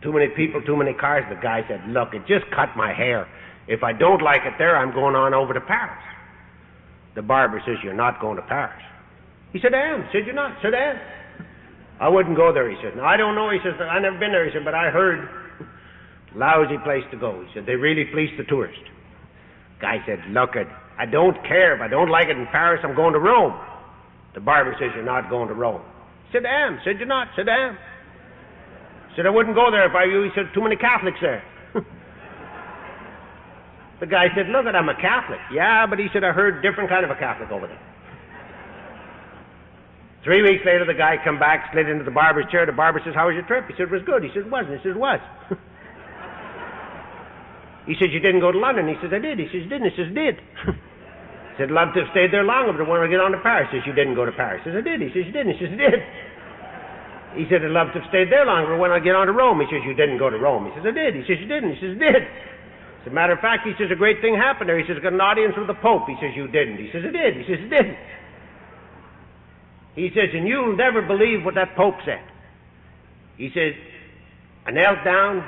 Too 0.00 0.12
many 0.12 0.28
people, 0.28 0.62
too 0.62 0.76
many 0.78 0.94
cars. 0.94 1.26
The 1.26 1.42
guy 1.42 1.66
said, 1.66 1.82
Look, 1.90 2.14
it 2.14 2.22
just 2.30 2.46
cut 2.54 2.70
my 2.78 2.94
hair. 2.94 3.26
If 3.66 3.82
I 3.82 3.98
don't 3.98 4.22
like 4.22 4.46
it 4.46 4.54
there, 4.62 4.78
I'm 4.78 4.94
going 4.94 5.18
on 5.18 5.34
over 5.34 5.52
to 5.52 5.60
Paris. 5.60 5.98
The 7.18 7.22
barber 7.22 7.60
says, 7.66 7.82
You're 7.82 7.98
not 7.98 8.20
going 8.20 8.36
to 8.36 8.46
Paris. 8.46 8.78
He 9.52 9.58
said, 9.58 9.74
I 9.74 9.90
am. 9.90 10.06
He 10.06 10.08
said, 10.14 10.22
You're 10.22 10.38
not. 10.38 10.54
I 10.54 10.62
said, 10.62 10.74
I 10.74 10.84
am. 10.94 10.98
I 11.98 12.08
wouldn't 12.08 12.36
go 12.36 12.54
there. 12.54 12.70
He 12.70 12.78
said, 12.78 12.94
No, 12.94 13.02
I 13.02 13.16
don't 13.16 13.34
know. 13.34 13.50
He 13.50 13.58
says, 13.66 13.74
I've 13.82 14.06
never 14.06 14.22
been 14.22 14.30
there. 14.30 14.46
He 14.46 14.54
said, 14.54 14.62
But 14.62 14.78
I 14.78 14.94
heard 14.94 15.26
lousy 16.38 16.78
place 16.86 17.02
to 17.10 17.18
go. 17.18 17.42
He 17.42 17.50
said, 17.58 17.66
They 17.66 17.74
really 17.74 18.06
fleece 18.14 18.30
the 18.38 18.44
tourist. 18.44 18.78
Guy 19.80 19.98
said, 20.06 20.18
Look, 20.30 20.56
it, 20.56 20.66
I 20.98 21.06
don't 21.06 21.36
care. 21.44 21.74
If 21.74 21.80
I 21.80 21.88
don't 21.88 22.10
like 22.10 22.28
it 22.28 22.36
in 22.36 22.46
Paris, 22.50 22.80
I'm 22.84 22.96
going 22.96 23.12
to 23.12 23.20
Rome. 23.20 23.54
The 24.34 24.40
barber 24.40 24.74
says, 24.78 24.90
You're 24.94 25.04
not 25.04 25.28
going 25.30 25.48
to 25.48 25.54
Rome. 25.54 25.82
Said, 26.32 26.44
I 26.46 26.66
am. 26.66 26.78
Said, 26.84 26.98
You're 26.98 27.08
not. 27.08 27.28
Said, 27.36 27.48
I. 27.48 27.76
Said, 29.16 29.26
I 29.26 29.30
wouldn't 29.30 29.56
go 29.56 29.70
there 29.70 29.88
if 29.88 29.94
I 29.94 30.04
were 30.06 30.12
you. 30.12 30.22
He 30.24 30.30
said, 30.34 30.52
Too 30.54 30.62
many 30.62 30.76
Catholics 30.76 31.18
there. 31.20 31.42
The 33.98 34.04
guy 34.04 34.28
said, 34.36 34.52
Look, 34.52 34.66
it, 34.66 34.74
I'm 34.76 34.90
a 34.90 35.00
Catholic. 35.00 35.40
Yeah, 35.50 35.86
but 35.88 35.98
he 35.98 36.08
said, 36.12 36.22
I 36.22 36.28
heard 36.32 36.60
different 36.60 36.90
kind 36.90 37.04
of 37.04 37.10
a 37.10 37.16
Catholic 37.16 37.50
over 37.50 37.66
there. 37.66 37.80
Three 40.22 40.42
weeks 40.42 40.66
later, 40.66 40.84
the 40.84 40.92
guy 40.92 41.16
come 41.24 41.38
back, 41.38 41.70
slid 41.72 41.88
into 41.88 42.04
the 42.04 42.10
barber's 42.10 42.44
chair. 42.50 42.66
The 42.66 42.72
barber 42.72 43.00
says, 43.04 43.14
How 43.14 43.28
was 43.28 43.34
your 43.34 43.46
trip? 43.46 43.64
He 43.68 43.74
said, 43.78 43.88
It 43.88 43.90
was 43.96 44.02
good. 44.04 44.22
He 44.22 44.28
said, 44.34 44.44
It 44.44 44.50
wasn't. 44.50 44.76
He 44.76 44.82
said, 44.82 44.92
It 44.92 45.00
was. 45.00 45.20
he 47.86 47.94
said, 47.98 48.10
You 48.10 48.20
didn't 48.20 48.42
go 48.42 48.50
to 48.50 48.58
London. 48.58 48.90
He 48.90 48.98
says, 48.98 49.14
I 49.14 49.22
did. 49.22 49.38
He 49.38 49.46
says, 49.48 49.62
didn't. 49.70 49.88
He 49.90 49.96
says, 49.96 50.10
Did. 50.10 50.36
he 50.38 51.54
said, 51.58 51.70
Love 51.70 51.94
to 51.94 52.02
have 52.02 52.10
stayed 52.10 52.34
there 52.34 52.42
longer, 52.42 52.74
but 52.74 52.82
I 52.82 52.88
want 52.90 53.06
to 53.06 53.12
get 53.12 53.22
on 53.22 53.30
to 53.30 53.40
Paris. 53.40 53.70
He 53.70 53.78
says, 53.78 53.86
You 53.86 53.94
didn't 53.94 54.18
go 54.18 54.26
to 54.26 54.34
Paris. 54.34 54.66
He 54.66 54.74
says, 54.74 54.78
I 54.78 54.84
did. 54.84 54.98
He 55.00 55.10
says, 55.14 55.24
You 55.24 55.34
didn't. 55.34 55.54
He 55.54 55.60
says, 55.62 55.72
did. 55.78 56.00
He 57.38 57.44
said, 57.46 57.62
I'd 57.62 57.70
love 57.70 57.92
to 57.94 58.00
have 58.00 58.08
stayed 58.08 58.32
there 58.32 58.48
longer, 58.48 58.74
but 58.74 58.80
when 58.80 58.90
I 58.90 58.98
get 58.98 59.14
on 59.14 59.28
to 59.30 59.34
Rome, 59.36 59.62
he 59.62 59.68
says, 59.70 59.86
You 59.86 59.94
didn't 59.94 60.18
go 60.18 60.28
to 60.28 60.40
Rome. 60.40 60.66
He 60.66 60.72
says, 60.74 60.84
I 60.88 60.92
did. 60.92 61.14
He 61.14 61.22
says, 61.24 61.38
You 61.38 61.48
didn't. 61.48 61.76
He 61.76 61.80
says, 61.80 61.94
did. 61.94 62.22
As 63.06 63.12
a 63.12 63.14
matter 63.14 63.34
of 63.34 63.38
fact, 63.38 63.62
he 63.62 63.70
says, 63.78 63.86
a 63.92 63.94
great 63.94 64.20
thing 64.20 64.34
happened 64.34 64.68
there. 64.68 64.76
He 64.82 64.84
says, 64.84 64.96
I 64.98 65.02
got 65.02 65.12
an 65.12 65.20
audience 65.20 65.54
with 65.56 65.68
the 65.68 65.78
Pope. 65.78 66.10
He 66.10 66.18
says, 66.18 66.34
you 66.34 66.48
didn't. 66.48 66.78
He 66.82 66.90
says, 66.90 67.06
I 67.06 67.12
did. 67.14 67.38
He 67.38 67.44
says, 67.46 67.62
I 67.62 67.70
didn't. 67.70 67.98
He 69.94 70.08
says, 70.10 70.34
and 70.34 70.42
you'll 70.48 70.76
never 70.76 71.02
believe 71.02 71.44
what 71.44 71.54
that 71.54 71.76
Pope 71.76 71.94
said. 72.04 72.18
He 73.38 73.48
says, 73.54 73.78
I 74.66 74.72
knelt 74.72 75.04
down, 75.04 75.46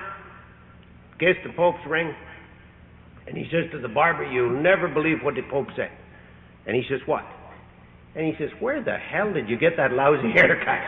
kissed 1.19 1.43
the 1.45 1.53
Pope's 1.53 1.83
ring, 1.89 2.15
and 3.29 3.37
he 3.37 3.45
says 3.53 3.71
to 3.73 3.79
the 3.79 3.89
barber, 3.89 4.25
you'll 4.25 4.63
never 4.63 4.89
believe 4.89 5.19
what 5.23 5.35
the 5.35 5.43
Pope 5.51 5.69
said. 5.77 5.91
And 6.67 6.75
he 6.75 6.83
says, 6.89 7.01
what? 7.05 7.25
And 8.17 8.27
he 8.27 8.33
says, 8.39 8.49
where 8.59 8.83
the 8.83 8.97
hell 8.97 9.33
did 9.33 9.49
you 9.49 9.59
get 9.59 9.77
that 9.77 9.93
lousy 9.93 10.33
haircut? 10.35 10.81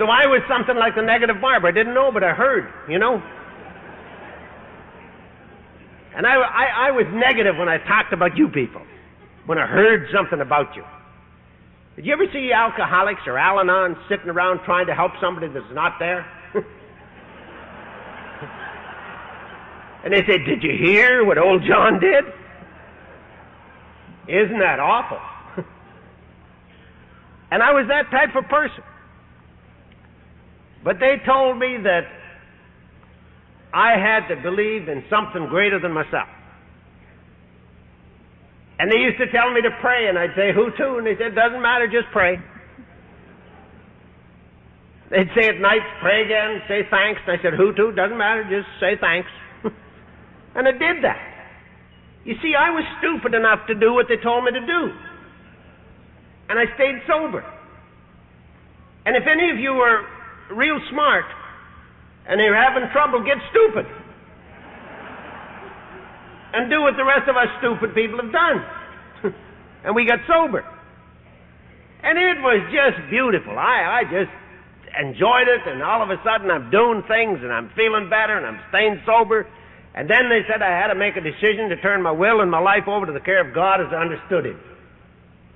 So 0.00 0.06
I 0.06 0.24
was 0.24 0.40
something 0.48 0.76
like 0.76 0.94
the 0.96 1.02
negative 1.02 1.42
barber. 1.42 1.68
I 1.68 1.72
didn't 1.72 1.92
know, 1.92 2.10
but 2.10 2.24
I 2.24 2.32
heard, 2.32 2.72
you 2.88 2.98
know. 2.98 3.20
And 6.16 6.26
I, 6.26 6.36
I, 6.40 6.88
I 6.88 6.90
was 6.90 7.04
negative 7.12 7.56
when 7.58 7.68
I 7.68 7.76
talked 7.84 8.14
about 8.14 8.34
you 8.34 8.48
people, 8.48 8.80
when 9.50 9.58
I 9.58 9.66
heard 9.66 10.06
something 10.14 10.40
about 10.40 10.76
you. 10.76 10.84
Did 11.96 12.06
you 12.06 12.12
ever 12.12 12.26
see 12.32 12.52
alcoholics 12.52 13.22
or 13.26 13.36
Al 13.36 13.58
Anon 13.58 13.96
sitting 14.08 14.28
around 14.28 14.60
trying 14.64 14.86
to 14.86 14.94
help 14.94 15.10
somebody 15.20 15.48
that's 15.48 15.74
not 15.74 15.98
there? 15.98 16.24
and 20.04 20.14
they 20.14 20.24
said, 20.24 20.44
Did 20.46 20.62
you 20.62 20.78
hear 20.78 21.24
what 21.24 21.36
old 21.36 21.64
John 21.66 21.98
did? 21.98 22.26
Isn't 24.28 24.60
that 24.60 24.78
awful? 24.78 25.18
and 27.50 27.60
I 27.60 27.72
was 27.72 27.88
that 27.88 28.08
type 28.12 28.36
of 28.36 28.48
person. 28.48 28.84
But 30.84 31.00
they 31.00 31.16
told 31.26 31.58
me 31.58 31.76
that 31.82 32.06
I 33.74 33.98
had 33.98 34.28
to 34.28 34.36
believe 34.40 34.88
in 34.88 35.02
something 35.10 35.46
greater 35.48 35.80
than 35.80 35.92
myself. 35.92 36.28
And 38.80 38.90
they 38.90 38.96
used 38.96 39.20
to 39.20 39.28
tell 39.28 39.52
me 39.52 39.60
to 39.60 39.70
pray, 39.84 40.08
and 40.08 40.16
I'd 40.16 40.32
say, 40.34 40.56
Who 40.56 40.72
to? 40.72 40.96
And 40.96 41.06
they 41.06 41.14
said, 41.20 41.36
Doesn't 41.36 41.60
matter, 41.60 41.84
just 41.84 42.08
pray. 42.12 42.40
They'd 45.10 45.28
say 45.34 45.48
at 45.48 45.58
night, 45.60 45.82
pray 46.00 46.24
again, 46.24 46.62
say 46.68 46.86
thanks. 46.88 47.20
And 47.26 47.36
I 47.36 47.42
said, 47.42 47.54
who 47.54 47.74
to? 47.74 47.90
Doesn't 47.90 48.16
matter, 48.16 48.46
just 48.46 48.70
say 48.78 48.94
thanks. 49.00 49.28
and 50.54 50.68
I 50.68 50.70
did 50.70 51.02
that. 51.02 51.18
You 52.24 52.34
see, 52.40 52.54
I 52.54 52.70
was 52.70 52.84
stupid 53.02 53.34
enough 53.34 53.66
to 53.66 53.74
do 53.74 53.92
what 53.92 54.06
they 54.08 54.16
told 54.22 54.44
me 54.44 54.52
to 54.52 54.64
do. 54.64 54.82
And 56.48 56.58
I 56.58 56.64
stayed 56.76 57.02
sober. 57.08 57.42
And 59.04 59.16
if 59.16 59.26
any 59.26 59.50
of 59.50 59.58
you 59.58 59.72
are 59.82 60.06
real 60.54 60.78
smart 60.90 61.24
and 62.28 62.40
you're 62.40 62.54
having 62.54 62.88
trouble, 62.92 63.24
get 63.24 63.38
stupid. 63.50 63.86
And 66.52 66.70
do 66.70 66.82
what 66.82 66.96
the 66.96 67.04
rest 67.04 67.28
of 67.28 67.36
us 67.36 67.48
stupid 67.58 67.94
people 67.94 68.18
have 68.18 68.32
done. 68.32 68.58
and 69.84 69.94
we 69.94 70.06
got 70.06 70.18
sober. 70.26 70.64
And 72.02 72.16
it 72.16 72.40
was 72.40 72.64
just 72.72 73.10
beautiful. 73.10 73.58
I, 73.58 74.00
I 74.00 74.04
just 74.08 74.32
enjoyed 74.98 75.46
it, 75.46 75.62
and 75.68 75.82
all 75.82 76.02
of 76.02 76.10
a 76.10 76.18
sudden 76.24 76.50
I'm 76.50 76.70
doing 76.70 77.02
things 77.06 77.38
and 77.42 77.52
I'm 77.52 77.70
feeling 77.76 78.10
better 78.10 78.36
and 78.36 78.46
I'm 78.46 78.60
staying 78.70 79.02
sober. 79.06 79.46
And 79.94 80.08
then 80.08 80.30
they 80.30 80.42
said 80.48 80.62
I 80.62 80.70
had 80.70 80.88
to 80.88 80.98
make 80.98 81.16
a 81.16 81.20
decision 81.20 81.68
to 81.70 81.76
turn 81.82 82.02
my 82.02 82.12
will 82.12 82.40
and 82.40 82.50
my 82.50 82.60
life 82.60 82.86
over 82.86 83.06
to 83.06 83.12
the 83.12 83.20
care 83.20 83.42
of 83.46 83.54
God 83.54 83.80
as 83.80 83.88
I 83.92 84.02
understood 84.02 84.46
it. 84.46 84.56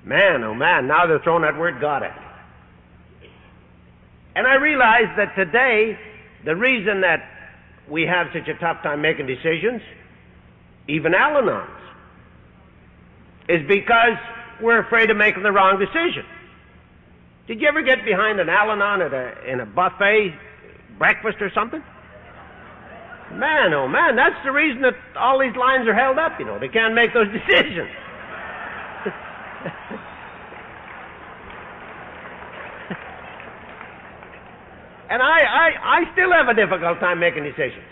Man, 0.03 0.43
oh 0.43 0.53
man, 0.53 0.87
now 0.87 1.07
they're 1.07 1.23
throwing 1.23 1.41
that 1.41 1.57
word 1.57 1.81
God 1.81 2.03
at 2.03 2.15
me. 2.15 3.29
And 4.35 4.45
I 4.45 4.55
realized 4.55 5.17
that 5.17 5.33
today, 5.35 5.97
the 6.43 6.55
reason 6.55 7.01
that 7.01 7.23
we 7.89 8.03
have 8.03 8.27
such 8.33 8.47
a 8.47 8.59
tough 8.59 8.83
time 8.83 9.01
making 9.01 9.25
decisions, 9.25 9.81
even 10.87 11.13
Al 11.13 11.41
Anons, 11.41 11.69
is 13.49 13.61
because 13.67 14.17
we're 14.61 14.79
afraid 14.79 15.09
of 15.09 15.17
making 15.17 15.43
the 15.43 15.51
wrong 15.51 15.79
decision. 15.79 16.25
Did 17.47 17.61
you 17.61 17.67
ever 17.67 17.83
get 17.83 18.03
behind 18.03 18.39
an 18.39 18.49
Al-Anon 18.49 19.01
at 19.01 19.13
a, 19.13 19.51
in 19.51 19.59
a 19.59 19.65
buffet 19.65 20.33
breakfast 20.97 21.37
or 21.41 21.51
something? 21.53 21.83
Man, 23.31 23.73
oh 23.73 23.87
man, 23.87 24.15
that's 24.15 24.37
the 24.43 24.51
reason 24.51 24.81
that 24.81 24.93
all 25.17 25.39
these 25.39 25.55
lines 25.55 25.87
are 25.87 25.93
held 25.93 26.17
up, 26.17 26.39
you 26.39 26.45
know. 26.45 26.57
They 26.59 26.69
can't 26.69 26.93
make 26.93 27.13
those 27.13 27.27
decisions. 27.33 27.89
and 35.09 35.21
I, 35.21 35.39
I, 35.41 35.69
I 36.01 36.13
still 36.13 36.31
have 36.31 36.47
a 36.47 36.53
difficult 36.53 36.99
time 36.99 37.19
making 37.19 37.43
decisions. 37.43 37.83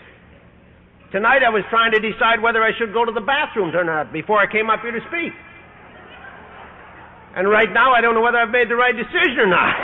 Tonight 1.14 1.46
I 1.46 1.50
was 1.54 1.62
trying 1.70 1.94
to 1.94 2.02
decide 2.02 2.42
whether 2.42 2.58
I 2.58 2.74
should 2.74 2.90
go 2.90 3.06
to 3.06 3.12
the 3.14 3.22
bathroom 3.22 3.70
or 3.70 3.86
not 3.86 4.10
before 4.12 4.42
I 4.42 4.50
came 4.50 4.66
up 4.66 4.82
here 4.82 4.90
to 4.90 4.98
speak. 5.06 5.30
And 7.38 7.46
right 7.46 7.70
now, 7.70 7.94
I 7.94 8.00
don't 8.02 8.18
know 8.18 8.20
whether 8.20 8.38
I've 8.38 8.50
made 8.50 8.66
the 8.66 8.74
right 8.74 8.98
decision 8.98 9.38
or 9.38 9.46
not. 9.46 9.78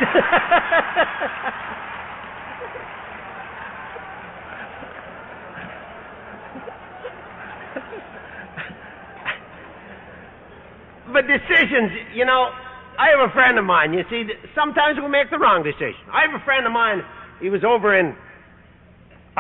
but 11.15 11.31
decisions, 11.31 12.11
you 12.11 12.27
know, 12.27 12.51
I 12.99 13.15
have 13.15 13.23
a 13.31 13.33
friend 13.33 13.55
of 13.57 13.65
mine. 13.65 13.95
You 13.95 14.03
see, 14.11 14.27
sometimes 14.59 14.99
we 14.99 15.07
make 15.07 15.31
the 15.31 15.39
wrong 15.39 15.63
decision. 15.63 16.11
I 16.11 16.27
have 16.27 16.35
a 16.35 16.43
friend 16.45 16.67
of 16.67 16.73
mine. 16.73 17.07
He 17.39 17.51
was 17.51 17.63
over 17.63 17.95
in 17.95 18.19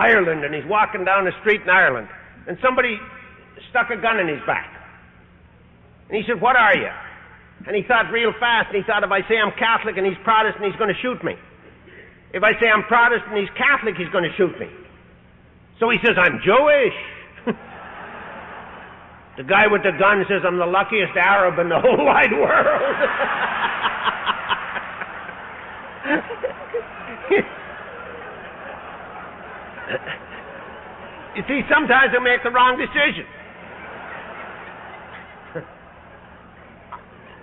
Ireland, 0.00 0.44
and 0.44 0.54
he's 0.54 0.64
walking 0.64 1.04
down 1.04 1.28
the 1.28 1.36
street 1.44 1.60
in 1.60 1.68
Ireland, 1.68 2.08
and 2.48 2.56
somebody 2.64 2.96
stuck 3.68 3.90
a 3.90 4.00
gun 4.00 4.18
in 4.18 4.28
his 4.28 4.40
back. 4.46 4.72
And 6.08 6.16
he 6.16 6.24
said, 6.26 6.40
"What 6.40 6.56
are 6.56 6.76
you?" 6.76 6.88
And 7.66 7.76
he 7.76 7.82
thought 7.82 8.10
real 8.10 8.32
fast, 8.40 8.72
and 8.72 8.76
he 8.80 8.84
thought 8.88 9.04
if 9.04 9.12
I 9.12 9.20
say 9.28 9.36
I'm 9.36 9.52
Catholic 9.58 9.98
and 9.98 10.06
he's 10.06 10.16
Protestant, 10.24 10.64
he's 10.64 10.80
going 10.80 10.88
to 10.88 11.00
shoot 11.00 11.22
me. 11.22 11.36
If 12.32 12.42
I 12.42 12.52
say 12.58 12.72
I'm 12.72 12.84
Protestant 12.84 13.36
and 13.36 13.44
he's 13.44 13.52
Catholic, 13.58 13.96
he's 13.96 14.08
going 14.08 14.24
to 14.24 14.32
shoot 14.36 14.58
me. 14.58 14.68
So 15.78 15.90
he 15.90 15.98
says, 16.04 16.16
I'm 16.16 16.40
Jewish. 16.40 16.96
the 19.36 19.44
guy 19.44 19.66
with 19.66 19.82
the 19.82 19.92
gun 19.98 20.24
says, 20.28 20.40
I'm 20.46 20.56
the 20.56 20.66
luckiest 20.66 21.16
Arab 21.16 21.58
in 21.58 21.68
the 21.68 21.80
whole 21.80 22.04
wide 22.04 22.32
world. 22.32 22.96
you 31.36 31.42
see, 31.48 31.60
sometimes 31.70 32.12
we 32.12 32.20
make 32.22 32.42
the 32.42 32.50
wrong 32.50 32.78
decision. 32.78 33.26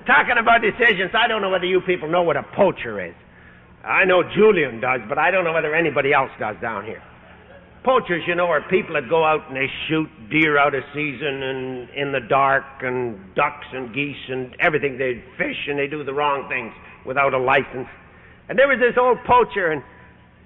Talking 0.07 0.37
about 0.39 0.61
decisions, 0.61 1.11
I 1.13 1.27
don't 1.27 1.41
know 1.41 1.49
whether 1.49 1.65
you 1.65 1.81
people 1.81 2.09
know 2.09 2.23
what 2.23 2.37
a 2.37 2.43
poacher 2.55 3.03
is. 3.03 3.15
I 3.83 4.05
know 4.05 4.23
Julian 4.23 4.79
does, 4.81 5.01
but 5.07 5.17
I 5.17 5.31
don't 5.31 5.43
know 5.43 5.53
whether 5.53 5.73
anybody 5.75 6.13
else 6.13 6.31
does 6.39 6.55
down 6.61 6.85
here. 6.85 7.01
Poachers, 7.83 8.23
you 8.27 8.35
know, 8.35 8.47
are 8.47 8.61
people 8.69 8.95
that 8.95 9.07
go 9.07 9.23
out 9.23 9.47
and 9.47 9.55
they 9.55 9.67
shoot 9.87 10.09
deer 10.29 10.57
out 10.57 10.75
of 10.75 10.83
season 10.93 11.41
and 11.43 11.89
in 11.95 12.11
the 12.11 12.19
dark 12.27 12.65
and 12.81 13.15
ducks 13.33 13.67
and 13.71 13.93
geese 13.93 14.27
and 14.27 14.53
everything. 14.59 14.97
They 14.97 15.23
fish 15.37 15.55
and 15.69 15.79
they 15.79 15.87
do 15.87 16.03
the 16.03 16.13
wrong 16.13 16.49
things 16.49 16.73
without 17.05 17.33
a 17.33 17.37
license. 17.37 17.87
And 18.49 18.59
there 18.59 18.67
was 18.67 18.79
this 18.79 18.97
old 18.99 19.19
poacher 19.23 19.71
and 19.71 19.81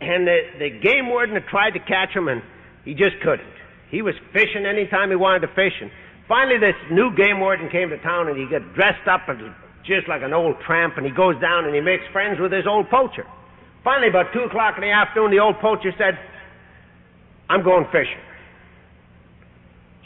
and 0.01 0.27
the, 0.27 0.39
the 0.59 0.69
game 0.69 1.07
warden 1.07 1.37
tried 1.49 1.71
to 1.71 1.79
catch 1.79 2.09
him 2.15 2.27
and 2.27 2.41
he 2.83 2.93
just 2.93 3.21
couldn't. 3.23 3.47
He 3.89 4.01
was 4.01 4.15
fishing 4.33 4.65
anytime 4.65 5.09
he 5.09 5.15
wanted 5.15 5.47
to 5.47 5.53
fish 5.53 5.73
and 5.81 5.91
Finally, 6.31 6.63
this 6.63 6.79
new 6.89 7.11
game 7.11 7.43
warden 7.43 7.67
came 7.67 7.89
to 7.89 7.99
town 7.99 8.31
and 8.31 8.39
he 8.39 8.47
got 8.47 8.63
dressed 8.71 9.03
up 9.03 9.27
and 9.27 9.51
just 9.83 10.07
like 10.07 10.23
an 10.23 10.31
old 10.31 10.55
tramp 10.65 10.95
and 10.95 11.05
he 11.05 11.11
goes 11.11 11.35
down 11.43 11.65
and 11.65 11.75
he 11.75 11.81
makes 11.81 12.07
friends 12.15 12.39
with 12.39 12.51
this 12.51 12.63
old 12.63 12.87
poacher. 12.89 13.27
Finally, 13.83 14.07
about 14.07 14.31
2 14.31 14.47
o'clock 14.47 14.79
in 14.79 14.81
the 14.87 14.95
afternoon, 14.95 15.29
the 15.29 15.43
old 15.43 15.59
poacher 15.59 15.91
said, 15.97 16.15
I'm 17.49 17.67
going 17.67 17.83
fishing. 17.91 18.23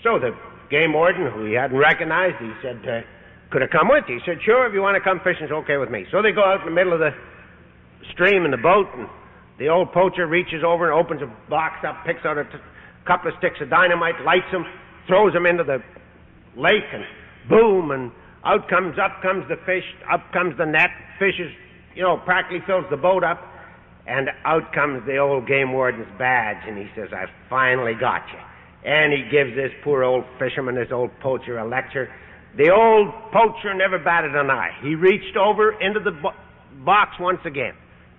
So 0.02 0.18
the 0.18 0.34
game 0.72 0.94
warden, 0.94 1.30
who 1.30 1.46
he 1.46 1.54
hadn't 1.54 1.78
recognized, 1.78 2.42
he 2.42 2.50
said, 2.64 2.82
uh, 2.90 3.06
could 3.52 3.62
I 3.62 3.68
come 3.68 3.94
with 3.94 4.06
you? 4.10 4.18
He 4.18 4.22
said, 4.26 4.42
sure, 4.42 4.66
if 4.66 4.74
you 4.74 4.82
want 4.82 4.98
to 4.98 5.06
come 5.06 5.22
fishing, 5.22 5.44
it's 5.46 5.54
okay 5.54 5.78
with 5.78 5.92
me. 5.92 6.10
So 6.10 6.24
they 6.24 6.32
go 6.32 6.42
out 6.42 6.66
in 6.66 6.66
the 6.66 6.74
middle 6.74 6.94
of 6.94 7.06
the 7.06 7.14
stream 8.18 8.46
in 8.46 8.50
the 8.50 8.58
boat 8.58 8.90
and 8.98 9.06
the 9.58 9.70
old 9.70 9.92
poacher 9.92 10.28
reaches 10.28 10.64
over 10.66 10.92
and 10.92 11.00
opens 11.00 11.22
a 11.22 11.50
box 11.50 11.86
up, 11.88 12.06
picks 12.06 12.26
out 12.26 12.38
a 12.38 12.44
t- 12.44 12.50
couple 13.06 13.32
of 13.32 13.38
sticks 13.40 13.56
of 13.62 13.70
dynamite, 13.70 14.16
lights 14.26 14.52
them, 14.52 14.66
throws 15.08 15.34
them 15.34 15.46
into 15.46 15.64
the 15.64 15.80
lake 16.58 16.90
and 16.94 17.04
boom 17.50 17.92
and 17.92 18.12
out 18.46 18.70
comes 18.70 18.96
up 19.02 19.22
comes 19.22 19.44
the 19.50 19.58
fish, 19.66 19.84
up 20.12 20.22
comes 20.32 20.56
the 20.58 20.66
net, 20.66 20.90
fishes, 21.18 21.52
you 21.96 22.04
know, 22.04 22.18
practically 22.18 22.62
fills 22.68 22.86
the 22.92 22.98
boat 22.98 23.24
up, 23.24 23.42
and 24.06 24.30
out 24.46 24.72
comes 24.72 25.04
the 25.08 25.18
old 25.18 25.48
game 25.48 25.74
warden's 25.74 26.08
badge, 26.20 26.62
and 26.68 26.78
he 26.78 26.86
says, 26.96 27.10
I 27.12 27.26
finally 27.50 27.94
got 28.00 28.22
you. 28.32 28.40
And 28.88 29.12
he 29.12 29.24
gives 29.32 29.56
this 29.56 29.72
poor 29.84 30.04
old 30.04 30.26
fisherman, 30.38 30.76
this 30.76 30.92
old 30.92 31.10
poacher, 31.22 31.58
a 31.58 31.68
lecture. 31.68 32.08
The 32.56 32.70
old 32.70 33.10
poacher 33.34 33.74
never 33.74 33.98
batted 33.98 34.36
an 34.36 34.52
eye. 34.52 34.78
He 34.84 34.94
reached 34.94 35.36
over 35.36 35.74
into 35.82 36.00
the 36.00 36.12
bo- 36.12 36.38
box 36.86 37.16
once 37.20 37.42
again, 37.46 37.74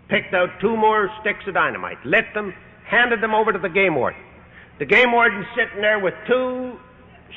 picked 0.09 0.35
out 0.35 0.49
two 0.61 0.77
more 0.77 1.09
sticks 1.21 1.47
of 1.47 1.55
dynamite, 1.55 2.05
lit 2.05 2.27
them, 2.35 2.53
handed 2.85 3.23
them 3.23 3.35
over 3.35 3.53
to 3.53 3.59
the 3.59 3.69
game 3.69 3.95
warden. 3.95 4.21
The 4.79 4.85
game 4.85 5.13
warden's 5.13 5.47
sitting 5.57 5.81
there 5.81 5.99
with 5.99 6.15
two 6.27 6.77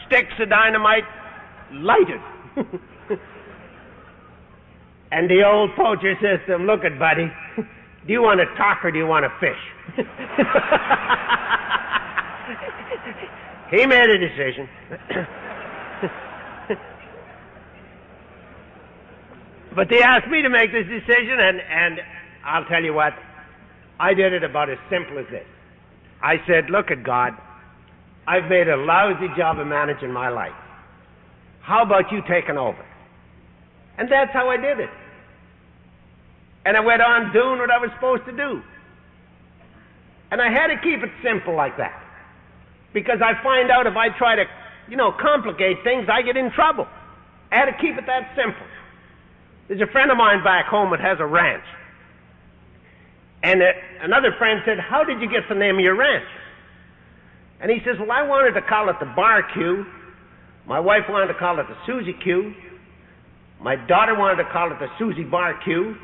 sticks 0.07 0.33
of 0.39 0.49
dynamite 0.49 1.05
lighted. 1.71 2.19
and 5.11 5.29
the 5.29 5.43
old 5.45 5.75
poacher 5.75 6.15
says 6.21 6.39
to 6.47 6.55
him, 6.55 6.65
Look 6.65 6.83
it, 6.83 6.97
buddy, 6.99 7.31
do 8.05 8.13
you 8.13 8.21
want 8.21 8.39
to 8.39 8.45
talk 8.57 8.83
or 8.83 8.91
do 8.91 8.97
you 8.97 9.07
want 9.07 9.25
to 9.25 9.31
fish? 9.39 9.57
he 13.71 13.85
made 13.85 14.09
a 14.09 14.17
decision. 14.17 14.67
but 19.75 19.87
they 19.89 20.01
asked 20.01 20.27
me 20.29 20.41
to 20.41 20.49
make 20.49 20.71
this 20.71 20.87
decision, 20.87 21.39
and, 21.39 21.61
and 21.61 22.01
I'll 22.45 22.65
tell 22.65 22.83
you 22.83 22.93
what, 22.93 23.13
I 23.99 24.13
did 24.13 24.33
it 24.33 24.43
about 24.43 24.69
as 24.69 24.77
simple 24.89 25.19
as 25.19 25.25
this. 25.29 25.45
I 26.21 26.35
said, 26.47 26.69
Look 26.69 26.91
at 26.91 27.03
God. 27.03 27.33
I've 28.27 28.49
made 28.49 28.67
a 28.67 28.77
lousy 28.77 29.27
job 29.35 29.59
of 29.59 29.67
managing 29.67 30.11
my 30.11 30.29
life. 30.29 30.53
How 31.61 31.83
about 31.83 32.11
you 32.11 32.21
taking 32.29 32.57
over? 32.57 32.85
And 33.97 34.09
that's 34.11 34.31
how 34.31 34.49
I 34.49 34.57
did 34.57 34.79
it. 34.79 34.89
And 36.65 36.77
I 36.77 36.79
went 36.79 37.01
on 37.01 37.33
doing 37.33 37.57
what 37.59 37.71
I 37.71 37.79
was 37.79 37.89
supposed 37.95 38.25
to 38.25 38.31
do. 38.31 38.61
And 40.31 40.41
I 40.41 40.51
had 40.51 40.67
to 40.67 40.77
keep 40.81 41.01
it 41.01 41.09
simple 41.23 41.55
like 41.55 41.75
that. 41.77 41.97
Because 42.93 43.17
I 43.23 43.41
find 43.43 43.71
out 43.71 43.87
if 43.87 43.95
I 43.97 44.09
try 44.17 44.35
to, 44.35 44.45
you 44.87 44.95
know, 44.95 45.11
complicate 45.19 45.77
things, 45.83 46.07
I 46.11 46.21
get 46.21 46.37
in 46.37 46.51
trouble. 46.51 46.87
I 47.51 47.55
had 47.55 47.65
to 47.65 47.77
keep 47.81 47.97
it 47.97 48.05
that 48.05 48.29
simple. 48.35 48.65
There's 49.67 49.81
a 49.81 49.91
friend 49.91 50.11
of 50.11 50.17
mine 50.17 50.43
back 50.43 50.65
home 50.65 50.91
that 50.91 50.99
has 50.99 51.17
a 51.19 51.25
ranch. 51.25 51.65
And 53.43 53.61
another 54.01 54.35
friend 54.37 54.59
said, 54.65 54.77
How 54.79 55.03
did 55.03 55.21
you 55.21 55.29
get 55.29 55.47
the 55.47 55.55
name 55.55 55.75
of 55.75 55.81
your 55.81 55.95
ranch? 55.95 56.27
And 57.61 57.71
he 57.71 57.79
says, 57.85 57.95
Well, 57.99 58.11
I 58.11 58.23
wanted 58.23 58.59
to 58.59 58.65
call 58.67 58.89
it 58.89 58.97
the 58.99 59.11
Bar 59.15 59.43
Q. 59.53 59.85
My 60.67 60.79
wife 60.79 61.07
wanted 61.09 61.31
to 61.31 61.39
call 61.39 61.59
it 61.59 61.67
the 61.67 61.77
Susie 61.87 62.15
Q. 62.23 62.53
My 63.61 63.75
daughter 63.87 64.15
wanted 64.15 64.43
to 64.43 64.49
call 64.51 64.71
it 64.71 64.79
the 64.79 64.87
Susie 64.99 65.23
Bar 65.23 65.59
Q. 65.63 65.95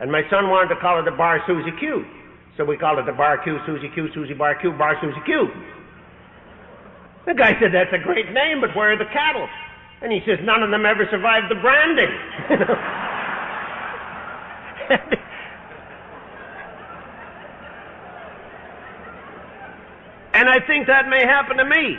And 0.00 0.10
my 0.10 0.22
son 0.28 0.50
wanted 0.50 0.74
to 0.74 0.80
call 0.80 1.00
it 1.00 1.04
the 1.04 1.16
Bar 1.16 1.40
Susie 1.46 1.72
Q. 1.80 2.04
So 2.56 2.64
we 2.64 2.76
called 2.76 2.98
it 2.98 3.06
the 3.06 3.16
Bar 3.16 3.42
Q, 3.42 3.58
Susie 3.66 3.90
Q, 3.92 4.08
Susie 4.14 4.34
Bar 4.34 4.60
Q, 4.60 4.72
Bar 4.72 4.96
Susie 5.00 5.24
Q. 5.24 5.48
The 7.26 7.34
guy 7.34 7.56
said, 7.60 7.72
That's 7.72 7.92
a 7.92 8.02
great 8.04 8.30
name, 8.32 8.60
but 8.60 8.76
where 8.76 8.92
are 8.92 8.98
the 8.98 9.08
cattle? 9.10 9.48
And 10.02 10.12
he 10.12 10.20
says, 10.28 10.38
None 10.44 10.62
of 10.62 10.70
them 10.70 10.84
ever 10.84 11.08
survived 11.10 11.48
the 11.48 11.56
branding. 11.56 12.12
and 20.34 20.48
I 20.48 20.58
think 20.66 20.88
that 20.88 21.08
may 21.08 21.24
happen 21.24 21.56
to 21.58 21.64
me 21.64 21.96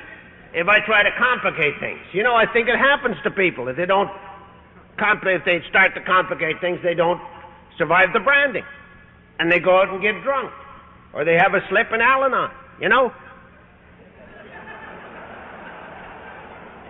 if 0.53 0.67
I 0.67 0.79
try 0.85 1.03
to 1.03 1.11
complicate 1.17 1.79
things. 1.79 2.01
You 2.11 2.23
know, 2.23 2.35
I 2.35 2.45
think 2.51 2.67
it 2.67 2.77
happens 2.77 3.15
to 3.23 3.31
people. 3.31 3.69
If 3.69 3.77
they 3.77 3.85
don't 3.85 4.09
complicate, 4.99 5.39
if 5.39 5.45
they 5.45 5.61
start 5.69 5.95
to 5.95 6.01
complicate 6.01 6.59
things, 6.59 6.79
they 6.83 6.93
don't 6.93 7.21
survive 7.77 8.11
the 8.13 8.19
branding. 8.19 8.65
And 9.39 9.49
they 9.51 9.59
go 9.59 9.79
out 9.79 9.89
and 9.89 10.01
get 10.01 10.21
drunk. 10.23 10.51
Or 11.13 11.23
they 11.23 11.35
have 11.35 11.53
a 11.53 11.61
slip 11.69 11.93
in 11.93 12.01
Al 12.01 12.25
Anon, 12.25 12.51
you 12.81 12.89
know? 12.89 13.11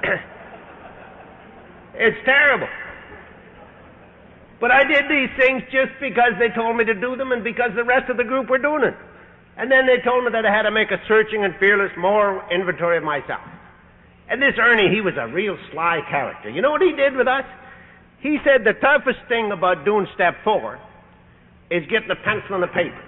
it's 1.93 2.17
terrible. 2.25 2.67
But 4.59 4.71
I 4.71 4.83
did 4.83 5.03
these 5.09 5.29
things 5.37 5.61
just 5.71 5.91
because 6.01 6.33
they 6.39 6.49
told 6.49 6.75
me 6.75 6.85
to 6.85 6.95
do 6.95 7.15
them 7.15 7.31
and 7.31 7.43
because 7.43 7.69
the 7.75 7.83
rest 7.83 8.09
of 8.09 8.17
the 8.17 8.23
group 8.23 8.49
were 8.49 8.57
doing 8.57 8.83
it. 8.83 8.95
And 9.57 9.71
then 9.71 9.87
they 9.87 10.03
told 10.03 10.25
me 10.25 10.31
that 10.31 10.45
I 10.45 10.51
had 10.51 10.63
to 10.63 10.71
make 10.71 10.91
a 10.91 10.99
searching 11.07 11.43
and 11.43 11.55
fearless 11.59 11.91
moral 11.97 12.41
inventory 12.51 12.97
of 12.97 13.03
myself. 13.03 13.41
And 14.27 14.41
this 14.41 14.53
Ernie, 14.59 14.93
he 14.93 15.01
was 15.01 15.13
a 15.17 15.27
real 15.31 15.57
sly 15.71 16.01
character. 16.09 16.49
You 16.49 16.61
know 16.61 16.71
what 16.71 16.81
he 16.81 16.91
did 16.91 17.15
with 17.15 17.27
us? 17.27 17.45
He 18.19 18.37
said 18.43 18.65
the 18.65 18.73
toughest 18.73 19.19
thing 19.29 19.51
about 19.51 19.85
doing 19.85 20.07
step 20.15 20.35
four 20.43 20.79
is 21.69 21.83
getting 21.87 22.07
the 22.07 22.15
pencil 22.15 22.55
and 22.55 22.63
the 22.63 22.73
paper. 22.73 23.03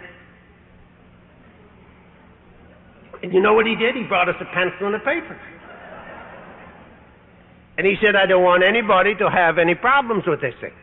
And 3.24 3.34
you 3.34 3.42
know 3.42 3.54
what 3.54 3.66
he 3.66 3.76
did? 3.76 3.96
He 3.96 4.04
brought 4.04 4.30
us 4.30 4.36
a 4.40 4.46
pencil 4.54 4.88
and 4.88 4.96
a 4.96 5.00
paper. 5.00 5.40
And 7.78 7.86
he 7.86 7.96
said, 8.04 8.16
I 8.16 8.26
don't 8.26 8.44
want 8.44 8.64
anybody 8.64 9.16
to 9.16 9.30
have 9.30 9.58
any 9.58 9.76
problems 9.76 10.24
with 10.26 10.42
this 10.42 10.54
thing. 10.62 10.74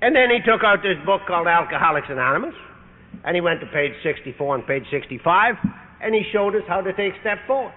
And 0.00 0.14
then 0.14 0.30
he 0.30 0.40
took 0.40 0.62
out 0.64 0.82
this 0.82 0.98
book 1.04 1.22
called 1.26 1.46
Alcoholics 1.46 2.08
Anonymous, 2.08 2.54
and 3.24 3.34
he 3.34 3.40
went 3.40 3.60
to 3.60 3.66
page 3.66 3.92
64 4.02 4.54
and 4.56 4.66
page 4.66 4.84
65, 4.90 5.54
and 6.02 6.14
he 6.14 6.22
showed 6.32 6.54
us 6.54 6.62
how 6.66 6.80
to 6.80 6.92
take 6.92 7.12
step 7.20 7.38
four. 7.46 7.72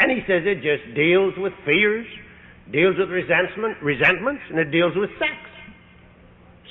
And 0.00 0.10
he 0.10 0.20
says 0.26 0.42
it 0.44 0.62
just 0.62 0.94
deals 0.94 1.34
with 1.36 1.52
fears, 1.64 2.06
deals 2.72 2.96
with 2.98 3.10
resentment, 3.10 3.80
resentments, 3.82 4.42
and 4.50 4.58
it 4.58 4.70
deals 4.70 4.92
with 4.96 5.10
sex. 5.18 5.32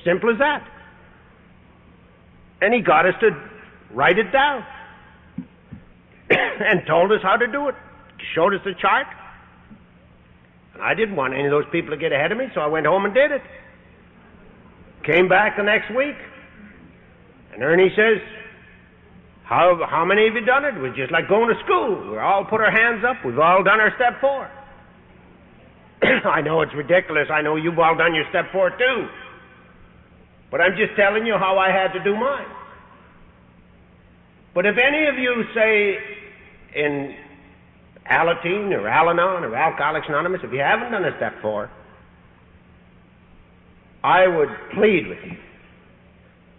Simple 0.04 0.32
as 0.32 0.40
that. 0.40 0.68
And 2.62 2.74
he 2.74 2.82
got 2.82 3.06
us 3.06 3.16
to 3.22 3.30
write 3.94 4.18
it 4.18 4.32
down 4.32 4.66
and 6.30 6.82
told 6.88 7.12
us 7.12 7.20
how 7.22 7.38
to 7.38 7.48
do 7.48 7.70
it. 7.70 7.76
Showed 8.36 8.54
us 8.54 8.62
the 8.64 8.74
chart. 8.82 9.08
And 10.74 10.82
I 10.82 10.94
didn't 10.94 11.16
want 11.16 11.34
any 11.34 11.46
of 11.46 11.52
those 11.52 11.70
people 11.72 11.92
to 11.92 11.98
get 11.98 12.12
ahead 12.12 12.32
of 12.32 12.38
me, 12.38 12.46
so 12.54 12.62
I 12.62 12.68
went 12.68 12.86
home 12.86 13.06
and 13.06 13.14
did 13.14 13.32
it. 13.32 13.42
Came 15.06 15.28
back 15.28 15.58
the 15.58 15.64
next 15.64 15.94
week, 15.96 16.16
and 17.54 17.64
Ernie 17.64 17.92
says, 17.96 18.22
how, 19.44 19.80
how 19.90 20.06
many 20.06 20.28
of 20.28 20.34
you 20.34 20.46
done 20.46 20.66
it? 20.66 20.76
It 20.76 20.82
was 20.82 20.96
just 20.96 21.12
like 21.12 21.28
going 21.28 21.54
to 21.54 21.60
school. 21.64 22.12
We 22.12 22.18
all 22.18 22.46
put 22.46 22.62
our 22.62 22.72
hands 22.72 23.04
up. 23.08 23.24
We've 23.26 23.38
all 23.38 23.64
done 23.64 23.80
our 23.80 23.94
step 23.96 24.20
four. 24.22 24.50
I 26.26 26.42
know 26.42 26.62
it's 26.62 26.74
ridiculous. 26.74 27.28
I 27.32 27.42
know 27.42 27.56
you've 27.56 27.78
all 27.78 27.96
done 27.96 28.16
your 28.16 28.26
step 28.30 28.46
four 28.52 28.72
too. 28.72 29.08
But 30.50 30.62
I'm 30.62 30.76
just 30.78 30.96
telling 30.96 31.26
you 31.26 31.36
how 31.38 31.58
I 31.58 31.70
had 31.70 31.94
to 31.94 32.04
do 32.04 32.16
mine. 32.16 32.48
But 34.54 34.66
if 34.66 34.78
any 34.78 35.08
of 35.08 35.18
you 35.18 35.44
say 35.54 35.98
in 36.76 37.16
Alateen 38.10 38.72
or 38.72 38.88
Al 38.88 39.10
Anon 39.10 39.44
or 39.44 39.56
Alcoholics 39.56 40.06
Anonymous, 40.08 40.42
if 40.44 40.54
you 40.54 40.60
haven't 40.60 40.92
done 40.92 41.06
a 41.06 41.16
step 41.18 41.34
four, 41.42 41.70
I 44.04 44.28
would 44.28 44.50
plead 44.74 45.08
with 45.08 45.20
you 45.24 45.38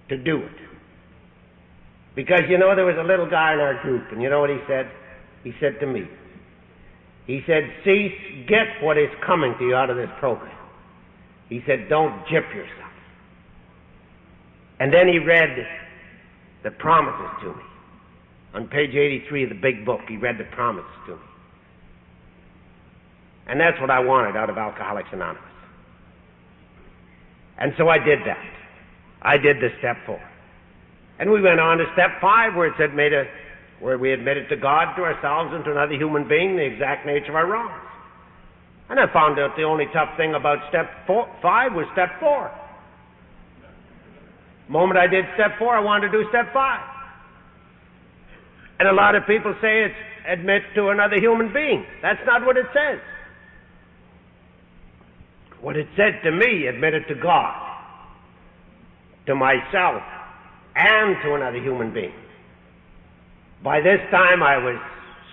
to 0.09 0.23
do 0.23 0.39
it. 0.39 0.64
Because 2.15 2.43
you 2.49 2.59
know, 2.59 2.75
there 2.77 2.87
was 2.87 2.97
a 2.99 3.07
little 3.07 3.29
guy 3.29 3.55
in 3.55 3.61
our 3.61 3.83
group, 3.83 4.13
and 4.13 4.23
you 4.23 4.31
know 4.31 4.41
what 4.41 4.51
he 4.51 4.59
said? 4.69 4.91
He 5.43 5.53
said 5.61 5.81
to 5.81 5.87
me, 5.87 6.09
he 7.27 7.41
said, 7.47 7.63
Cease, 7.85 8.47
get 8.49 8.83
what 8.83 8.99
is 8.99 9.09
coming 9.25 9.55
to 9.59 9.65
you 9.65 9.75
out 9.75 9.91
of 9.91 9.97
this 9.97 10.11
program. 10.19 10.57
He 11.49 11.61
said, 11.67 11.89
Don't 11.89 12.23
jip 12.29 12.45
yourself. 12.55 12.93
And 14.79 14.93
then 14.93 15.09
he 15.09 15.19
read 15.19 15.51
the 16.63 16.71
promises 16.71 17.31
to 17.43 17.49
me. 17.49 17.63
On 18.55 18.69
page 18.69 18.95
83 18.95 19.45
of 19.45 19.49
the 19.51 19.55
big 19.57 19.85
book, 19.85 20.01
he 20.09 20.17
read 20.17 20.39
the 20.39 20.45
promises 20.55 20.91
to 21.07 21.17
me. 21.17 21.23
And 23.47 23.61
that's 23.61 23.81
what 23.81 23.91
I 23.91 24.01
wanted 24.01 24.37
out 24.37 24.49
of 24.49 24.57
Alcoholics 24.57 25.09
Anonymous. 25.13 25.43
And 27.59 27.73
so 27.79 27.89
I 27.89 27.99
did 27.99 28.21
that. 28.27 28.53
I 29.23 29.37
did 29.37 29.57
the 29.59 29.69
step 29.79 29.97
four. 30.07 30.21
And 31.25 31.33
we 31.33 31.41
went 31.41 31.59
on 31.59 31.79
to 31.79 31.87
step 31.95 32.21
five 32.21 32.55
where 32.55 32.67
it 32.67 32.75
said 32.77 32.93
made 32.93 33.15
a, 33.15 33.25
where 33.81 33.97
we 33.97 34.13
admitted 34.13 34.47
to 34.51 34.57
God, 34.57 34.95
to 34.97 35.09
ourselves, 35.09 35.55
and 35.55 35.65
to 35.65 35.71
another 35.71 35.95
human 35.95 36.29
being 36.29 36.55
the 36.55 36.63
exact 36.63 37.07
nature 37.07 37.31
of 37.31 37.37
our 37.37 37.47
wrongs. 37.47 37.81
And 38.91 39.01
I 39.01 39.11
found 39.11 39.41
out 39.41 39.57
the 39.57 39.63
only 39.63 39.87
tough 39.95 40.19
thing 40.19 40.35
about 40.35 40.59
step 40.69 40.85
four, 41.07 41.25
five 41.41 41.73
was 41.73 41.87
step 41.95 42.21
four. 42.21 42.53
The 44.67 44.73
moment 44.73 45.01
I 45.01 45.07
did 45.07 45.25
step 45.33 45.57
four, 45.59 45.75
I 45.75 45.81
wanted 45.81 46.13
to 46.13 46.13
do 46.13 46.29
step 46.29 46.53
five. 46.53 46.85
And 48.79 48.87
a 48.87 48.93
lot 48.93 49.15
of 49.15 49.23
people 49.27 49.55
say 49.63 49.89
it's 49.89 49.97
admit 50.29 50.61
to 50.75 50.91
another 50.91 51.17
human 51.17 51.55
being. 51.55 51.87
That's 52.03 52.21
not 52.27 52.45
what 52.45 52.59
it 52.59 52.67
says. 52.75 53.01
What 55.63 55.79
it 55.79 55.89
said 55.97 56.21
to 56.25 56.31
me, 56.31 56.67
admitted 56.67 57.09
to 57.09 57.15
God, 57.15 57.57
to 59.25 59.35
myself, 59.35 60.03
and 60.77 61.17
to 61.23 61.35
another 61.35 61.59
human 61.59 61.93
being. 61.93 62.15
By 63.63 63.81
this 63.81 64.01
time, 64.11 64.43
I 64.43 64.59
was 64.59 64.77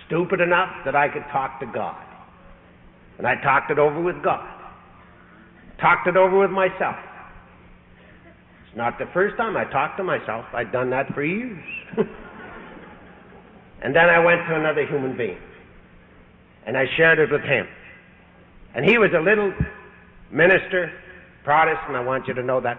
stupid 0.06 0.40
enough 0.40 0.70
that 0.84 0.96
I 0.96 1.08
could 1.08 1.24
talk 1.30 1.60
to 1.60 1.66
God. 1.66 2.02
And 3.18 3.26
I 3.26 3.36
talked 3.42 3.70
it 3.70 3.78
over 3.78 4.00
with 4.00 4.22
God. 4.22 4.48
Talked 5.80 6.06
it 6.06 6.16
over 6.16 6.38
with 6.38 6.50
myself. 6.50 6.96
It's 8.66 8.76
not 8.76 8.98
the 8.98 9.06
first 9.12 9.36
time 9.36 9.56
I 9.56 9.64
talked 9.64 9.98
to 9.98 10.04
myself. 10.04 10.46
I'd 10.54 10.72
done 10.72 10.90
that 10.90 11.12
for 11.12 11.22
years. 11.22 11.62
and 13.82 13.94
then 13.94 14.08
I 14.08 14.18
went 14.18 14.40
to 14.48 14.54
another 14.54 14.86
human 14.86 15.16
being. 15.16 15.38
And 16.64 16.76
I 16.76 16.86
shared 16.96 17.18
it 17.18 17.30
with 17.30 17.42
him. 17.42 17.66
And 18.74 18.84
he 18.88 18.96
was 18.96 19.10
a 19.14 19.20
little 19.20 19.52
minister, 20.30 20.90
Protestant, 21.44 21.96
I 21.96 22.00
want 22.00 22.26
you 22.28 22.34
to 22.34 22.42
know 22.42 22.60
that. 22.60 22.78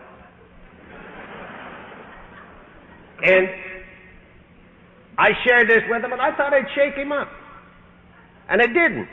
And 3.23 3.47
I 5.17 5.29
shared 5.47 5.69
this 5.69 5.81
with 5.89 6.03
him, 6.03 6.11
and 6.11 6.21
I 6.21 6.35
thought 6.35 6.53
I'd 6.53 6.67
shake 6.75 6.95
him 6.95 7.11
up. 7.11 7.29
And 8.49 8.61
I 8.61 8.67
didn't. 8.67 9.07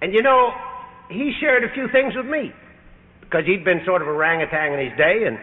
And 0.00 0.14
you 0.14 0.22
know, 0.22 0.52
he 1.10 1.32
shared 1.40 1.64
a 1.64 1.74
few 1.74 1.88
things 1.92 2.14
with 2.16 2.26
me 2.26 2.52
because 3.20 3.44
he'd 3.44 3.64
been 3.64 3.82
sort 3.84 4.00
of 4.00 4.08
a 4.08 4.10
orangutan 4.10 4.72
in 4.72 4.88
his 4.88 4.96
day, 4.96 5.26
and 5.26 5.38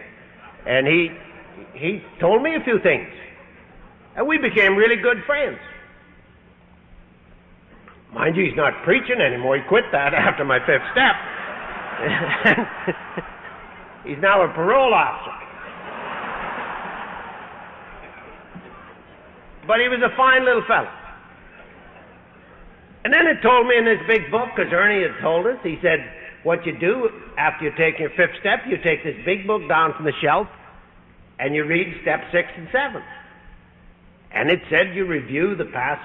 and 0.66 0.86
he 0.86 1.08
he 1.74 2.02
told 2.20 2.42
me 2.42 2.56
a 2.56 2.64
few 2.64 2.80
things, 2.82 3.08
and 4.16 4.26
we 4.26 4.38
became 4.38 4.74
really 4.74 5.00
good 5.00 5.18
friends. 5.24 5.58
Mind 8.12 8.36
you, 8.36 8.44
he's 8.44 8.56
not 8.56 8.72
preaching 8.84 9.20
anymore. 9.20 9.56
He 9.56 9.62
quit 9.68 9.84
that 9.92 10.14
after 10.14 10.44
my 10.44 10.58
fifth 10.66 10.82
step. 10.90 11.14
he's 14.04 14.18
now 14.20 14.42
a 14.42 14.48
parole 14.54 14.94
officer. 14.94 15.47
But 19.68 19.80
he 19.84 19.88
was 19.88 20.00
a 20.00 20.16
fine 20.16 20.46
little 20.46 20.64
fellow. 20.66 20.90
And 23.04 23.12
then 23.12 23.28
it 23.28 23.42
told 23.42 23.68
me 23.68 23.76
in 23.76 23.84
this 23.84 24.00
big 24.08 24.30
book, 24.30 24.48
because 24.56 24.72
Ernie 24.72 25.04
had 25.04 25.20
told 25.20 25.46
us, 25.46 25.58
he 25.62 25.76
said, 25.82 26.00
what 26.42 26.64
you 26.64 26.72
do 26.78 27.10
after 27.36 27.66
you 27.66 27.72
take 27.76 28.00
your 28.00 28.10
fifth 28.10 28.40
step, 28.40 28.60
you 28.66 28.78
take 28.82 29.04
this 29.04 29.16
big 29.24 29.46
book 29.46 29.68
down 29.68 29.92
from 29.94 30.06
the 30.06 30.16
shelf 30.22 30.48
and 31.38 31.54
you 31.54 31.64
read 31.64 31.86
step 32.02 32.20
six 32.32 32.48
and 32.56 32.68
seven. 32.72 33.02
And 34.32 34.50
it 34.50 34.60
said 34.70 34.94
you 34.94 35.06
review 35.06 35.54
the 35.54 35.66
past 35.66 36.02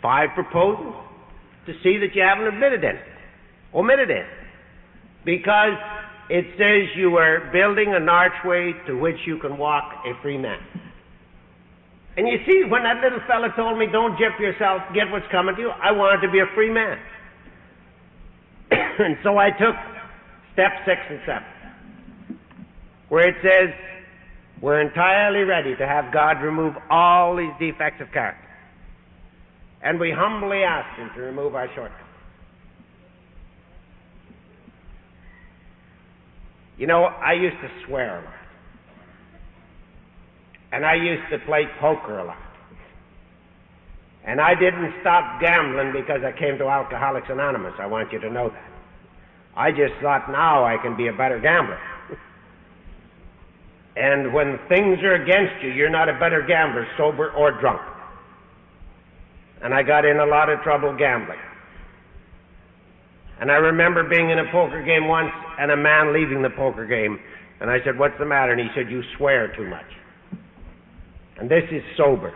five 0.00 0.30
proposals 0.34 0.96
to 1.66 1.74
see 1.82 1.98
that 1.98 2.14
you 2.14 2.22
haven't 2.22 2.48
omitted 2.48 2.84
any. 2.84 2.98
Omitted 3.74 4.10
any. 4.10 4.24
Because 5.24 5.76
it 6.30 6.46
says 6.56 6.96
you 6.96 7.16
are 7.16 7.50
building 7.52 7.94
an 7.94 8.08
archway 8.08 8.72
to 8.86 8.94
which 8.94 9.18
you 9.26 9.38
can 9.38 9.58
walk 9.58 10.04
a 10.06 10.20
free 10.22 10.38
man. 10.38 10.60
And 12.18 12.26
you 12.26 12.38
see, 12.44 12.64
when 12.68 12.82
that 12.82 13.00
little 13.00 13.20
fella 13.28 13.46
told 13.54 13.78
me, 13.78 13.86
don't 13.86 14.18
jip 14.18 14.40
yourself, 14.40 14.82
get 14.92 15.08
what's 15.08 15.30
coming 15.30 15.54
to 15.54 15.60
you, 15.60 15.70
I 15.70 15.92
wanted 15.92 16.26
to 16.26 16.32
be 16.32 16.40
a 16.40 16.50
free 16.52 16.68
man. 16.68 16.98
and 18.72 19.16
so 19.22 19.38
I 19.38 19.50
took 19.50 19.76
step 20.52 20.72
six 20.84 20.98
and 21.08 21.20
seven, 21.24 22.38
where 23.08 23.28
it 23.28 23.36
says, 23.40 23.72
we're 24.60 24.80
entirely 24.80 25.44
ready 25.44 25.76
to 25.76 25.86
have 25.86 26.12
God 26.12 26.42
remove 26.42 26.74
all 26.90 27.36
these 27.36 27.52
defects 27.60 28.02
of 28.02 28.10
character. 28.12 28.42
And 29.80 30.00
we 30.00 30.10
humbly 30.10 30.64
ask 30.64 30.98
Him 30.98 31.10
to 31.14 31.20
remove 31.22 31.54
our 31.54 31.68
shortcomings. 31.68 32.04
You 36.78 36.88
know, 36.88 37.04
I 37.04 37.34
used 37.34 37.58
to 37.62 37.68
swear 37.86 38.18
a 38.18 38.24
lot. 38.24 38.37
And 40.72 40.84
I 40.84 40.94
used 40.94 41.30
to 41.30 41.38
play 41.46 41.64
poker 41.80 42.18
a 42.18 42.24
lot. 42.24 42.36
And 44.24 44.40
I 44.40 44.54
didn't 44.54 44.92
stop 45.00 45.40
gambling 45.40 45.92
because 45.92 46.20
I 46.22 46.38
came 46.38 46.58
to 46.58 46.66
Alcoholics 46.66 47.28
Anonymous. 47.30 47.72
I 47.78 47.86
want 47.86 48.12
you 48.12 48.20
to 48.20 48.30
know 48.30 48.50
that. 48.50 48.68
I 49.56 49.70
just 49.70 49.94
thought 50.02 50.30
now 50.30 50.64
I 50.64 50.76
can 50.76 50.96
be 50.96 51.08
a 51.08 51.12
better 51.12 51.40
gambler. 51.40 51.80
and 53.96 54.34
when 54.34 54.58
things 54.68 54.98
are 55.02 55.14
against 55.14 55.64
you, 55.64 55.70
you're 55.70 55.90
not 55.90 56.08
a 56.08 56.18
better 56.20 56.44
gambler, 56.46 56.86
sober 56.98 57.30
or 57.30 57.58
drunk. 57.58 57.80
And 59.62 59.72
I 59.72 59.82
got 59.82 60.04
in 60.04 60.20
a 60.20 60.26
lot 60.26 60.50
of 60.50 60.60
trouble 60.60 60.94
gambling. 60.96 61.40
And 63.40 63.50
I 63.50 63.56
remember 63.56 64.08
being 64.08 64.30
in 64.30 64.38
a 64.38 64.50
poker 64.50 64.82
game 64.82 65.08
once 65.08 65.32
and 65.58 65.70
a 65.70 65.76
man 65.76 66.12
leaving 66.12 66.42
the 66.42 66.50
poker 66.50 66.86
game. 66.86 67.18
And 67.60 67.70
I 67.70 67.78
said, 67.84 67.98
What's 67.98 68.18
the 68.18 68.26
matter? 68.26 68.52
And 68.52 68.60
he 68.60 68.68
said, 68.74 68.90
You 68.90 69.02
swear 69.16 69.54
too 69.56 69.66
much. 69.66 69.86
And 71.38 71.50
this 71.50 71.64
is 71.70 71.82
sober. 71.96 72.32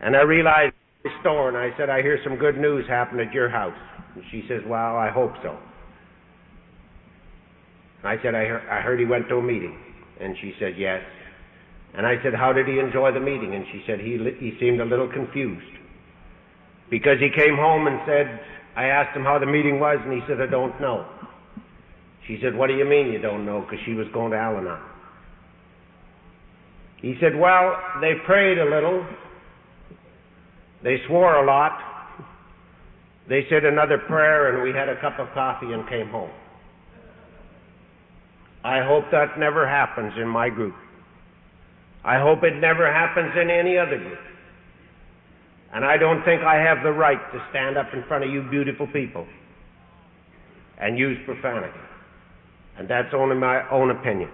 And 0.00 0.16
I 0.16 0.22
realized 0.22 0.74
the 1.02 1.10
store 1.20 1.48
and 1.48 1.56
I 1.56 1.76
said, 1.76 1.90
I 1.90 2.02
hear 2.02 2.18
some 2.24 2.36
good 2.36 2.56
news 2.56 2.86
happen 2.88 3.20
at 3.20 3.32
your 3.32 3.50
house. 3.50 3.76
And 4.14 4.24
she 4.30 4.44
says, 4.48 4.60
Well, 4.66 4.96
I 4.96 5.10
hope 5.10 5.32
so. 5.42 5.58
And 8.02 8.08
I 8.08 8.22
said, 8.22 8.34
I, 8.34 8.44
heard, 8.44 8.68
I 8.70 8.80
heard 8.80 8.98
he 8.98 9.06
went 9.06 9.28
to 9.28 9.36
a 9.36 9.42
meeting. 9.42 9.78
And 10.20 10.36
she 10.40 10.52
said, 10.58 10.74
Yes. 10.78 11.02
And 11.96 12.06
I 12.06 12.14
said, 12.22 12.34
How 12.34 12.52
did 12.52 12.66
he 12.66 12.78
enjoy 12.78 13.12
the 13.12 13.20
meeting? 13.20 13.54
And 13.54 13.64
she 13.72 13.82
said, 13.86 14.00
He, 14.00 14.18
he 14.38 14.56
seemed 14.60 14.80
a 14.80 14.84
little 14.84 15.10
confused. 15.10 15.66
Because 16.90 17.18
he 17.20 17.28
came 17.36 17.56
home 17.56 17.86
and 17.86 18.00
said, 18.06 18.40
I 18.76 18.86
asked 18.86 19.16
him 19.16 19.24
how 19.24 19.38
the 19.38 19.46
meeting 19.46 19.80
was, 19.80 19.98
and 20.02 20.12
he 20.12 20.20
said, 20.26 20.40
I 20.40 20.46
don't 20.46 20.80
know. 20.80 21.06
She 22.26 22.38
said, 22.42 22.54
What 22.54 22.68
do 22.68 22.74
you 22.74 22.84
mean 22.84 23.12
you 23.12 23.20
don't 23.20 23.44
know? 23.44 23.60
Because 23.60 23.84
she 23.84 23.94
was 23.94 24.06
going 24.12 24.32
to 24.32 24.38
Al 24.38 24.56
Anon. 24.56 24.89
He 27.00 27.14
said, 27.20 27.36
Well, 27.36 27.76
they 28.00 28.14
prayed 28.26 28.58
a 28.58 28.64
little. 28.64 29.06
They 30.82 30.96
swore 31.06 31.42
a 31.42 31.46
lot. 31.46 31.78
They 33.28 33.46
said 33.48 33.64
another 33.64 33.98
prayer, 33.98 34.54
and 34.54 34.62
we 34.62 34.76
had 34.76 34.88
a 34.88 35.00
cup 35.00 35.18
of 35.18 35.28
coffee 35.34 35.72
and 35.72 35.88
came 35.88 36.08
home. 36.08 36.30
I 38.64 38.82
hope 38.82 39.04
that 39.12 39.38
never 39.38 39.66
happens 39.66 40.12
in 40.20 40.28
my 40.28 40.50
group. 40.50 40.74
I 42.04 42.18
hope 42.18 42.42
it 42.42 42.58
never 42.60 42.92
happens 42.92 43.32
in 43.40 43.50
any 43.50 43.78
other 43.78 43.98
group. 43.98 44.18
And 45.72 45.84
I 45.84 45.96
don't 45.96 46.24
think 46.24 46.42
I 46.42 46.56
have 46.56 46.82
the 46.82 46.92
right 46.92 47.20
to 47.32 47.46
stand 47.50 47.78
up 47.78 47.86
in 47.94 48.02
front 48.08 48.24
of 48.24 48.30
you 48.30 48.42
beautiful 48.50 48.86
people 48.88 49.26
and 50.78 50.98
use 50.98 51.16
profanity. 51.24 51.78
And 52.78 52.88
that's 52.88 53.14
only 53.14 53.36
my 53.36 53.68
own 53.70 53.90
opinion. 53.90 54.30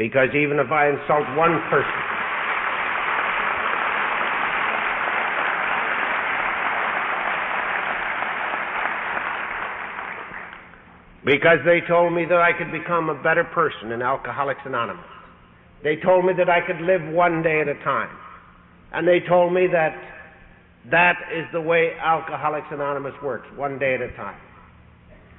Because 0.00 0.32
even 0.32 0.58
if 0.58 0.72
I 0.72 0.88
insult 0.88 1.28
one 1.36 1.60
person, 1.68 2.00
because 11.22 11.58
they 11.66 11.86
told 11.86 12.14
me 12.14 12.24
that 12.24 12.40
I 12.40 12.56
could 12.56 12.72
become 12.72 13.10
a 13.10 13.22
better 13.22 13.44
person 13.44 13.92
in 13.92 14.00
Alcoholics 14.00 14.62
Anonymous. 14.64 15.04
They 15.84 15.96
told 15.96 16.24
me 16.24 16.32
that 16.38 16.48
I 16.48 16.66
could 16.66 16.80
live 16.80 17.02
one 17.12 17.42
day 17.42 17.60
at 17.60 17.68
a 17.68 17.74
time. 17.84 18.08
And 18.94 19.06
they 19.06 19.20
told 19.28 19.52
me 19.52 19.66
that 19.70 19.92
that 20.90 21.16
is 21.36 21.44
the 21.52 21.60
way 21.60 21.92
Alcoholics 22.00 22.68
Anonymous 22.70 23.12
works, 23.22 23.48
one 23.54 23.78
day 23.78 23.96
at 23.96 24.00
a 24.00 24.16
time. 24.16 24.40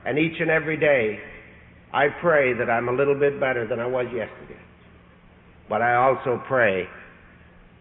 And 0.05 0.19
each 0.19 0.39
and 0.39 0.51
every 0.51 0.77
day, 0.77 1.17
I 1.93 2.07
pray 2.21 2.53
that 2.53 2.69
I'm 2.69 2.87
a 2.87 2.93
little 2.93 3.19
bit 3.19 3.39
better 3.39 3.67
than 3.67 3.79
I 3.79 3.85
was 3.85 4.05
yesterday. 4.05 4.59
But 5.67 5.81
I 5.81 5.95
also 5.95 6.41
pray 6.47 6.87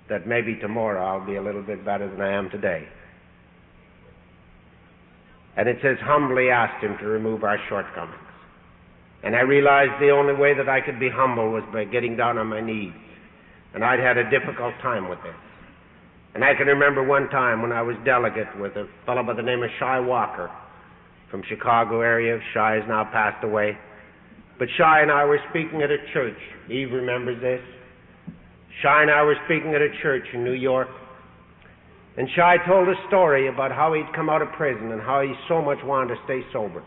that 0.09 0.27
maybe 0.27 0.57
tomorrow 0.57 1.05
I'll 1.05 1.27
be 1.27 1.37
a 1.37 1.43
little 1.43 1.63
bit 1.63 1.85
better 1.85 2.09
than 2.11 2.21
I 2.21 2.33
am 2.33 2.51
today. 2.51 2.87
And 5.57 5.69
it 5.69 5.79
says, 5.83 5.97
humbly 6.03 6.51
asked 6.51 6.83
him 6.83 6.97
to 6.99 7.07
remove 7.07 7.45
our 7.45 7.59
shortcomings. 7.69 8.17
And 9.23 9.37
I 9.37 9.41
realized 9.41 10.01
the 10.01 10.11
only 10.11 10.35
way 10.35 10.55
that 10.55 10.69
I 10.69 10.81
could 10.81 10.99
be 10.99 11.11
humble 11.13 11.51
was 11.51 11.63
by 11.73 11.85
getting 11.85 12.17
down 12.17 12.39
on 12.39 12.47
my 12.47 12.61
knees. 12.61 12.95
And 13.75 13.85
I'd 13.85 14.01
had 14.01 14.17
a 14.17 14.29
difficult 14.31 14.75
time 14.83 15.09
with 15.09 15.19
this. 15.23 15.35
And 16.35 16.45
I 16.45 16.55
can 16.55 16.67
remember 16.67 17.03
one 17.03 17.29
time 17.29 17.61
when 17.61 17.73
I 17.73 17.83
was 17.83 17.97
delegate 18.05 18.59
with 18.59 18.77
a 18.77 18.89
fellow 19.05 19.23
by 19.23 19.35
the 19.35 19.43
name 19.43 19.63
of 19.63 19.71
Shy 19.79 20.01
Walker 20.01 20.51
from 21.31 21.43
Chicago 21.49 22.01
area. 22.01 22.39
Shy 22.55 22.75
has 22.75 22.85
now 22.89 23.05
passed 23.05 23.45
away. 23.45 23.77
But 24.61 24.69
Shy 24.77 25.01
and 25.01 25.11
I 25.11 25.25
were 25.25 25.41
speaking 25.49 25.81
at 25.81 25.91
a 25.91 25.97
church. 26.13 26.37
Eve 26.69 26.93
remembers 26.93 27.41
this. 27.41 27.63
Shy 28.83 29.01
and 29.01 29.11
I 29.11 29.23
were 29.23 29.37
speaking 29.47 29.75
at 29.75 29.81
a 29.81 29.89
church 30.03 30.25
in 30.35 30.45
New 30.45 30.53
York. 30.53 30.89
And 32.19 32.29
Shy 32.37 32.59
told 32.69 32.87
a 32.87 32.95
story 33.09 33.49
about 33.49 33.73
how 33.73 33.95
he'd 33.95 34.13
come 34.15 34.29
out 34.29 34.43
of 34.43 34.53
prison 34.53 34.93
and 34.93 35.01
how 35.01 35.23
he 35.23 35.33
so 35.49 35.63
much 35.63 35.79
wanted 35.83 36.15
to 36.15 36.21
stay 36.27 36.43
sober. 36.53 36.85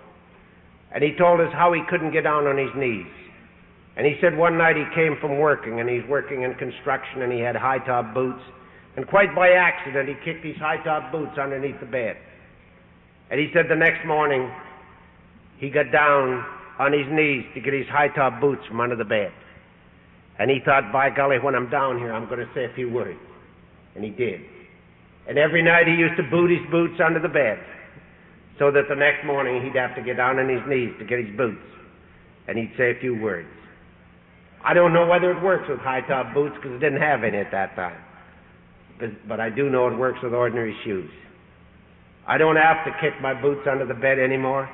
And 0.93 1.03
he 1.03 1.17
told 1.17 1.41
us 1.41 1.51
how 1.51 1.73
he 1.73 1.81
couldn't 1.89 2.13
get 2.13 2.25
down 2.25 2.45
on 2.45 2.59
his 2.59 2.69
knees. 2.77 3.09
And 3.97 4.05
he 4.05 4.17
said 4.21 4.37
one 4.37 4.55
night 4.55 4.75
he 4.77 4.85
came 4.93 5.17
from 5.19 5.39
working, 5.39 5.79
and 5.79 5.89
he's 5.89 6.05
working 6.07 6.43
in 6.43 6.53
construction, 6.53 7.23
and 7.23 7.33
he 7.33 7.39
had 7.39 7.55
high 7.55 7.79
top 7.79 8.13
boots. 8.13 8.41
And 8.97 9.07
quite 9.07 9.33
by 9.33 9.49
accident, 9.49 10.09
he 10.09 10.15
kicked 10.23 10.45
his 10.45 10.57
high 10.57 10.77
top 10.83 11.11
boots 11.11 11.39
underneath 11.39 11.79
the 11.79 11.87
bed. 11.87 12.17
And 13.31 13.39
he 13.39 13.49
said 13.51 13.65
the 13.67 13.75
next 13.75 14.05
morning, 14.05 14.51
he 15.57 15.71
got 15.71 15.91
down 15.91 16.45
on 16.79 16.93
his 16.93 17.05
knees 17.09 17.45
to 17.53 17.61
get 17.61 17.73
his 17.73 17.87
high 17.87 18.09
top 18.09 18.41
boots 18.41 18.61
from 18.67 18.79
under 18.79 18.95
the 18.95 19.05
bed. 19.05 19.31
And 20.39 20.49
he 20.49 20.59
thought, 20.65 20.91
by 20.91 21.09
golly, 21.09 21.37
when 21.37 21.55
I'm 21.55 21.69
down 21.69 21.99
here, 21.99 22.11
I'm 22.11 22.25
going 22.27 22.39
to 22.39 22.49
say 22.55 22.65
a 22.65 22.73
few 22.73 22.89
words. 22.89 23.19
And 23.95 24.03
he 24.03 24.09
did. 24.09 24.41
And 25.27 25.37
every 25.37 25.61
night 25.61 25.87
he 25.87 25.93
used 25.93 26.17
to 26.17 26.23
boot 26.23 26.49
his 26.49 26.65
boots 26.71 26.99
under 27.03 27.19
the 27.19 27.29
bed 27.29 27.59
so 28.59 28.71
that 28.71 28.89
the 28.89 28.95
next 28.95 29.25
morning 29.25 29.63
he'd 29.63 29.77
have 29.77 29.95
to 29.95 30.01
get 30.01 30.17
down 30.17 30.39
on 30.39 30.49
his 30.49 30.61
knees 30.67 30.91
to 30.99 31.05
get 31.05 31.19
his 31.19 31.37
boots. 31.37 31.61
And 32.47 32.57
he'd 32.57 32.73
say 32.77 32.91
a 32.91 32.99
few 32.99 33.15
words. 33.15 33.47
I 34.65 34.73
don't 34.73 34.93
know 34.93 35.05
whether 35.05 35.31
it 35.31 35.41
works 35.43 35.65
with 35.69 35.79
high 35.79 36.01
top 36.01 36.33
boots 36.33 36.55
because 36.55 36.71
it 36.71 36.79
didn't 36.79 37.01
have 37.01 37.23
any 37.23 37.37
at 37.37 37.51
that 37.51 37.75
time. 37.75 38.01
But, 38.99 39.27
but 39.27 39.39
I 39.39 39.49
do 39.49 39.69
know 39.69 39.87
it 39.87 39.97
works 39.97 40.19
with 40.23 40.33
ordinary 40.33 40.75
shoes. 40.83 41.11
I 42.27 42.37
don't 42.37 42.55
have 42.55 42.85
to 42.85 42.91
kick 43.01 43.13
my 43.21 43.39
boots 43.39 43.67
under 43.69 43.85
the 43.85 43.93
bed 43.93 44.17
anymore 44.17 44.69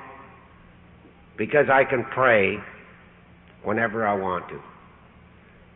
because 1.40 1.68
I 1.72 1.86
can 1.86 2.04
pray 2.14 2.58
whenever 3.64 4.06
I 4.06 4.14
want 4.14 4.50
to. 4.50 4.60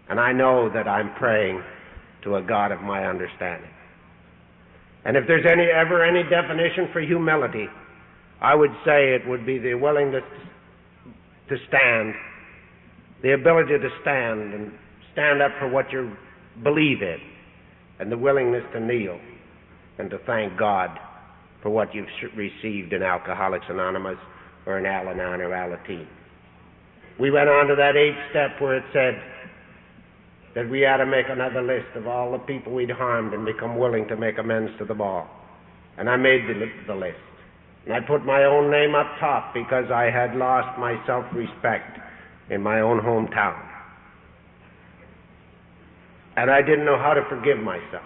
And 0.10 0.20
I 0.20 0.34
know 0.34 0.70
that 0.72 0.88
I'm 0.88 1.16
praying 1.16 1.64
to 2.26 2.36
a 2.36 2.42
God 2.42 2.74
of 2.74 2.82
my 2.82 3.06
understanding. 3.06 3.70
And 5.06 5.16
if 5.16 5.24
there's 5.26 5.46
any 5.50 5.64
ever 5.64 6.04
any 6.04 6.24
definition 6.30 6.90
for 6.92 7.00
humility, 7.00 7.68
I 8.42 8.54
would 8.54 8.72
say 8.86 9.16
it 9.16 9.26
would 9.26 9.46
be 9.46 9.58
the 9.58 9.74
willingness 9.76 10.24
to 11.48 11.56
stand, 11.70 12.14
the 13.22 13.34
ability 13.34 13.78
to 13.80 13.90
stand 14.02 14.54
and 14.54 14.72
stand 15.14 15.42
up 15.42 15.52
for 15.60 15.70
what 15.70 15.92
you 15.92 16.12
believe 16.62 17.02
in, 17.02 17.20
and 18.00 18.12
the 18.12 18.18
willingness 18.18 18.64
to 18.74 18.82
kneel 18.82 19.20
and 19.98 20.10
to 20.10 20.18
thank 20.26 20.58
God 20.60 20.90
for 21.62 21.70
what 21.70 21.96
you've 21.96 22.08
received 22.36 22.92
in 22.92 23.02
Alcoholics 23.02 23.66
Anonymous 23.70 24.18
or 24.66 24.78
an 24.78 24.86
Al 24.86 25.10
Anon 25.10 25.42
or 25.42 25.50
Alateen. 25.50 26.08
We 27.20 27.32
went 27.32 27.50
on 27.50 27.68
to 27.68 27.76
that 27.76 27.96
eighth 27.96 28.18
step 28.32 28.60
where 28.60 28.78
it 28.78 28.84
said 28.92 29.22
that 30.56 30.70
we 30.70 30.86
ought 30.86 30.98
to 30.98 31.06
make 31.06 31.26
another 31.30 31.62
list 31.62 31.96
of 31.96 32.08
all 32.08 32.32
the 32.32 32.40
people 32.40 32.74
we'd 32.74 32.90
harmed 32.90 33.34
and 33.34 33.46
become 33.46 33.78
willing 33.78 34.08
to 34.08 34.16
make 34.16 34.38
amends 34.38 34.72
to 34.78 34.86
them 34.86 35.02
all. 35.02 35.28
And 35.98 36.10
I 36.10 36.16
made 36.16 36.42
the, 36.48 36.66
the 36.88 36.96
list. 36.96 37.18
And 37.86 37.94
I 37.94 38.00
put 38.00 38.26
my 38.26 38.46
own 38.46 38.72
name 38.72 38.96
up 38.96 39.08
top 39.20 39.54
because 39.54 39.92
I 39.92 40.10
had 40.10 40.36
lost 40.36 40.80
my 40.80 40.96
self 41.06 41.26
respect 41.34 42.00
in 42.50 42.62
my 42.62 42.82
own 42.82 43.00
hometown. 43.00 43.62
And 46.36 46.50
I 46.50 46.62
didn't 46.62 46.86
know 46.86 46.98
how 46.98 47.14
to 47.14 47.22
forgive 47.30 47.58
myself. 47.60 48.06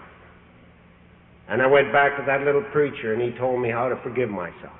And 1.48 1.62
I 1.62 1.66
went 1.66 1.92
back 1.92 2.16
to 2.18 2.24
that 2.26 2.42
little 2.42 2.64
preacher 2.72 3.14
and 3.14 3.22
he 3.22 3.38
told 3.38 3.60
me 3.60 3.70
how 3.70 3.88
to 3.88 3.96
forgive 4.02 4.28
myself. 4.28 4.76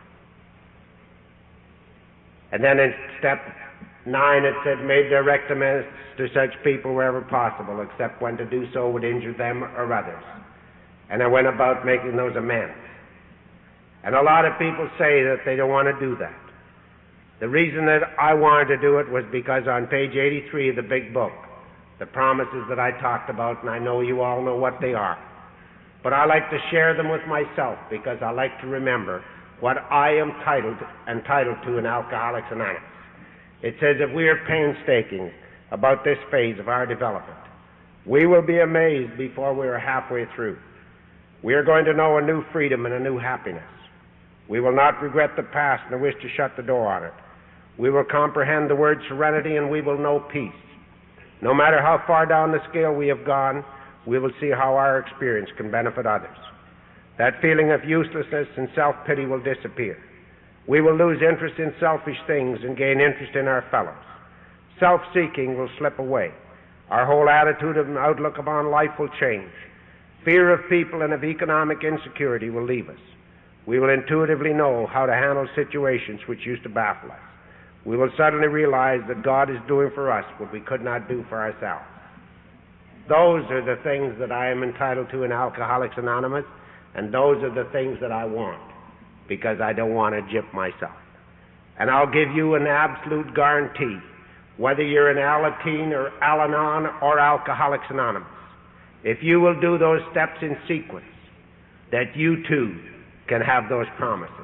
And 2.52 2.64
then 2.64 2.78
in 2.80 2.92
step 3.18 3.38
nine 4.06 4.44
it 4.44 4.54
said, 4.64 4.84
made 4.84 5.10
direct 5.10 5.50
amends 5.50 5.86
to 6.16 6.26
such 6.34 6.50
people 6.64 6.94
wherever 6.94 7.20
possible, 7.22 7.80
except 7.80 8.20
when 8.20 8.36
to 8.36 8.44
do 8.44 8.66
so 8.72 8.90
would 8.90 9.04
injure 9.04 9.36
them 9.36 9.62
or 9.62 9.92
others. 9.92 10.22
And 11.10 11.22
I 11.22 11.26
went 11.26 11.46
about 11.46 11.86
making 11.86 12.16
those 12.16 12.36
amends. 12.36 12.74
And 14.04 14.14
a 14.14 14.22
lot 14.22 14.44
of 14.44 14.52
people 14.58 14.88
say 14.98 15.22
that 15.22 15.38
they 15.44 15.56
don't 15.56 15.70
want 15.70 15.88
to 15.88 15.98
do 16.00 16.16
that. 16.18 16.34
The 17.40 17.48
reason 17.48 17.86
that 17.86 18.02
I 18.18 18.34
wanted 18.34 18.76
to 18.76 18.80
do 18.80 18.98
it 18.98 19.08
was 19.08 19.24
because 19.30 19.62
on 19.68 19.86
page 19.86 20.16
83 20.16 20.70
of 20.70 20.76
the 20.76 20.82
big 20.82 21.14
book, 21.14 21.32
the 21.98 22.06
promises 22.06 22.64
that 22.68 22.78
I 22.78 22.92
talked 23.00 23.30
about, 23.30 23.62
and 23.62 23.70
I 23.70 23.78
know 23.78 24.00
you 24.00 24.22
all 24.22 24.42
know 24.42 24.56
what 24.56 24.80
they 24.80 24.94
are. 24.94 25.18
But 26.02 26.12
I 26.12 26.26
like 26.26 26.48
to 26.50 26.58
share 26.70 26.96
them 26.96 27.10
with 27.10 27.22
myself 27.26 27.78
because 27.90 28.18
I 28.22 28.30
like 28.30 28.60
to 28.60 28.66
remember 28.66 29.22
what 29.60 29.78
I 29.90 30.10
am 30.10 30.32
titled, 30.44 30.78
entitled 31.08 31.56
to 31.64 31.78
in 31.78 31.86
Alcoholics 31.86 32.46
Anonymous. 32.50 32.82
It 33.62 33.74
says 33.80 33.96
if 33.98 34.14
we 34.14 34.28
are 34.28 34.38
painstaking 34.46 35.32
about 35.70 36.04
this 36.04 36.18
phase 36.30 36.58
of 36.60 36.68
our 36.68 36.86
development, 36.86 37.38
we 38.06 38.26
will 38.26 38.42
be 38.42 38.60
amazed 38.60 39.18
before 39.18 39.54
we 39.54 39.66
are 39.66 39.78
halfway 39.78 40.26
through. 40.34 40.58
We 41.42 41.54
are 41.54 41.64
going 41.64 41.84
to 41.84 41.92
know 41.92 42.18
a 42.18 42.22
new 42.22 42.42
freedom 42.52 42.86
and 42.86 42.94
a 42.94 43.00
new 43.00 43.18
happiness. 43.18 43.62
We 44.48 44.60
will 44.60 44.74
not 44.74 45.02
regret 45.02 45.30
the 45.36 45.42
past 45.42 45.84
nor 45.90 45.98
wish 45.98 46.14
to 46.22 46.28
shut 46.36 46.52
the 46.56 46.62
door 46.62 46.86
on 46.86 47.04
it. 47.04 47.12
We 47.78 47.90
will 47.90 48.04
comprehend 48.04 48.70
the 48.70 48.76
word 48.76 49.00
serenity 49.08 49.56
and 49.56 49.70
we 49.70 49.80
will 49.80 49.98
know 49.98 50.20
peace. 50.32 50.52
No 51.42 51.54
matter 51.54 51.80
how 51.80 52.02
far 52.06 52.26
down 52.26 52.50
the 52.50 52.58
scale 52.70 52.92
we 52.92 53.08
have 53.08 53.24
gone, 53.24 53.64
we 54.06 54.18
will 54.18 54.32
see 54.40 54.50
how 54.50 54.74
our 54.74 54.98
experience 54.98 55.50
can 55.56 55.70
benefit 55.70 56.06
others. 56.06 56.36
That 57.18 57.42
feeling 57.42 57.72
of 57.72 57.84
uselessness 57.84 58.46
and 58.56 58.68
self 58.74 58.94
pity 59.06 59.26
will 59.26 59.42
disappear. 59.42 59.98
We 60.68 60.80
will 60.80 60.96
lose 60.96 61.20
interest 61.20 61.58
in 61.58 61.74
selfish 61.80 62.18
things 62.26 62.58
and 62.62 62.76
gain 62.76 63.00
interest 63.00 63.34
in 63.34 63.48
our 63.48 63.64
fellows. 63.70 64.04
Self 64.78 65.00
seeking 65.12 65.58
will 65.58 65.70
slip 65.78 65.98
away. 65.98 66.30
Our 66.90 67.04
whole 67.04 67.28
attitude 67.28 67.76
and 67.76 67.98
outlook 67.98 68.38
upon 68.38 68.70
life 68.70 68.96
will 68.98 69.10
change. 69.20 69.50
Fear 70.24 70.52
of 70.52 70.70
people 70.70 71.02
and 71.02 71.12
of 71.12 71.24
economic 71.24 71.78
insecurity 71.84 72.50
will 72.50 72.64
leave 72.64 72.88
us. 72.88 73.00
We 73.66 73.78
will 73.78 73.90
intuitively 73.90 74.52
know 74.52 74.86
how 74.86 75.06
to 75.06 75.12
handle 75.12 75.46
situations 75.54 76.20
which 76.26 76.46
used 76.46 76.62
to 76.62 76.68
baffle 76.68 77.10
us. 77.10 77.18
We 77.84 77.96
will 77.96 78.10
suddenly 78.16 78.48
realize 78.48 79.00
that 79.08 79.22
God 79.22 79.50
is 79.50 79.56
doing 79.66 79.90
for 79.94 80.10
us 80.10 80.24
what 80.38 80.52
we 80.52 80.60
could 80.60 80.82
not 80.82 81.08
do 81.08 81.24
for 81.28 81.38
ourselves. 81.40 81.84
Those 83.08 83.44
are 83.50 83.64
the 83.64 83.80
things 83.82 84.14
that 84.18 84.32
I 84.32 84.50
am 84.50 84.62
entitled 84.62 85.08
to 85.10 85.22
in 85.24 85.32
Alcoholics 85.32 85.94
Anonymous, 85.96 86.44
and 86.94 87.12
those 87.12 87.42
are 87.42 87.54
the 87.54 87.68
things 87.70 87.98
that 88.00 88.12
I 88.12 88.24
want 88.24 88.62
because 89.28 89.60
I 89.60 89.72
don't 89.72 89.94
want 89.94 90.14
to 90.14 90.22
gyp 90.34 90.52
myself. 90.54 90.96
And 91.78 91.90
I'll 91.90 92.10
give 92.10 92.34
you 92.34 92.54
an 92.54 92.66
absolute 92.66 93.34
guarantee, 93.34 93.98
whether 94.56 94.82
you're 94.82 95.10
in 95.10 95.18
Alateen 95.18 95.92
or 95.92 96.10
Al 96.22 96.40
Anon 96.40 96.90
or 97.02 97.20
Alcoholics 97.20 97.84
Anonymous, 97.90 98.28
if 99.04 99.18
you 99.22 99.40
will 99.40 99.60
do 99.60 99.78
those 99.78 100.00
steps 100.10 100.38
in 100.42 100.56
sequence, 100.66 101.06
that 101.92 102.16
you 102.16 102.42
too 102.48 102.80
can 103.28 103.40
have 103.40 103.68
those 103.68 103.86
promises. 103.96 104.34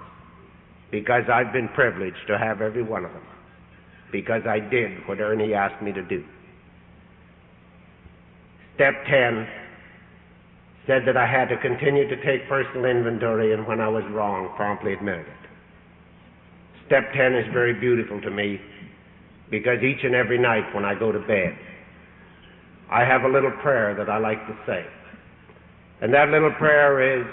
Because 0.92 1.24
I've 1.32 1.53
been 1.53 1.68
privileged 1.68 2.26
to 2.28 2.38
have 2.38 2.61
every 2.61 2.82
one 2.84 3.05
of 3.05 3.12
them. 3.12 3.26
Because 4.12 4.42
I 4.49 4.61
did 4.61 5.09
what 5.09 5.20
Ernie 5.20 5.55
asked 5.55 5.82
me 5.82 5.92
to 5.92 6.03
do. 6.03 6.24
Step 8.76 8.95
10 9.11 9.49
said 10.87 11.03
that 11.07 11.16
I 11.16 11.26
had 11.26 11.49
to 11.49 11.57
continue 11.59 12.09
to 12.09 12.16
take 12.24 12.49
personal 12.49 12.85
inventory 12.85 13.55
and 13.55 13.66
when 13.66 13.80
I 13.80 13.89
was 13.89 14.05
wrong, 14.11 14.53
promptly 14.57 14.93
admitted 14.93 15.26
it. 15.26 15.45
Step 16.87 17.12
10 17.14 17.35
is 17.35 17.47
very 17.53 17.72
beautiful 17.72 18.20
to 18.20 18.30
me 18.30 18.61
because 19.51 19.82
each 19.82 20.05
and 20.05 20.14
every 20.14 20.39
night 20.39 20.74
when 20.74 20.85
I 20.85 20.99
go 20.99 21.11
to 21.11 21.20
bed, 21.20 21.57
I 22.91 23.05
have 23.05 23.22
a 23.22 23.28
little 23.28 23.51
prayer 23.62 23.95
that 23.95 24.11
I 24.11 24.18
like 24.18 24.47
to 24.47 24.57
say. 24.66 24.85
And 26.03 26.12
that 26.12 26.28
little 26.28 26.53
prayer 26.53 27.20
is 27.20 27.26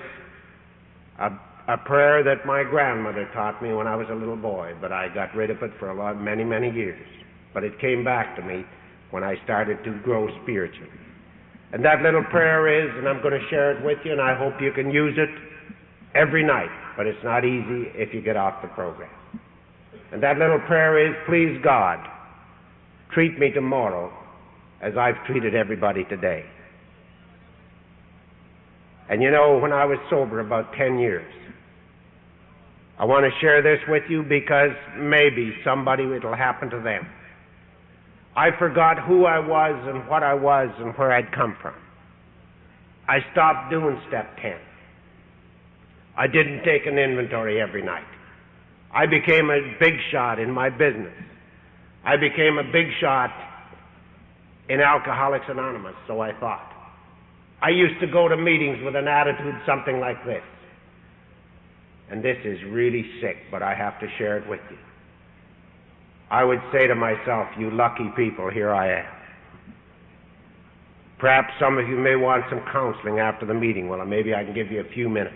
a, 1.19 1.31
a 1.67 1.77
prayer 1.77 2.23
that 2.23 2.45
my 2.45 2.63
grandmother 2.63 3.29
taught 3.33 3.61
me 3.61 3.73
when 3.73 3.87
I 3.87 3.95
was 3.95 4.07
a 4.09 4.15
little 4.15 4.37
boy, 4.37 4.73
but 4.79 4.93
I 4.93 5.13
got 5.13 5.35
rid 5.35 5.49
of 5.49 5.61
it 5.61 5.71
for 5.77 5.89
a 5.89 5.93
lot, 5.93 6.21
many, 6.21 6.45
many 6.45 6.71
years. 6.71 7.05
But 7.53 7.65
it 7.65 7.79
came 7.79 8.03
back 8.03 8.35
to 8.37 8.41
me 8.41 8.63
when 9.09 9.23
I 9.23 9.35
started 9.43 9.83
to 9.83 9.99
grow 10.03 10.29
spiritually. 10.43 11.00
And 11.73 11.83
that 11.85 12.01
little 12.01 12.23
prayer 12.25 12.67
is, 12.67 12.91
and 12.97 13.07
I'm 13.07 13.21
going 13.21 13.39
to 13.39 13.47
share 13.49 13.77
it 13.77 13.83
with 13.83 13.97
you, 14.03 14.11
and 14.11 14.21
I 14.21 14.35
hope 14.35 14.61
you 14.61 14.71
can 14.73 14.91
use 14.91 15.17
it 15.17 15.29
every 16.13 16.43
night, 16.43 16.69
but 16.97 17.07
it's 17.07 17.23
not 17.23 17.45
easy 17.45 17.87
if 17.95 18.13
you 18.13 18.21
get 18.21 18.35
off 18.35 18.61
the 18.61 18.67
program. 18.69 19.09
And 20.11 20.21
that 20.21 20.37
little 20.37 20.59
prayer 20.59 21.07
is, 21.07 21.15
please 21.25 21.61
God, 21.63 22.05
treat 23.13 23.39
me 23.39 23.51
tomorrow 23.51 24.11
as 24.81 24.93
I've 24.97 25.25
treated 25.25 25.55
everybody 25.55 26.03
today. 26.05 26.43
And 29.09 29.21
you 29.21 29.31
know, 29.31 29.57
when 29.57 29.71
I 29.71 29.85
was 29.85 29.97
sober 30.09 30.39
about 30.39 30.73
10 30.77 30.99
years, 30.99 31.33
I 32.99 33.05
want 33.05 33.25
to 33.25 33.31
share 33.39 33.61
this 33.61 33.79
with 33.87 34.03
you 34.09 34.23
because 34.23 34.71
maybe 34.97 35.53
somebody 35.65 36.03
it'll 36.03 36.35
happen 36.35 36.69
to 36.69 36.79
them. 36.79 37.07
I 38.35 38.49
forgot 38.57 38.97
who 39.05 39.25
I 39.25 39.39
was 39.39 39.75
and 39.87 40.07
what 40.07 40.23
I 40.23 40.33
was 40.33 40.69
and 40.79 40.93
where 40.95 41.11
I'd 41.11 41.31
come 41.33 41.57
from. 41.61 41.75
I 43.07 43.19
stopped 43.33 43.71
doing 43.71 43.99
step 44.07 44.37
10. 44.41 44.53
I 46.17 46.27
didn't 46.27 46.63
take 46.63 46.85
an 46.85 46.97
inventory 46.97 47.61
every 47.61 47.83
night. 47.83 48.07
I 48.93 49.05
became 49.05 49.49
a 49.49 49.75
big 49.79 49.95
shot 50.11 50.39
in 50.39 50.51
my 50.51 50.69
business. 50.69 51.13
I 52.05 52.15
became 52.17 52.57
a 52.57 52.71
big 52.71 52.87
shot 52.99 53.31
in 54.69 54.79
Alcoholics 54.79 55.45
Anonymous, 55.49 55.95
so 56.07 56.21
I 56.21 56.31
thought. 56.39 56.71
I 57.61 57.69
used 57.69 57.99
to 58.01 58.07
go 58.07 58.27
to 58.27 58.37
meetings 58.37 58.79
with 58.83 58.95
an 58.95 59.07
attitude 59.07 59.55
something 59.65 59.99
like 59.99 60.23
this. 60.25 60.43
And 62.09 62.23
this 62.23 62.37
is 62.43 62.57
really 62.69 63.05
sick, 63.21 63.37
but 63.51 63.61
I 63.61 63.75
have 63.75 63.99
to 63.99 64.07
share 64.17 64.37
it 64.37 64.49
with 64.49 64.59
you. 64.69 64.77
I 66.31 66.45
would 66.45 66.61
say 66.71 66.87
to 66.87 66.95
myself, 66.95 67.47
you 67.59 67.69
lucky 67.69 68.09
people, 68.15 68.49
here 68.49 68.73
I 68.73 68.99
am. 69.01 69.05
Perhaps 71.19 71.53
some 71.59 71.77
of 71.77 71.87
you 71.87 71.97
may 71.97 72.15
want 72.15 72.45
some 72.49 72.61
counseling 72.71 73.19
after 73.19 73.45
the 73.45 73.53
meeting. 73.53 73.89
Well, 73.89 74.03
maybe 74.05 74.33
I 74.33 74.45
can 74.45 74.55
give 74.55 74.71
you 74.71 74.79
a 74.79 74.89
few 74.93 75.09
minutes. 75.09 75.35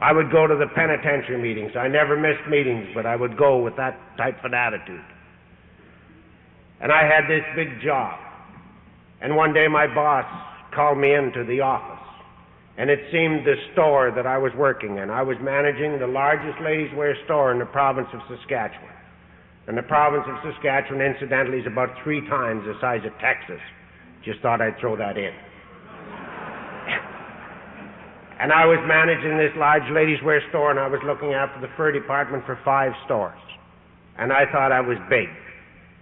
I 0.00 0.12
would 0.12 0.32
go 0.32 0.46
to 0.46 0.56
the 0.56 0.66
penitentiary 0.74 1.40
meetings. 1.40 1.72
I 1.76 1.86
never 1.86 2.16
missed 2.16 2.48
meetings, 2.48 2.88
but 2.94 3.04
I 3.04 3.14
would 3.14 3.36
go 3.36 3.62
with 3.62 3.76
that 3.76 4.00
type 4.16 4.42
of 4.42 4.54
attitude. 4.54 5.04
And 6.80 6.90
I 6.90 7.02
had 7.02 7.28
this 7.28 7.44
big 7.54 7.82
job. 7.84 8.18
And 9.20 9.36
one 9.36 9.52
day 9.52 9.68
my 9.68 9.86
boss 9.86 10.24
called 10.74 10.96
me 10.96 11.14
into 11.14 11.44
the 11.44 11.60
office. 11.60 11.99
And 12.80 12.88
it 12.88 13.12
seemed 13.12 13.44
the 13.44 13.60
store 13.74 14.10
that 14.16 14.26
I 14.26 14.38
was 14.38 14.52
working 14.56 14.96
in. 14.96 15.10
I 15.10 15.20
was 15.20 15.36
managing 15.42 15.98
the 16.00 16.06
largest 16.06 16.56
ladies' 16.64 16.88
wear 16.96 17.12
store 17.26 17.52
in 17.52 17.58
the 17.58 17.68
province 17.68 18.08
of 18.14 18.20
Saskatchewan. 18.24 18.96
And 19.68 19.76
the 19.76 19.82
province 19.84 20.24
of 20.24 20.40
Saskatchewan, 20.40 21.04
incidentally, 21.04 21.60
is 21.60 21.66
about 21.66 21.92
three 22.02 22.26
times 22.26 22.64
the 22.64 22.72
size 22.80 23.04
of 23.04 23.12
Texas. 23.20 23.60
Just 24.24 24.40
thought 24.40 24.62
I'd 24.62 24.80
throw 24.80 24.96
that 24.96 25.18
in. 25.18 25.28
and 28.40 28.50
I 28.50 28.64
was 28.64 28.80
managing 28.88 29.36
this 29.36 29.52
large 29.60 29.84
ladies' 29.92 30.22
wear 30.24 30.40
store, 30.48 30.70
and 30.70 30.80
I 30.80 30.88
was 30.88 31.04
looking 31.04 31.34
after 31.34 31.60
the 31.60 31.68
fur 31.76 31.92
department 31.92 32.46
for 32.46 32.58
five 32.64 32.92
stores. 33.04 33.44
And 34.16 34.32
I 34.32 34.50
thought 34.50 34.72
I 34.72 34.80
was 34.80 34.96
big. 35.10 35.28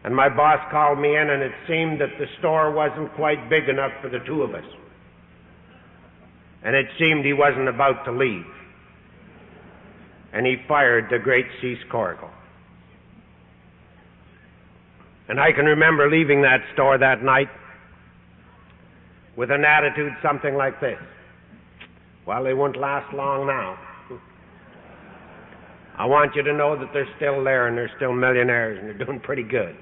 And 0.05 0.15
my 0.15 0.29
boss 0.29 0.63
called 0.71 1.01
me 1.01 1.17
in, 1.17 1.29
and 1.29 1.43
it 1.43 1.53
seemed 1.67 2.01
that 2.01 2.15
the 2.23 2.31
store 2.39 2.71
wasn't 2.71 3.13
quite 3.15 3.51
big 3.51 3.69
enough 3.69 3.91
for 4.01 4.09
the 4.09 4.21
two 4.21 4.43
of 4.43 4.55
us. 4.55 4.63
And 6.65 6.75
it 6.75 6.87
seemed 6.99 7.25
he 7.25 7.33
wasn't 7.33 7.69
about 7.69 8.05
to 8.05 8.13
leave. 8.13 8.45
And 10.33 10.47
he 10.47 10.57
fired 10.67 11.07
the 11.11 11.19
great 11.19 11.47
Cease 11.61 11.79
Corrigal. 11.91 12.31
And 15.29 15.39
I 15.39 15.53
can 15.53 15.67
remember 15.67 16.11
leaving 16.11 16.43
that 16.43 16.61
store 16.73 16.99
that 16.99 17.23
night 17.23 17.49
with 19.37 19.51
an 19.51 19.65
attitude 19.65 20.13
something 20.23 20.55
like 20.57 20.81
this. 20.81 20.99
Well, 22.27 22.45
they 22.45 22.55
won't 22.55 22.77
last 22.77 23.15
long 23.15 23.47
now. 23.47 23.79
I 25.97 26.07
want 26.07 26.35
you 26.37 26.43
to 26.43 26.53
know 26.53 26.79
that 26.79 26.91
they're 26.93 27.09
still 27.17 27.43
there 27.43 27.67
and 27.67 27.77
they're 27.77 27.91
still 27.97 28.13
millionaires 28.13 28.79
and 28.79 28.89
they're 28.89 29.07
doing 29.07 29.21
pretty 29.21 29.43
good. 29.43 29.77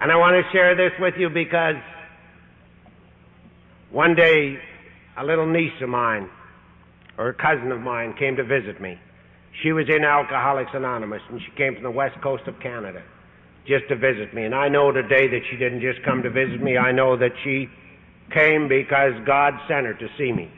And 0.00 0.10
I 0.10 0.16
want 0.16 0.34
to 0.34 0.52
share 0.52 0.74
this 0.74 0.92
with 0.98 1.14
you 1.16 1.30
because 1.30 1.76
one 3.94 4.16
day 4.16 4.58
a 5.16 5.24
little 5.24 5.46
niece 5.46 5.80
of 5.80 5.88
mine 5.88 6.28
or 7.16 7.28
a 7.28 7.34
cousin 7.34 7.70
of 7.70 7.80
mine 7.80 8.12
came 8.18 8.34
to 8.34 8.42
visit 8.42 8.80
me. 8.80 8.98
She 9.62 9.70
was 9.70 9.86
in 9.88 10.02
Alcoholics 10.02 10.72
Anonymous 10.74 11.22
and 11.30 11.40
she 11.40 11.52
came 11.56 11.74
from 11.74 11.84
the 11.84 11.92
west 11.92 12.20
coast 12.20 12.42
of 12.48 12.58
Canada 12.58 13.04
just 13.68 13.86
to 13.90 13.94
visit 13.94 14.34
me. 14.34 14.46
And 14.46 14.52
I 14.52 14.68
know 14.68 14.90
today 14.90 15.28
that 15.28 15.42
she 15.48 15.56
didn't 15.56 15.80
just 15.80 16.02
come 16.04 16.24
to 16.24 16.30
visit 16.30 16.60
me. 16.60 16.76
I 16.76 16.90
know 16.90 17.16
that 17.16 17.30
she 17.44 17.68
came 18.32 18.66
because 18.66 19.12
God 19.24 19.54
sent 19.68 19.86
her 19.86 19.94
to 19.94 20.08
see 20.18 20.32
me. 20.32 20.50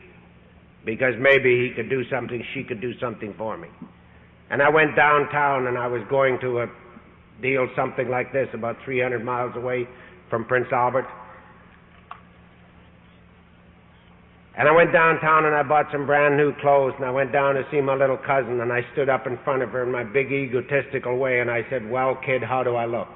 Because 0.87 1.12
maybe 1.20 1.68
he 1.68 1.74
could 1.74 1.91
do 1.91 2.09
something, 2.09 2.43
she 2.55 2.64
could 2.64 2.80
do 2.80 2.99
something 2.99 3.34
for 3.37 3.59
me. 3.59 3.68
And 4.49 4.62
I 4.62 4.70
went 4.70 4.97
downtown 4.97 5.66
and 5.66 5.76
I 5.76 5.89
was 5.89 6.01
going 6.09 6.41
to 6.41 6.61
a 6.61 6.66
deal 7.43 7.68
something 7.76 8.09
like 8.09 8.32
this, 8.32 8.49
about 8.55 8.78
300 8.82 9.22
miles 9.22 9.55
away 9.57 9.87
from 10.30 10.47
Prince 10.47 10.68
Albert. 10.72 11.07
And 14.59 14.67
I 14.67 14.73
went 14.73 14.93
downtown 14.93 15.45
and 15.45 15.55
I 15.55 15.63
bought 15.63 15.87
some 15.93 16.07
brand 16.07 16.37
new 16.39 16.55
clothes 16.63 16.95
and 16.97 17.05
I 17.05 17.11
went 17.11 17.31
down 17.31 17.57
to 17.57 17.63
see 17.71 17.81
my 17.81 17.95
little 17.95 18.17
cousin 18.17 18.61
and 18.61 18.73
I 18.73 18.81
stood 18.95 19.11
up 19.11 19.27
in 19.27 19.39
front 19.45 19.63
of 19.63 19.69
her 19.71 19.83
in 19.83 19.93
my 19.93 20.03
big 20.03 20.33
egotistical 20.33 21.19
way 21.19 21.41
and 21.41 21.51
I 21.51 21.61
said, 21.69 21.89
Well, 21.89 22.19
kid, 22.25 22.43
how 22.43 22.63
do 22.63 22.75
I 22.75 22.87
look? 22.87 23.09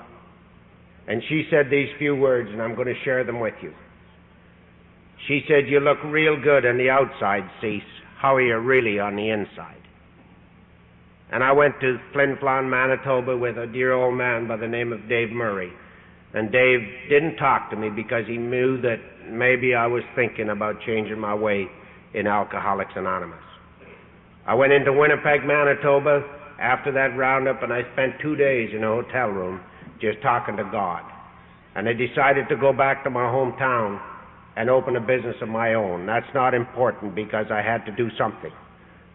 And 1.08 1.22
she 1.28 1.46
said 1.50 1.66
these 1.70 1.88
few 1.98 2.14
words 2.14 2.50
and 2.52 2.60
I'm 2.60 2.74
going 2.74 2.88
to 2.88 3.04
share 3.04 3.24
them 3.24 3.40
with 3.40 3.54
you. 3.62 3.72
She 5.28 5.40
said, 5.48 5.66
You 5.66 5.80
look 5.80 5.98
real 6.04 6.40
good 6.40 6.66
on 6.66 6.76
the 6.76 6.90
outside, 6.90 7.48
Cease. 7.62 7.82
How 8.18 8.36
are 8.36 8.42
you 8.42 8.58
really 8.58 8.98
on 8.98 9.16
the 9.16 9.30
inside? 9.30 9.80
And 11.32 11.42
I 11.42 11.52
went 11.52 11.80
to 11.80 11.98
Flin 12.12 12.36
Flon, 12.42 12.68
Manitoba 12.68 13.36
with 13.36 13.56
a 13.56 13.66
dear 13.66 13.92
old 13.92 14.14
man 14.14 14.46
by 14.46 14.56
the 14.56 14.68
name 14.68 14.92
of 14.92 15.08
Dave 15.08 15.30
Murray. 15.30 15.72
And 16.32 16.52
Dave 16.52 16.80
didn't 17.08 17.36
talk 17.36 17.70
to 17.70 17.76
me 17.76 17.90
because 17.90 18.26
he 18.26 18.36
knew 18.36 18.80
that 18.82 18.98
maybe 19.28 19.74
I 19.74 19.86
was 19.86 20.02
thinking 20.14 20.50
about 20.50 20.80
changing 20.86 21.18
my 21.18 21.34
way 21.34 21.66
in 22.14 22.26
Alcoholics 22.26 22.92
Anonymous. 22.94 23.38
I 24.46 24.54
went 24.54 24.72
into 24.72 24.92
Winnipeg, 24.92 25.44
Manitoba 25.44 26.22
after 26.60 26.92
that 26.92 27.16
roundup 27.16 27.62
and 27.62 27.72
I 27.72 27.82
spent 27.92 28.14
two 28.20 28.36
days 28.36 28.70
in 28.74 28.84
a 28.84 28.86
hotel 28.86 29.28
room 29.28 29.60
just 30.00 30.20
talking 30.22 30.56
to 30.56 30.64
God. 30.64 31.02
And 31.74 31.88
I 31.88 31.92
decided 31.92 32.48
to 32.48 32.56
go 32.56 32.72
back 32.72 33.04
to 33.04 33.10
my 33.10 33.22
hometown 33.24 34.00
and 34.56 34.68
open 34.68 34.96
a 34.96 35.00
business 35.00 35.36
of 35.40 35.48
my 35.48 35.74
own. 35.74 36.06
That's 36.06 36.26
not 36.34 36.54
important 36.54 37.14
because 37.14 37.46
I 37.50 37.62
had 37.62 37.84
to 37.86 37.92
do 37.92 38.08
something. 38.18 38.52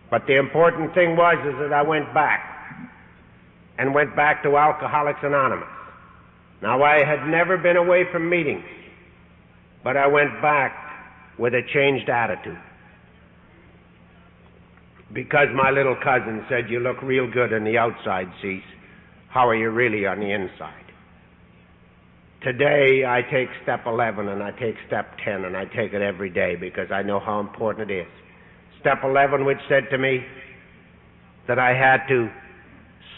But 0.09 0.23
the 0.27 0.37
important 0.37 0.93
thing 0.93 1.15
was 1.15 1.37
is 1.45 1.55
that 1.59 1.73
I 1.73 1.81
went 1.81 2.13
back 2.13 2.39
and 3.77 3.93
went 3.93 4.15
back 4.15 4.43
to 4.43 4.57
Alcoholics 4.57 5.19
Anonymous. 5.23 5.74
Now 6.61 6.83
I 6.83 7.03
had 7.05 7.27
never 7.27 7.57
been 7.57 7.77
away 7.77 8.03
from 8.11 8.29
meetings, 8.29 8.65
but 9.83 9.97
I 9.97 10.07
went 10.07 10.41
back 10.41 10.73
with 11.37 11.53
a 11.53 11.61
changed 11.73 12.09
attitude. 12.09 12.57
Because 15.13 15.47
my 15.53 15.69
little 15.69 15.95
cousin 15.95 16.45
said, 16.49 16.69
You 16.69 16.79
look 16.79 17.01
real 17.01 17.29
good 17.29 17.53
on 17.53 17.63
the 17.63 17.77
outside, 17.77 18.27
Cease. 18.41 18.63
How 19.29 19.47
are 19.47 19.55
you 19.55 19.69
really 19.69 20.05
on 20.05 20.19
the 20.19 20.31
inside? 20.31 20.85
Today 22.41 23.03
I 23.07 23.21
take 23.31 23.49
step 23.63 23.85
11 23.85 24.27
and 24.27 24.41
I 24.41 24.51
take 24.51 24.75
step 24.87 25.17
10 25.23 25.45
and 25.45 25.57
I 25.57 25.65
take 25.65 25.93
it 25.93 26.01
every 26.01 26.29
day 26.29 26.55
because 26.55 26.91
I 26.91 27.01
know 27.01 27.19
how 27.19 27.39
important 27.39 27.89
it 27.89 28.01
is. 28.01 28.07
Step 28.79 28.99
11, 29.03 29.45
which 29.45 29.57
said 29.67 29.89
to 29.91 29.97
me 29.97 30.23
that 31.47 31.59
I 31.59 31.73
had 31.73 32.07
to 32.07 32.29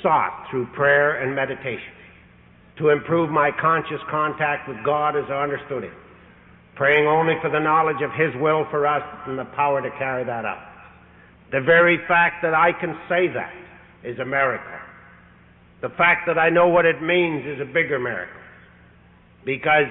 sought 0.01 0.47
through 0.49 0.67
prayer 0.67 1.21
and 1.21 1.35
meditation 1.35 1.96
to 2.79 2.89
improve 2.89 3.29
my 3.29 3.51
conscious 3.59 4.01
contact 4.09 4.67
with 4.69 4.77
God 4.83 5.15
as 5.17 5.25
I 5.29 5.43
understood 5.43 5.83
it, 5.83 5.93
praying 6.75 7.07
only 7.07 7.33
for 7.41 7.49
the 7.49 7.59
knowledge 7.59 8.01
of 8.03 8.11
His 8.11 8.33
will 8.41 8.65
for 8.69 8.85
us 8.85 9.03
and 9.25 9.37
the 9.37 9.45
power 9.45 9.81
to 9.81 9.89
carry 9.97 10.23
that 10.23 10.45
out. 10.45 10.63
The 11.51 11.61
very 11.61 11.97
fact 12.07 12.43
that 12.43 12.53
I 12.53 12.71
can 12.73 12.97
say 13.09 13.27
that 13.29 13.53
is 14.03 14.19
a 14.19 14.25
miracle. 14.25 14.71
The 15.81 15.89
fact 15.89 16.27
that 16.27 16.37
I 16.37 16.49
know 16.49 16.67
what 16.67 16.85
it 16.85 17.01
means 17.01 17.45
is 17.45 17.59
a 17.61 17.65
bigger 17.65 17.99
miracle. 17.99 18.41
Because 19.45 19.87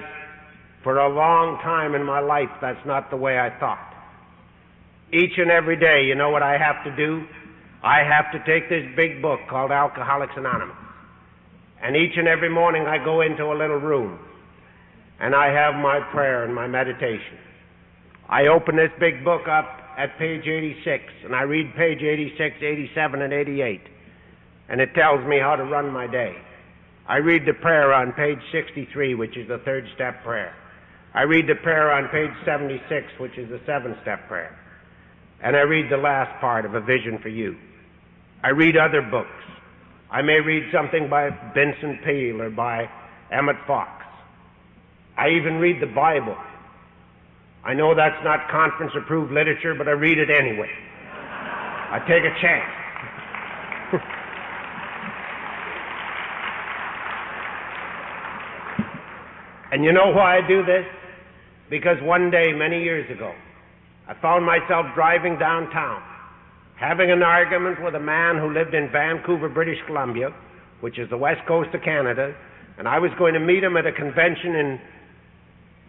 for 0.83 0.99
a 0.99 1.09
long 1.09 1.59
time 1.63 1.95
in 1.95 2.03
my 2.03 2.19
life, 2.19 2.49
that's 2.61 2.85
not 2.85 3.09
the 3.09 3.17
way 3.17 3.39
I 3.39 3.49
thought. 3.59 3.93
Each 5.11 5.37
and 5.37 5.49
every 5.49 5.77
day, 5.77 6.05
you 6.05 6.15
know 6.15 6.29
what 6.29 6.43
I 6.43 6.57
have 6.57 6.83
to 6.83 6.95
do? 6.95 7.25
I 7.83 8.03
have 8.03 8.31
to 8.33 8.39
take 8.45 8.69
this 8.69 8.83
big 8.95 9.21
book 9.21 9.39
called 9.49 9.71
Alcoholics 9.71 10.33
Anonymous. 10.35 10.75
And 11.81 11.95
each 11.95 12.17
and 12.17 12.27
every 12.27 12.49
morning 12.49 12.85
I 12.87 13.03
go 13.03 13.21
into 13.21 13.45
a 13.45 13.55
little 13.57 13.77
room 13.77 14.19
and 15.19 15.35
I 15.35 15.51
have 15.51 15.75
my 15.75 15.99
prayer 16.11 16.43
and 16.43 16.53
my 16.53 16.67
meditation. 16.67 17.37
I 18.29 18.47
open 18.47 18.75
this 18.75 18.91
big 18.99 19.23
book 19.23 19.47
up 19.47 19.79
at 19.97 20.17
page 20.17 20.47
86 20.47 21.03
and 21.25 21.35
I 21.35 21.43
read 21.43 21.73
page 21.75 22.01
86, 22.01 22.55
87, 22.61 23.21
and 23.21 23.33
88. 23.33 23.81
And 24.69 24.81
it 24.81 24.93
tells 24.95 25.25
me 25.27 25.39
how 25.39 25.55
to 25.55 25.63
run 25.63 25.91
my 25.91 26.07
day. 26.07 26.35
I 27.07 27.17
read 27.17 27.43
the 27.45 27.53
prayer 27.53 27.93
on 27.93 28.11
page 28.13 28.39
63, 28.51 29.15
which 29.15 29.37
is 29.37 29.47
the 29.47 29.59
third 29.59 29.87
step 29.95 30.23
prayer. 30.23 30.53
I 31.13 31.21
read 31.21 31.47
the 31.47 31.55
prayer 31.55 31.91
on 31.91 32.09
page 32.09 32.35
76, 32.45 33.07
which 33.19 33.37
is 33.37 33.49
the 33.49 33.61
seven 33.65 33.95
step 34.01 34.27
prayer 34.27 34.57
and 35.41 35.55
I 35.55 35.61
read 35.61 35.91
the 35.91 35.97
last 35.97 36.39
part 36.41 36.65
of 36.65 36.75
A 36.75 36.81
Vision 36.81 37.19
for 37.21 37.29
You. 37.29 37.55
I 38.43 38.49
read 38.49 38.77
other 38.77 39.01
books. 39.01 39.29
I 40.09 40.21
may 40.21 40.39
read 40.39 40.71
something 40.71 41.09
by 41.09 41.29
Vincent 41.53 42.03
Peale 42.03 42.41
or 42.41 42.49
by 42.49 42.89
Emmett 43.31 43.57
Fox. 43.67 44.05
I 45.17 45.29
even 45.29 45.55
read 45.55 45.81
the 45.81 45.87
Bible. 45.87 46.37
I 47.63 47.73
know 47.73 47.93
that's 47.95 48.23
not 48.23 48.49
conference 48.49 48.93
approved 48.95 49.31
literature, 49.33 49.75
but 49.75 49.87
I 49.87 49.91
read 49.91 50.17
it 50.17 50.29
anyway. 50.29 50.69
I 51.89 51.99
take 52.07 52.23
a 52.23 52.33
chance. 52.39 52.71
and 59.71 59.83
you 59.83 59.91
know 59.91 60.11
why 60.11 60.37
I 60.37 60.47
do 60.47 60.63
this? 60.63 60.85
Because 61.69 61.97
one 62.01 62.31
day, 62.31 62.53
many 62.53 62.81
years 62.83 63.09
ago, 63.11 63.33
I 64.07 64.13
found 64.21 64.45
myself 64.45 64.85
driving 64.95 65.37
downtown, 65.37 66.01
having 66.79 67.11
an 67.11 67.23
argument 67.23 67.83
with 67.83 67.95
a 67.95 67.99
man 67.99 68.37
who 68.37 68.53
lived 68.53 68.73
in 68.73 68.89
Vancouver, 68.91 69.49
British 69.49 69.79
Columbia, 69.85 70.29
which 70.81 70.99
is 70.99 71.09
the 71.09 71.17
west 71.17 71.41
coast 71.47 71.73
of 71.73 71.81
Canada, 71.81 72.35
and 72.77 72.87
I 72.87 72.99
was 72.99 73.11
going 73.17 73.33
to 73.33 73.39
meet 73.39 73.63
him 73.63 73.77
at 73.77 73.85
a 73.85 73.91
convention 73.91 74.55
in 74.55 74.79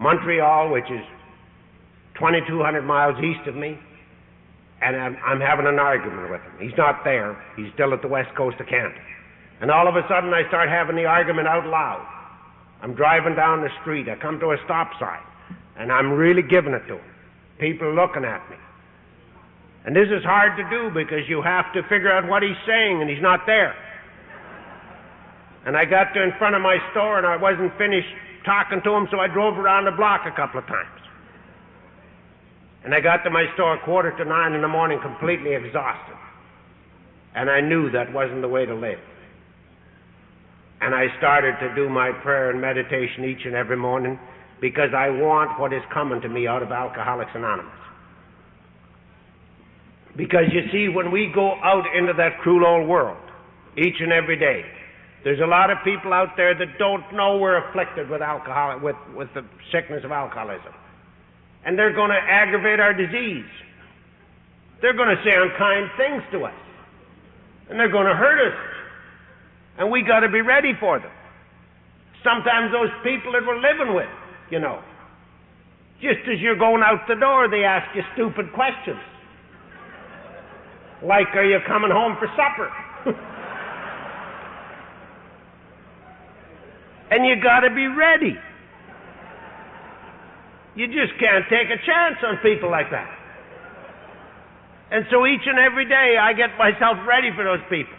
Montreal, 0.00 0.70
which 0.72 0.90
is 0.90 1.04
2,200 2.14 2.82
miles 2.82 3.22
east 3.22 3.46
of 3.46 3.54
me, 3.54 3.78
and 4.80 4.96
I'm, 4.96 5.16
I'm 5.24 5.40
having 5.40 5.66
an 5.66 5.78
argument 5.78 6.30
with 6.30 6.40
him. 6.40 6.52
He's 6.60 6.76
not 6.78 7.04
there. 7.04 7.36
He's 7.56 7.72
still 7.74 7.92
at 7.92 8.00
the 8.00 8.08
west 8.08 8.34
coast 8.36 8.58
of 8.60 8.66
Canada. 8.66 9.00
And 9.60 9.70
all 9.70 9.88
of 9.88 9.96
a 9.96 10.02
sudden, 10.08 10.32
I 10.32 10.46
start 10.48 10.68
having 10.68 10.96
the 10.96 11.04
argument 11.04 11.48
out 11.48 11.66
loud. 11.66 12.06
I'm 12.80 12.94
driving 12.94 13.34
down 13.34 13.60
the 13.60 13.70
street. 13.82 14.08
I 14.08 14.14
come 14.14 14.38
to 14.40 14.52
a 14.52 14.56
stop 14.64 14.92
sign, 15.00 15.20
and 15.76 15.92
I'm 15.92 16.12
really 16.12 16.42
giving 16.42 16.72
it 16.72 16.86
to 16.86 16.94
him 16.94 17.14
people 17.58 17.88
are 17.88 17.94
looking 17.94 18.24
at 18.24 18.48
me. 18.50 18.56
And 19.84 19.94
this 19.94 20.08
is 20.08 20.24
hard 20.24 20.56
to 20.58 20.64
do 20.70 20.90
because 20.92 21.28
you 21.28 21.40
have 21.42 21.72
to 21.72 21.82
figure 21.84 22.10
out 22.10 22.28
what 22.28 22.42
he's 22.42 22.58
saying 22.66 23.00
and 23.00 23.08
he's 23.08 23.22
not 23.22 23.46
there. 23.46 23.74
And 25.66 25.76
I 25.76 25.84
got 25.84 26.12
to 26.14 26.22
in 26.22 26.32
front 26.38 26.56
of 26.56 26.62
my 26.62 26.78
store 26.92 27.18
and 27.18 27.26
I 27.26 27.36
wasn't 27.36 27.76
finished 27.78 28.08
talking 28.44 28.80
to 28.82 28.90
him, 28.94 29.08
so 29.10 29.20
I 29.20 29.28
drove 29.28 29.58
around 29.58 29.84
the 29.84 29.92
block 29.92 30.22
a 30.26 30.34
couple 30.34 30.60
of 30.60 30.66
times. 30.66 31.00
And 32.84 32.94
I 32.94 33.00
got 33.00 33.22
to 33.24 33.30
my 33.30 33.44
store 33.54 33.74
a 33.74 33.84
quarter 33.84 34.16
to 34.16 34.24
nine 34.24 34.52
in 34.54 34.62
the 34.62 34.68
morning 34.68 34.98
completely 35.02 35.54
exhausted. 35.54 36.16
And 37.34 37.50
I 37.50 37.60
knew 37.60 37.90
that 37.90 38.12
wasn't 38.12 38.40
the 38.40 38.48
way 38.48 38.64
to 38.64 38.74
live. 38.74 39.00
And 40.80 40.94
I 40.94 41.06
started 41.18 41.58
to 41.60 41.74
do 41.74 41.88
my 41.88 42.12
prayer 42.22 42.50
and 42.50 42.60
meditation 42.60 43.24
each 43.24 43.44
and 43.44 43.54
every 43.54 43.76
morning 43.76 44.18
because 44.60 44.90
I 44.96 45.10
want 45.10 45.58
what 45.58 45.72
is 45.72 45.82
coming 45.92 46.20
to 46.22 46.28
me 46.28 46.46
out 46.46 46.62
of 46.62 46.70
Alcoholics 46.72 47.32
Anonymous. 47.34 47.77
Because 50.18 50.50
you 50.52 50.66
see, 50.72 50.90
when 50.90 51.14
we 51.14 51.30
go 51.32 51.54
out 51.62 51.84
into 51.96 52.12
that 52.18 52.42
cruel 52.42 52.66
old 52.66 52.88
world, 52.88 53.22
each 53.78 54.02
and 54.02 54.12
every 54.12 54.36
day, 54.36 54.66
there's 55.22 55.38
a 55.38 55.46
lot 55.46 55.70
of 55.70 55.78
people 55.84 56.12
out 56.12 56.36
there 56.36 56.58
that 56.58 56.76
don't 56.78 57.06
know 57.14 57.38
we're 57.38 57.70
afflicted 57.70 58.10
with 58.10 58.20
alcohol, 58.20 58.78
with, 58.82 58.96
with 59.14 59.28
the 59.34 59.46
sickness 59.70 60.02
of 60.04 60.10
alcoholism. 60.10 60.74
And 61.64 61.78
they're 61.78 61.94
going 61.94 62.10
to 62.10 62.18
aggravate 62.18 62.80
our 62.80 62.92
disease. 62.92 63.48
They're 64.82 64.98
going 64.98 65.14
to 65.14 65.22
say 65.22 65.32
unkind 65.32 65.90
things 65.96 66.22
to 66.32 66.44
us. 66.50 66.60
And 67.70 67.78
they're 67.78 67.92
going 67.92 68.06
to 68.06 68.14
hurt 68.14 68.42
us. 68.42 68.58
And 69.78 69.90
we 69.90 70.02
got 70.02 70.20
to 70.20 70.28
be 70.28 70.42
ready 70.42 70.72
for 70.80 70.98
them. 70.98 71.10
Sometimes 72.24 72.72
those 72.72 72.90
people 73.06 73.32
that 73.32 73.46
we're 73.46 73.62
living 73.62 73.94
with 73.94 74.10
you 74.50 74.58
know. 74.58 74.82
Just 76.00 76.20
as 76.30 76.40
you're 76.40 76.58
going 76.58 76.82
out 76.82 77.06
the 77.08 77.16
door, 77.16 77.48
they 77.50 77.64
ask 77.64 77.94
you 77.94 78.02
stupid 78.14 78.52
questions. 78.52 79.00
Like, 81.02 81.28
are 81.34 81.44
you 81.44 81.58
coming 81.66 81.90
home 81.92 82.16
for 82.18 82.26
supper? 82.34 82.70
and 87.10 87.24
you 87.26 87.40
got 87.42 87.60
to 87.60 87.70
be 87.70 87.86
ready. 87.86 88.34
You 90.74 90.86
just 90.86 91.18
can't 91.20 91.44
take 91.48 91.68
a 91.70 91.78
chance 91.86 92.16
on 92.26 92.38
people 92.42 92.70
like 92.70 92.90
that. 92.90 93.14
And 94.90 95.04
so 95.10 95.26
each 95.26 95.42
and 95.46 95.58
every 95.58 95.88
day 95.88 96.16
I 96.20 96.32
get 96.32 96.56
myself 96.58 96.96
ready 97.06 97.30
for 97.36 97.44
those 97.44 97.62
people. 97.68 97.94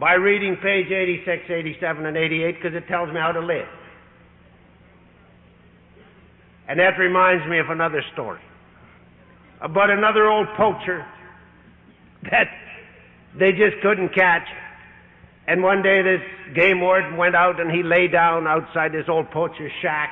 By 0.00 0.14
reading 0.14 0.56
page 0.62 0.90
86, 0.90 1.44
87, 1.48 2.06
and 2.06 2.16
88 2.16 2.54
because 2.54 2.74
it 2.76 2.86
tells 2.88 3.08
me 3.08 3.20
how 3.20 3.32
to 3.32 3.40
live. 3.40 3.66
And 6.68 6.78
that 6.78 6.98
reminds 6.98 7.46
me 7.48 7.58
of 7.58 7.70
another 7.70 8.02
story 8.12 8.40
about 9.60 9.90
another 9.90 10.26
old 10.26 10.48
poacher 10.56 11.04
that 12.30 12.48
they 13.38 13.52
just 13.52 13.80
couldn't 13.82 14.14
catch. 14.14 14.46
And 15.46 15.62
one 15.62 15.82
day 15.82 16.02
this 16.02 16.54
game 16.54 16.80
warden 16.80 17.16
went 17.16 17.34
out 17.34 17.60
and 17.60 17.70
he 17.70 17.82
lay 17.82 18.08
down 18.08 18.46
outside 18.46 18.92
this 18.92 19.08
old 19.08 19.30
poacher's 19.30 19.72
shack 19.80 20.10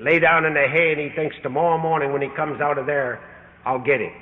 lay 0.00 0.18
down 0.18 0.44
in 0.44 0.54
the 0.54 0.66
hay, 0.68 0.92
and 0.92 1.00
he 1.00 1.14
thinks 1.14 1.36
tomorrow 1.42 1.78
morning 1.78 2.12
when 2.12 2.22
he 2.22 2.28
comes 2.28 2.60
out 2.60 2.78
of 2.78 2.86
there, 2.86 3.20
I'll 3.64 3.82
get 3.82 4.00
him. 4.00 4.12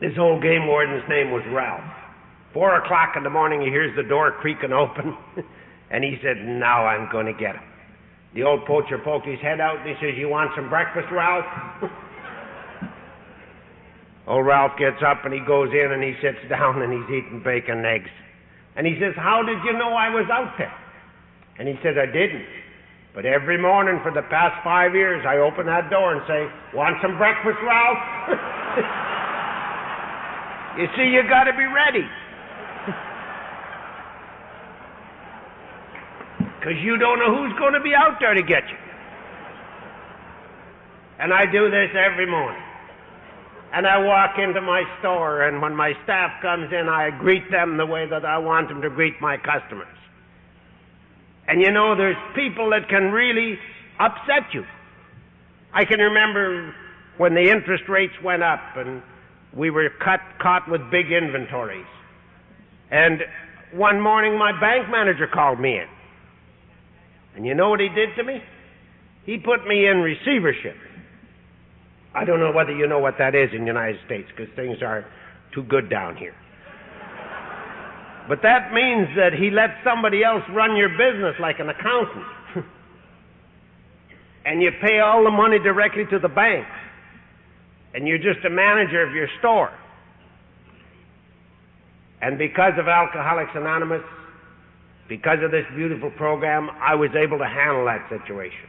This 0.00 0.12
old 0.18 0.42
game 0.42 0.66
warden's 0.66 1.08
name 1.08 1.30
was 1.30 1.42
Ralph. 1.50 1.84
Four 2.52 2.76
o'clock 2.76 3.14
in 3.16 3.22
the 3.22 3.30
morning, 3.30 3.60
he 3.60 3.68
hears 3.68 3.94
the 3.96 4.02
door 4.02 4.32
creaking 4.32 4.72
open, 4.72 5.16
and 5.90 6.04
he 6.04 6.18
said, 6.22 6.36
Now 6.44 6.86
I'm 6.86 7.10
going 7.10 7.26
to 7.26 7.32
get 7.32 7.54
him. 7.54 7.62
The 8.34 8.42
old 8.42 8.66
poacher 8.66 8.98
poked 8.98 9.26
his 9.26 9.40
head 9.40 9.60
out 9.60 9.80
and 9.80 9.88
he 9.88 9.94
says, 10.00 10.18
You 10.18 10.28
want 10.28 10.50
some 10.56 10.68
breakfast, 10.68 11.06
Ralph? 11.12 11.46
old 14.26 14.46
Ralph 14.46 14.72
gets 14.78 15.02
up 15.06 15.24
and 15.24 15.32
he 15.32 15.40
goes 15.40 15.70
in 15.72 15.92
and 15.92 16.02
he 16.02 16.14
sits 16.20 16.38
down 16.48 16.82
and 16.82 16.92
he's 16.92 17.08
eating 17.08 17.40
bacon 17.44 17.78
and 17.78 17.86
eggs. 17.86 18.10
And 18.76 18.86
he 18.86 18.98
says, 19.00 19.14
How 19.16 19.42
did 19.42 19.58
you 19.64 19.72
know 19.78 19.94
I 19.94 20.10
was 20.10 20.28
out 20.30 20.52
there? 20.58 20.74
And 21.58 21.68
he 21.68 21.74
says, 21.82 21.96
I 21.96 22.06
didn't. 22.06 22.44
But 23.14 23.24
every 23.24 23.56
morning 23.56 24.00
for 24.04 24.12
the 24.12 24.20
past 24.28 24.60
five 24.62 24.92
years, 24.92 25.24
I 25.24 25.40
open 25.40 25.64
that 25.66 25.88
door 25.88 26.12
and 26.12 26.20
say, 26.28 26.44
Want 26.76 27.00
some 27.00 27.16
breakfast, 27.16 27.56
Ralph? 27.64 28.28
you 30.76 30.84
see, 30.92 31.08
you 31.08 31.24
got 31.24 31.48
to 31.48 31.56
be 31.56 31.64
ready. 31.64 32.04
Because 36.66 36.82
you 36.82 36.98
don't 36.98 37.20
know 37.20 37.30
who's 37.30 37.56
going 37.60 37.74
to 37.74 37.80
be 37.80 37.94
out 37.94 38.18
there 38.18 38.34
to 38.34 38.42
get 38.42 38.64
you. 38.68 38.76
And 41.20 41.32
I 41.32 41.46
do 41.46 41.70
this 41.70 41.90
every 41.94 42.26
morning. 42.26 42.60
And 43.72 43.86
I 43.86 43.98
walk 43.98 44.36
into 44.36 44.60
my 44.60 44.82
store, 44.98 45.42
and 45.42 45.62
when 45.62 45.76
my 45.76 45.92
staff 46.02 46.42
comes 46.42 46.72
in, 46.72 46.88
I 46.88 47.10
greet 47.10 47.48
them 47.52 47.76
the 47.76 47.86
way 47.86 48.08
that 48.10 48.24
I 48.24 48.38
want 48.38 48.68
them 48.68 48.82
to 48.82 48.90
greet 48.90 49.14
my 49.20 49.36
customers. 49.36 49.96
And 51.46 51.60
you 51.60 51.70
know, 51.70 51.94
there's 51.96 52.16
people 52.34 52.70
that 52.70 52.88
can 52.88 53.12
really 53.12 53.60
upset 54.00 54.52
you. 54.52 54.64
I 55.72 55.84
can 55.84 56.00
remember 56.00 56.74
when 57.16 57.34
the 57.34 57.48
interest 57.48 57.84
rates 57.88 58.14
went 58.24 58.42
up 58.42 58.60
and 58.74 59.02
we 59.54 59.70
were 59.70 59.88
cut, 60.04 60.18
caught 60.42 60.68
with 60.68 60.80
big 60.90 61.12
inventories. 61.12 61.86
And 62.90 63.22
one 63.72 64.00
morning 64.00 64.36
my 64.36 64.50
bank 64.58 64.90
manager 64.90 65.28
called 65.32 65.60
me 65.60 65.78
in. 65.78 65.86
And 67.36 67.44
you 67.44 67.54
know 67.54 67.68
what 67.68 67.80
he 67.80 67.88
did 67.88 68.08
to 68.16 68.24
me? 68.24 68.40
He 69.26 69.36
put 69.36 69.66
me 69.66 69.86
in 69.86 69.98
receivership. 69.98 70.76
I 72.14 72.24
don't 72.24 72.40
know 72.40 72.50
whether 72.50 72.74
you 72.74 72.88
know 72.88 72.98
what 72.98 73.18
that 73.18 73.34
is 73.34 73.50
in 73.52 73.60
the 73.60 73.66
United 73.66 74.00
States 74.06 74.28
because 74.34 74.52
things 74.56 74.78
are 74.82 75.04
too 75.54 75.62
good 75.64 75.90
down 75.90 76.16
here. 76.16 76.34
But 78.28 78.40
that 78.42 78.72
means 78.72 79.08
that 79.16 79.32
he 79.38 79.50
lets 79.50 79.74
somebody 79.84 80.24
else 80.24 80.42
run 80.50 80.76
your 80.76 80.88
business 80.88 81.36
like 81.38 81.60
an 81.60 81.68
accountant. 81.68 82.24
and 84.46 84.62
you 84.62 84.70
pay 84.82 84.98
all 85.00 85.22
the 85.22 85.30
money 85.30 85.58
directly 85.58 86.04
to 86.10 86.18
the 86.18 86.28
bank. 86.28 86.66
And 87.94 88.08
you're 88.08 88.18
just 88.18 88.44
a 88.44 88.50
manager 88.50 89.06
of 89.06 89.14
your 89.14 89.28
store. 89.38 89.70
And 92.22 92.38
because 92.38 92.72
of 92.78 92.88
Alcoholics 92.88 93.52
Anonymous, 93.54 94.02
because 95.08 95.38
of 95.42 95.50
this 95.50 95.64
beautiful 95.74 96.10
program, 96.10 96.70
I 96.80 96.94
was 96.94 97.10
able 97.14 97.38
to 97.38 97.46
handle 97.46 97.84
that 97.86 98.08
situation. 98.08 98.68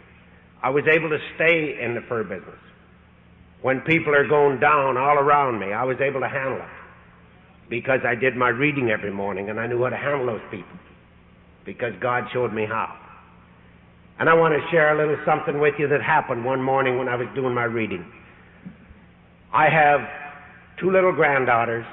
I 0.62 0.70
was 0.70 0.84
able 0.88 1.10
to 1.10 1.18
stay 1.36 1.80
in 1.82 1.96
the 1.96 2.02
fur 2.08 2.24
business. 2.24 2.60
When 3.62 3.82
people 3.82 4.14
are 4.14 4.28
going 4.28 4.60
down 4.60 4.98
all 4.98 5.18
around 5.18 5.60
me, 5.60 5.74
I 5.74 5.84
was 5.84 5.98
able 6.00 6.20
to 6.20 6.30
handle 6.30 6.60
it 6.60 7.70
because 7.70 8.00
I 8.06 8.16
did 8.16 8.36
my 8.36 8.50
reading 8.50 8.90
every 8.90 9.12
morning 9.12 9.50
and 9.50 9.60
I 9.60 9.68
knew 9.68 9.84
how 9.84 9.90
to 9.90 9.98
handle 9.98 10.26
those 10.26 10.46
people 10.52 10.78
because 11.66 11.94
God 12.00 12.26
showed 12.32 12.54
me 12.54 12.66
how. 12.66 12.96
And 14.20 14.30
I 14.30 14.34
want 14.34 14.54
to 14.54 14.72
share 14.72 14.96
a 14.96 14.98
little 14.98 15.24
something 15.26 15.60
with 15.60 15.76
you 15.78 15.88
that 15.90 16.02
happened 16.02 16.44
one 16.46 16.62
morning 16.62 16.98
when 16.98 17.08
I 17.08 17.16
was 17.16 17.28
doing 17.36 17.54
my 17.54 17.66
reading. 17.66 18.06
I 19.54 19.70
have 19.70 20.02
two 20.80 20.92
little 20.92 21.12
granddaughters 21.12 21.86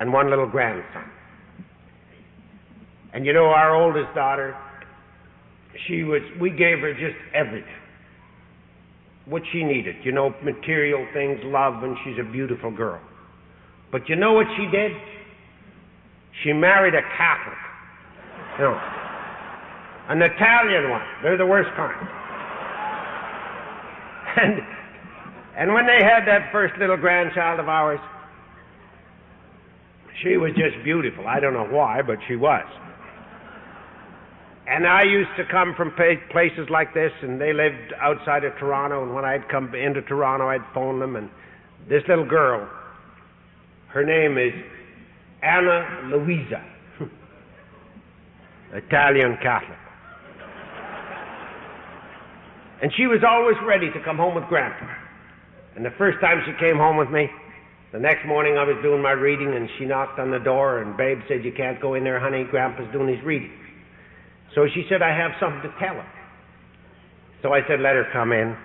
and 0.00 0.12
one 0.12 0.30
little 0.30 0.46
grandson. 0.48 1.10
And 3.14 3.24
you 3.24 3.32
know, 3.32 3.46
our 3.46 3.74
oldest 3.76 4.12
daughter, 4.14 4.56
she 5.86 6.02
was, 6.02 6.20
we 6.40 6.50
gave 6.50 6.80
her 6.80 6.92
just 6.92 7.16
everything. 7.32 7.70
What 9.26 9.42
she 9.52 9.62
needed, 9.62 9.96
you 10.04 10.12
know, 10.12 10.34
material 10.42 11.06
things, 11.14 11.38
love, 11.44 11.82
and 11.84 11.96
she's 12.04 12.18
a 12.18 12.30
beautiful 12.30 12.70
girl. 12.70 13.00
But 13.92 14.08
you 14.08 14.16
know 14.16 14.32
what 14.32 14.46
she 14.56 14.66
did? 14.76 14.92
She 16.42 16.52
married 16.52 16.94
a 16.94 17.02
Catholic. 17.16 17.58
You 18.58 18.64
know, 18.64 18.80
an 20.08 20.20
Italian 20.20 20.90
one. 20.90 21.02
They're 21.22 21.38
the 21.38 21.46
worst 21.46 21.70
kind. 21.76 22.08
And, 24.36 24.58
and 25.56 25.72
when 25.72 25.86
they 25.86 26.02
had 26.02 26.26
that 26.26 26.50
first 26.50 26.74
little 26.80 26.96
grandchild 26.96 27.60
of 27.60 27.68
ours, 27.68 28.00
she 30.24 30.36
was 30.36 30.50
just 30.56 30.82
beautiful. 30.82 31.28
I 31.28 31.38
don't 31.38 31.52
know 31.52 31.68
why, 31.70 32.02
but 32.02 32.18
she 32.26 32.34
was. 32.34 32.64
And 34.66 34.86
I 34.86 35.02
used 35.04 35.30
to 35.36 35.44
come 35.50 35.74
from 35.76 35.92
places 36.30 36.68
like 36.70 36.94
this, 36.94 37.12
and 37.20 37.38
they 37.38 37.52
lived 37.52 37.92
outside 38.00 38.44
of 38.44 38.56
Toronto. 38.58 39.02
And 39.02 39.14
when 39.14 39.24
I'd 39.24 39.48
come 39.48 39.74
into 39.74 40.00
Toronto, 40.02 40.48
I'd 40.48 40.64
phone 40.72 41.00
them. 41.00 41.16
And 41.16 41.28
this 41.88 42.02
little 42.08 42.26
girl, 42.26 42.66
her 43.88 44.04
name 44.04 44.38
is 44.38 44.54
Anna 45.42 46.08
Luisa, 46.10 46.64
Italian 48.72 49.36
Catholic. 49.42 49.78
And 52.80 52.90
she 52.96 53.06
was 53.06 53.20
always 53.26 53.56
ready 53.66 53.90
to 53.92 54.00
come 54.02 54.16
home 54.16 54.34
with 54.34 54.44
Grandpa. 54.48 54.86
And 55.76 55.84
the 55.84 55.94
first 55.98 56.20
time 56.20 56.42
she 56.46 56.52
came 56.58 56.76
home 56.76 56.96
with 56.96 57.10
me, 57.10 57.28
the 57.92 57.98
next 57.98 58.26
morning 58.26 58.56
I 58.56 58.64
was 58.64 58.76
doing 58.82 59.02
my 59.02 59.12
reading, 59.12 59.54
and 59.54 59.68
she 59.78 59.84
knocked 59.84 60.18
on 60.18 60.30
the 60.30 60.38
door, 60.38 60.82
and 60.82 60.96
Babe 60.96 61.18
said, 61.28 61.44
You 61.44 61.52
can't 61.52 61.80
go 61.80 61.94
in 61.94 62.02
there, 62.02 62.18
honey. 62.18 62.44
Grandpa's 62.44 62.90
doing 62.92 63.14
his 63.14 63.24
reading. 63.24 63.52
So 64.54 64.66
she 64.72 64.84
said, 64.88 65.02
I 65.02 65.16
have 65.16 65.32
something 65.40 65.62
to 65.62 65.78
tell 65.78 65.94
her. 65.94 66.12
So 67.42 67.52
I 67.52 67.60
said, 67.68 67.80
let 67.80 67.94
her 67.94 68.06
come 68.12 68.32
in. 68.32 68.56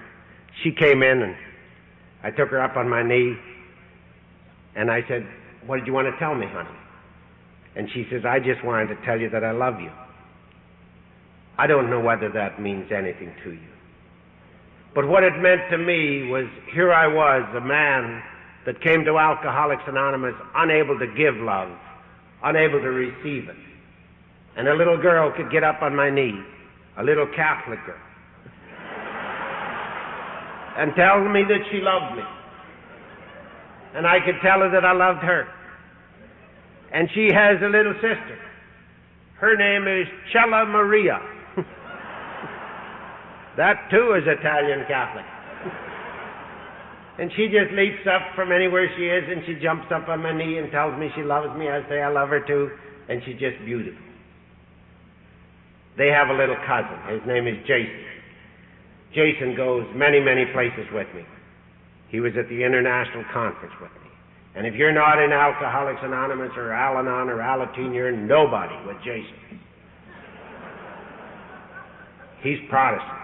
She 0.63 0.71
came 0.71 1.03
in 1.03 1.21
and 1.21 1.35
I 2.23 2.31
took 2.31 2.49
her 2.49 2.61
up 2.61 2.77
on 2.77 2.87
my 2.87 3.03
knee 3.03 3.35
and 4.75 4.91
I 4.91 5.01
said, 5.07 5.27
what 5.65 5.77
did 5.77 5.87
you 5.87 5.93
want 5.93 6.07
to 6.07 6.17
tell 6.19 6.35
me, 6.35 6.45
honey? 6.47 6.69
And 7.75 7.89
she 7.93 8.05
says, 8.09 8.23
I 8.25 8.39
just 8.39 8.63
wanted 8.63 8.87
to 8.87 9.05
tell 9.05 9.19
you 9.19 9.29
that 9.29 9.43
I 9.43 9.51
love 9.51 9.79
you. 9.79 9.91
I 11.57 11.67
don't 11.67 11.89
know 11.89 11.99
whether 11.99 12.29
that 12.29 12.61
means 12.61 12.91
anything 12.91 13.33
to 13.43 13.51
you. 13.51 13.67
But 14.95 15.07
what 15.07 15.23
it 15.23 15.33
meant 15.39 15.61
to 15.71 15.77
me 15.77 16.27
was 16.29 16.45
here 16.73 16.93
I 16.93 17.07
was, 17.07 17.43
a 17.55 17.61
man 17.61 18.23
that 18.65 18.81
came 18.81 19.03
to 19.05 19.17
Alcoholics 19.17 19.83
Anonymous 19.87 20.35
unable 20.55 20.97
to 20.99 21.07
give 21.07 21.35
love, 21.35 21.69
unable 22.43 22.79
to 22.79 22.89
receive 22.89 23.49
it. 23.49 23.55
And 24.60 24.68
a 24.68 24.76
little 24.76 24.97
girl 24.97 25.32
could 25.32 25.49
get 25.49 25.64
up 25.64 25.82
on 25.82 25.95
my 25.95 26.10
knee, 26.10 26.36
a 26.97 27.03
little 27.03 27.26
Catholic 27.34 27.80
girl, 27.86 27.95
and 30.76 30.91
tell 30.99 31.24
me 31.24 31.47
that 31.47 31.64
she 31.72 31.80
loved 31.80 32.18
me. 32.18 32.24
And 33.95 34.05
I 34.05 34.20
could 34.20 34.36
tell 34.43 34.60
her 34.60 34.70
that 34.70 34.84
I 34.84 34.91
loved 34.91 35.24
her. 35.24 35.47
And 36.91 37.07
she 37.16 37.30
has 37.32 37.55
a 37.64 37.72
little 37.72 37.93
sister. 38.03 38.38
Her 39.39 39.55
name 39.55 39.88
is 39.88 40.05
Cella 40.34 40.66
Maria. 40.66 41.22
that 43.55 43.88
too 43.89 44.12
is 44.20 44.28
Italian 44.28 44.84
Catholic. 44.89 45.26
and 47.18 47.32
she 47.38 47.47
just 47.47 47.72
leaps 47.72 48.05
up 48.12 48.36
from 48.36 48.51
anywhere 48.51 48.91
she 48.97 49.07
is 49.07 49.24
and 49.24 49.41
she 49.47 49.55
jumps 49.64 49.88
up 49.95 50.10
on 50.10 50.22
my 50.22 50.36
knee 50.36 50.57
and 50.57 50.70
tells 50.70 50.99
me 50.99 51.07
she 51.16 51.24
loves 51.24 51.57
me. 51.57 51.70
I 51.70 51.80
say 51.88 52.01
I 52.01 52.10
love 52.12 52.28
her 52.28 52.41
too. 52.45 52.72
And 53.07 53.24
she's 53.24 53.39
just 53.39 53.55
beautiful. 53.64 54.09
They 55.97 56.07
have 56.07 56.29
a 56.29 56.33
little 56.33 56.57
cousin. 56.67 56.97
His 57.09 57.21
name 57.27 57.47
is 57.47 57.57
Jason. 57.67 58.05
Jason 59.13 59.55
goes 59.55 59.85
many, 59.95 60.19
many 60.19 60.45
places 60.53 60.85
with 60.93 61.07
me. 61.15 61.23
He 62.09 62.19
was 62.19 62.33
at 62.37 62.47
the 62.49 62.63
international 62.63 63.25
conference 63.33 63.73
with 63.81 63.91
me. 64.03 64.09
And 64.55 64.65
if 64.65 64.73
you're 64.75 64.93
not 64.93 65.21
in 65.21 65.31
Alcoholics 65.31 65.99
Anonymous 66.03 66.51
or 66.57 66.71
Al 66.73 66.97
Anon 66.97 67.29
or 67.29 67.37
Alateen, 67.37 67.93
you're 67.93 68.11
nobody 68.11 68.75
with 68.85 68.97
Jason. 69.03 69.59
He's 72.41 72.57
Protestant. 72.69 73.19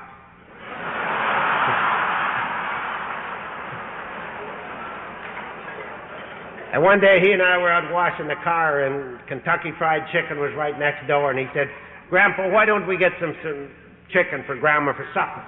And 6.76 6.84
one 6.84 7.00
day 7.00 7.24
he 7.24 7.32
and 7.32 7.42
I 7.42 7.58
were 7.58 7.72
out 7.72 7.88
washing 7.94 8.28
the 8.28 8.36
car, 8.44 8.84
and 8.84 9.26
Kentucky 9.28 9.72
Fried 9.78 10.02
Chicken 10.12 10.44
was 10.44 10.52
right 10.58 10.78
next 10.78 11.08
door, 11.08 11.32
and 11.32 11.40
he 11.40 11.48
said, 11.56 11.72
Grandpa, 12.10 12.50
why 12.50 12.66
don't 12.66 12.88
we 12.88 12.98
get 12.98 13.12
some, 13.20 13.34
some 13.44 13.70
chicken 14.14 14.44
for 14.46 14.56
Grandma 14.56 14.94
for 14.94 15.08
supper? 15.14 15.44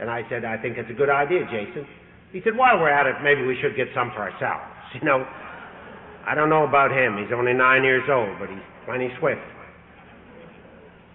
And 0.00 0.10
I 0.10 0.22
said, 0.28 0.44
I 0.44 0.56
think 0.60 0.76
it's 0.78 0.90
a 0.90 0.96
good 0.96 1.10
idea, 1.10 1.44
Jason. 1.44 1.86
He 2.32 2.40
said, 2.44 2.56
while 2.56 2.78
we're 2.78 2.92
at 2.92 3.06
it, 3.06 3.16
maybe 3.22 3.44
we 3.44 3.58
should 3.60 3.76
get 3.76 3.88
some 3.94 4.10
for 4.14 4.22
ourselves. 4.22 4.64
You 4.90 5.06
know, 5.06 5.24
I 6.26 6.34
don't 6.34 6.50
know 6.50 6.66
about 6.66 6.90
him. 6.90 7.16
He's 7.16 7.30
only 7.32 7.52
nine 7.52 7.84
years 7.84 8.02
old, 8.10 8.40
but 8.40 8.48
he's 8.50 8.58
plenty 8.84 9.08
swift. 9.20 9.40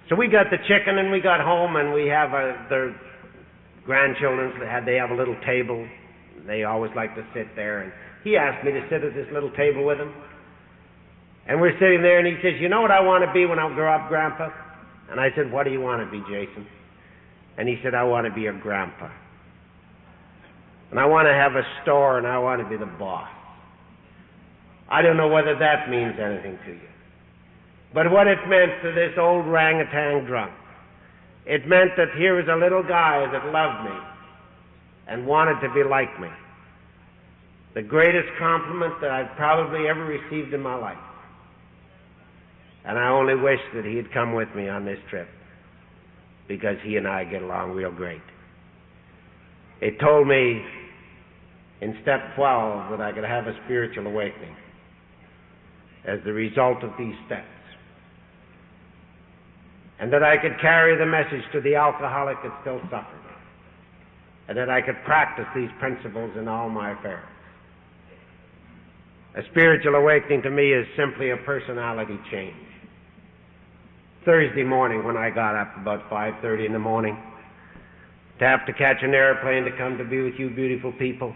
So 0.08 0.16
we 0.16 0.28
got 0.28 0.48
the 0.50 0.58
chicken 0.64 0.98
and 0.98 1.12
we 1.12 1.20
got 1.20 1.42
home 1.42 1.76
and 1.76 1.92
we 1.92 2.08
have 2.08 2.32
uh, 2.32 2.38
a, 2.38 2.68
their 2.70 2.96
grandchildren 3.86 4.54
they 4.86 4.96
have 4.96 5.12
a 5.12 5.16
little 5.16 5.36
table. 5.46 5.88
They 6.48 6.64
always 6.64 6.92
like 6.96 7.16
to 7.16 7.26
sit 7.34 7.48
there 7.56 7.82
and 7.82 7.92
he 8.24 8.38
asked 8.38 8.64
me 8.64 8.72
to 8.72 8.82
sit 8.90 9.04
at 9.04 9.14
this 9.14 9.28
little 9.34 9.52
table 9.52 9.86
with 9.86 10.00
him. 10.00 10.14
And 11.48 11.62
we're 11.62 11.78
sitting 11.80 12.02
there 12.02 12.20
and 12.20 12.28
he 12.28 12.42
says, 12.42 12.60
You 12.60 12.70
know 12.70 12.82
what 12.82 12.92
I 12.92 13.02
want 13.02 13.24
to 13.24 13.32
be 13.34 13.46
when 13.46 13.60
I 13.60 13.74
grow 13.74 13.94
up, 13.94 14.10
Grandpa? 14.10 14.50
And 15.12 15.20
I 15.20 15.30
said, 15.36 15.52
What 15.52 15.64
do 15.64 15.72
you 15.72 15.82
want 15.82 16.04
to 16.04 16.10
be, 16.10 16.20
Jason? 16.28 16.66
And 17.58 17.70
he 17.70 17.78
said, 17.84 17.94
I 17.94 18.04
want 18.04 18.26
to 18.26 18.34
be 18.34 18.48
a 18.48 18.54
grandpa. 18.54 19.10
And 20.92 21.00
I 21.00 21.06
want 21.06 21.28
to 21.28 21.34
have 21.34 21.54
a 21.56 21.64
store 21.84 22.18
and 22.18 22.28
I 22.28 22.38
want 22.38 22.62
to 22.62 22.68
be 22.70 22.78
the 22.78 22.86
boss. 22.86 23.30
I 24.90 25.02
don't 25.02 25.18
know 25.18 25.28
whether 25.28 25.58
that 25.58 25.90
means 25.90 26.14
anything 26.20 26.60
to 26.66 26.72
you. 26.72 26.90
But 27.94 28.12
what 28.12 28.28
it 28.28 28.38
meant 28.48 28.72
to 28.84 28.92
this 28.92 29.14
old 29.18 29.46
orangutan 29.46 30.26
drunk, 30.26 30.52
it 31.46 31.68
meant 31.68 31.92
that 31.98 32.10
here 32.18 32.36
was 32.36 32.46
a 32.50 32.56
little 32.56 32.84
guy 32.84 33.26
that 33.32 33.46
loved 33.52 33.90
me 33.90 33.98
and 35.08 35.26
wanted 35.26 35.66
to 35.66 35.74
be 35.74 35.84
like 35.84 36.20
me. 36.20 36.30
The 37.74 37.82
greatest 37.82 38.28
compliment 38.38 39.00
that 39.02 39.12
I've 39.12 39.36
probably 39.38 39.88
ever 39.88 40.06
received 40.06 40.54
in 40.54 40.62
my 40.62 40.76
life. 40.76 40.98
And 42.86 43.00
I 43.00 43.10
only 43.10 43.36
wish 43.36 43.60
that 43.74 43.84
he 43.84 43.96
had 43.96 44.12
come 44.14 44.34
with 44.34 44.50
me 44.56 44.70
on 44.70 44.86
this 44.86 45.00
trip 45.10 45.28
because 46.48 46.78
he 46.84 46.98
and 46.98 47.08
I 47.08 47.24
get 47.24 47.42
along 47.42 47.72
real 47.72 47.92
great. 47.92 48.22
It 49.82 50.00
told 50.00 50.28
me 50.28 50.62
in 51.82 51.98
step 52.04 52.36
12 52.36 52.92
that 52.92 53.02
I 53.02 53.12
could 53.12 53.24
have 53.24 53.48
a 53.48 53.56
spiritual 53.66 54.08
awakening 54.08 54.56
as 56.06 56.20
the 56.24 56.34
result 56.34 56.84
of 56.84 56.92
these 56.98 57.16
steps. 57.26 57.48
And 60.00 60.12
that 60.14 60.24
I 60.24 60.38
could 60.38 60.60
carry 60.62 60.98
the 60.98 61.06
message 61.06 61.44
to 61.54 61.62
the 61.62 61.76
alcoholic 61.76 62.38
that 62.44 62.52
still 62.62 62.80
suffered. 62.92 63.22
And 64.48 64.58
that 64.58 64.70
I 64.70 64.82
could 64.82 64.98
practice 65.06 65.48
these 65.56 65.70
principles 65.80 66.32
in 66.38 66.48
all 66.48 66.70
my 66.70 66.92
affairs. 66.92 67.26
A 69.36 69.42
spiritual 69.52 69.96
awakening 69.96 70.44
to 70.44 70.52
me 70.52 70.72
is 70.72 70.86
simply 70.96 71.32
a 71.32 71.38
personality 71.38 72.18
change. 72.32 72.56
Thursday 74.26 74.64
morning 74.64 75.04
when 75.06 75.16
I 75.16 75.30
got 75.30 75.56
up 75.56 75.78
about 75.78 76.10
5:30 76.10 76.66
in 76.66 76.74
the 76.74 76.80
morning 76.80 77.16
to 78.40 78.46
have 78.46 78.66
to 78.66 78.74
catch 78.74 79.04
an 79.04 79.14
airplane 79.14 79.64
to 79.66 79.72
come 79.78 80.00
to 80.00 80.04
be 80.04 80.22
with 80.22 80.34
you 80.40 80.50
beautiful 80.50 80.92
people. 80.94 81.34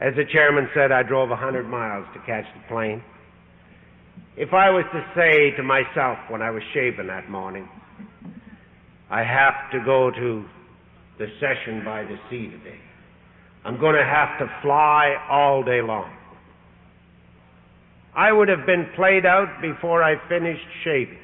As 0.00 0.14
the 0.16 0.24
chairman 0.24 0.68
said, 0.74 0.90
I 0.90 1.04
drove 1.04 1.30
100 1.30 1.68
miles 1.68 2.06
to 2.12 2.18
catch 2.26 2.44
the 2.52 2.60
plane. 2.68 3.02
If 4.36 4.52
I 4.52 4.68
was 4.70 4.84
to 4.92 5.06
say 5.14 5.52
to 5.52 5.62
myself 5.62 6.18
when 6.28 6.42
I 6.42 6.50
was 6.50 6.62
shaving 6.74 7.06
that 7.06 7.30
morning, 7.30 7.68
I 9.08 9.22
have 9.22 9.70
to 9.70 9.80
go 9.84 10.10
to 10.10 10.44
the 11.18 11.28
session 11.38 11.84
by 11.84 12.02
the 12.02 12.18
sea 12.28 12.48
today. 12.50 12.80
I'm 13.64 13.78
going 13.78 13.94
to 13.94 14.04
have 14.04 14.38
to 14.40 14.52
fly 14.60 15.14
all 15.30 15.62
day 15.62 15.80
long. 15.80 16.10
I 18.16 18.32
would 18.32 18.48
have 18.48 18.66
been 18.66 18.90
played 18.96 19.24
out 19.24 19.62
before 19.62 20.02
I 20.02 20.16
finished 20.28 20.66
shaving. 20.82 21.18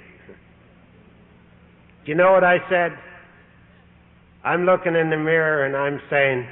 Do 2.05 2.13
you 2.13 2.17
know 2.17 2.33
what 2.33 2.45
I 2.45 2.59
said? 2.69 2.93
I'm 4.43 4.65
looking 4.65 4.97
in 4.97 5.11
the 5.11 5.19
mirror 5.19 5.67
and 5.67 5.77
I'm 5.77 6.01
saying, 6.09 6.47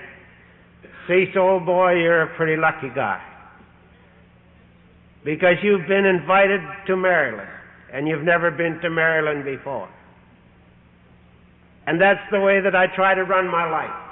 See, 1.08 1.24
old 1.38 1.64
boy, 1.64 1.92
you're 1.94 2.22
a 2.22 2.36
pretty 2.36 2.60
lucky 2.60 2.90
guy 2.94 3.22
because 5.24 5.56
you've 5.62 5.88
been 5.88 6.04
invited 6.04 6.60
to 6.86 6.96
Maryland 6.96 7.48
and 7.92 8.06
you've 8.06 8.22
never 8.22 8.50
been 8.50 8.78
to 8.82 8.90
Maryland 8.90 9.44
before. 9.44 9.88
And 11.86 11.98
that's 11.98 12.20
the 12.30 12.40
way 12.40 12.60
that 12.60 12.76
I 12.76 12.86
try 12.94 13.14
to 13.14 13.24
run 13.24 13.48
my 13.48 13.68
life. 13.70 14.04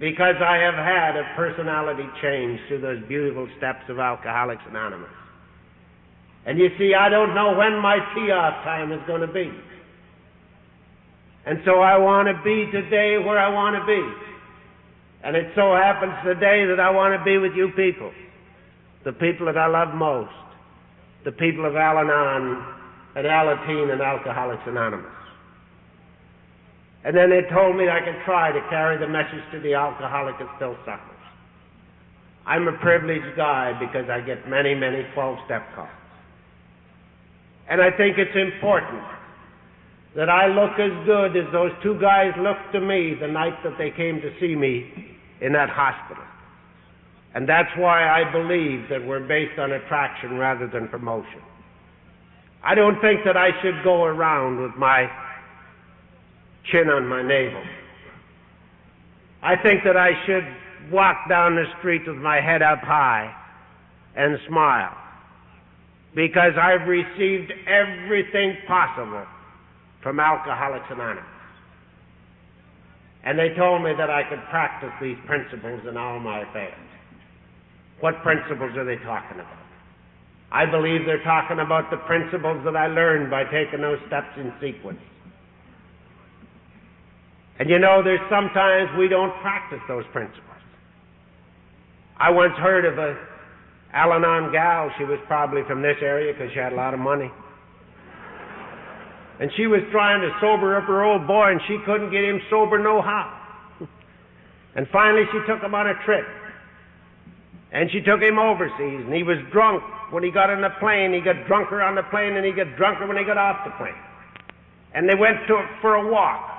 Because 0.00 0.36
I 0.40 0.56
have 0.56 0.74
had 0.74 1.16
a 1.16 1.36
personality 1.36 2.08
change 2.22 2.58
through 2.66 2.80
those 2.80 3.06
beautiful 3.06 3.46
steps 3.58 3.84
of 3.88 3.98
Alcoholics 3.98 4.62
Anonymous. 4.68 5.12
And 6.46 6.58
you 6.58 6.68
see, 6.78 6.94
I 6.98 7.10
don't 7.10 7.34
know 7.34 7.54
when 7.56 7.78
my 7.80 7.98
tee 8.14 8.32
off 8.32 8.64
time 8.64 8.92
is 8.92 9.00
going 9.06 9.20
to 9.20 9.32
be. 9.32 9.52
And 11.46 11.58
so 11.64 11.80
I 11.80 11.98
want 11.98 12.28
to 12.28 12.34
be 12.42 12.70
today 12.72 13.18
where 13.18 13.38
I 13.38 13.48
want 13.48 13.76
to 13.76 13.84
be. 13.84 14.02
And 15.24 15.36
it 15.36 15.52
so 15.54 15.74
happens 15.74 16.14
today 16.24 16.64
that 16.66 16.80
I 16.80 16.90
want 16.90 17.18
to 17.18 17.24
be 17.24 17.38
with 17.38 17.52
you 17.54 17.68
people 17.76 18.12
the 19.04 19.12
people 19.12 19.46
that 19.46 19.56
I 19.56 19.66
love 19.66 19.94
most, 19.94 20.32
the 21.24 21.32
people 21.32 21.66
of 21.66 21.76
Al 21.76 21.98
Anon 21.98 22.64
and 23.14 23.26
Alateen 23.26 23.92
and 23.92 24.00
Alcoholics 24.00 24.62
Anonymous. 24.66 25.12
And 27.04 27.14
then 27.14 27.28
they 27.28 27.42
told 27.52 27.76
me 27.76 27.88
I 27.88 28.00
could 28.00 28.16
try 28.24 28.50
to 28.50 28.60
carry 28.70 28.98
the 28.98 29.06
message 29.06 29.44
to 29.52 29.60
the 29.60 29.74
alcoholic 29.74 30.38
that 30.38 30.48
still 30.56 30.74
suffers. 30.86 31.20
I'm 32.46 32.66
a 32.66 32.72
privileged 32.78 33.36
guy 33.36 33.72
because 33.78 34.08
I 34.08 34.20
get 34.20 34.48
many, 34.48 34.74
many 34.74 35.04
12 35.12 35.38
step 35.44 35.62
calls. 35.74 35.88
And 37.68 37.80
I 37.80 37.90
think 37.90 38.16
it's 38.16 38.36
important 38.36 39.02
that 40.16 40.28
I 40.28 40.46
look 40.46 40.78
as 40.78 41.06
good 41.06 41.36
as 41.36 41.52
those 41.52 41.72
two 41.82 41.98
guys 42.00 42.32
looked 42.38 42.72
to 42.72 42.80
me 42.80 43.14
the 43.20 43.26
night 43.26 43.54
that 43.64 43.74
they 43.78 43.90
came 43.90 44.20
to 44.20 44.30
see 44.40 44.54
me 44.54 45.16
in 45.40 45.52
that 45.52 45.68
hospital. 45.68 46.22
And 47.34 47.48
that's 47.48 47.70
why 47.76 48.08
I 48.08 48.30
believe 48.30 48.88
that 48.90 49.04
we're 49.04 49.26
based 49.26 49.58
on 49.58 49.72
attraction 49.72 50.38
rather 50.38 50.68
than 50.68 50.86
promotion. 50.86 51.42
I 52.62 52.76
don't 52.76 53.00
think 53.00 53.20
that 53.24 53.36
I 53.36 53.50
should 53.60 53.82
go 53.82 54.04
around 54.04 54.62
with 54.62 54.76
my 54.76 55.06
chin 56.70 56.88
on 56.88 57.08
my 57.08 57.22
navel. 57.22 57.62
I 59.42 59.56
think 59.62 59.82
that 59.84 59.96
I 59.96 60.10
should 60.24 60.92
walk 60.92 61.28
down 61.28 61.56
the 61.56 61.64
street 61.78 62.02
with 62.06 62.16
my 62.16 62.40
head 62.40 62.62
up 62.62 62.78
high 62.78 63.34
and 64.16 64.38
smile 64.48 64.96
because 66.14 66.52
I've 66.56 66.86
received 66.86 67.52
everything 67.66 68.56
possible 68.68 69.26
from 70.04 70.20
Alcoholics 70.20 70.86
Anonymous. 70.90 71.24
And 73.24 73.38
they 73.38 73.56
told 73.56 73.82
me 73.82 73.92
that 73.96 74.10
I 74.10 74.22
could 74.28 74.44
practice 74.50 74.92
these 75.00 75.16
principles 75.26 75.80
in 75.88 75.96
all 75.96 76.20
my 76.20 76.44
affairs. 76.44 76.76
What 78.00 78.22
principles 78.22 78.76
are 78.76 78.84
they 78.84 79.02
talking 79.02 79.40
about? 79.40 79.64
I 80.52 80.66
believe 80.66 81.06
they're 81.06 81.24
talking 81.24 81.58
about 81.58 81.90
the 81.90 81.96
principles 82.04 82.62
that 82.64 82.76
I 82.76 82.86
learned 82.86 83.30
by 83.30 83.44
taking 83.44 83.80
those 83.80 83.98
steps 84.06 84.36
in 84.36 84.52
sequence. 84.60 85.00
And 87.58 87.70
you 87.70 87.78
know, 87.78 88.02
there's 88.04 88.20
sometimes 88.28 88.90
we 88.98 89.08
don't 89.08 89.32
practice 89.40 89.80
those 89.88 90.04
principles. 90.12 90.44
I 92.20 92.30
once 92.30 92.54
heard 92.58 92.84
of 92.84 92.98
a 92.98 93.16
Al-Anon 93.94 94.52
gal. 94.52 94.90
She 94.98 95.04
was 95.04 95.18
probably 95.26 95.62
from 95.66 95.80
this 95.80 95.96
area 96.02 96.32
because 96.32 96.52
she 96.52 96.58
had 96.58 96.72
a 96.72 96.76
lot 96.76 96.92
of 96.92 97.00
money. 97.00 97.30
And 99.40 99.50
she 99.56 99.66
was 99.66 99.80
trying 99.90 100.20
to 100.20 100.30
sober 100.40 100.76
up 100.76 100.84
her 100.84 101.02
old 101.02 101.26
boy, 101.26 101.50
and 101.50 101.60
she 101.66 101.78
couldn't 101.84 102.10
get 102.10 102.24
him 102.24 102.40
sober 102.50 102.78
no 102.78 103.00
how. 103.00 103.40
And 104.76 104.88
finally, 104.90 105.22
she 105.30 105.38
took 105.46 105.62
him 105.62 105.72
on 105.72 105.86
a 105.86 105.94
trip. 106.04 106.26
And 107.70 107.90
she 107.92 108.00
took 108.00 108.20
him 108.20 108.38
overseas, 108.38 109.06
and 109.06 109.14
he 109.14 109.22
was 109.22 109.38
drunk 109.52 109.82
when 110.10 110.22
he 110.22 110.30
got 110.30 110.50
on 110.50 110.62
the 110.62 110.70
plane. 110.80 111.12
He 111.12 111.20
got 111.20 111.46
drunker 111.46 111.80
on 111.80 111.94
the 111.94 112.02
plane, 112.10 112.34
and 112.34 112.44
he 112.44 112.52
got 112.52 112.76
drunker 112.76 113.06
when 113.06 113.16
he 113.16 113.24
got 113.24 113.38
off 113.38 113.64
the 113.64 113.70
plane. 113.78 113.94
And 114.94 115.08
they 115.08 115.14
went 115.14 115.46
to 115.46 115.62
for 115.80 115.94
a 115.94 116.10
walk, 116.10 116.54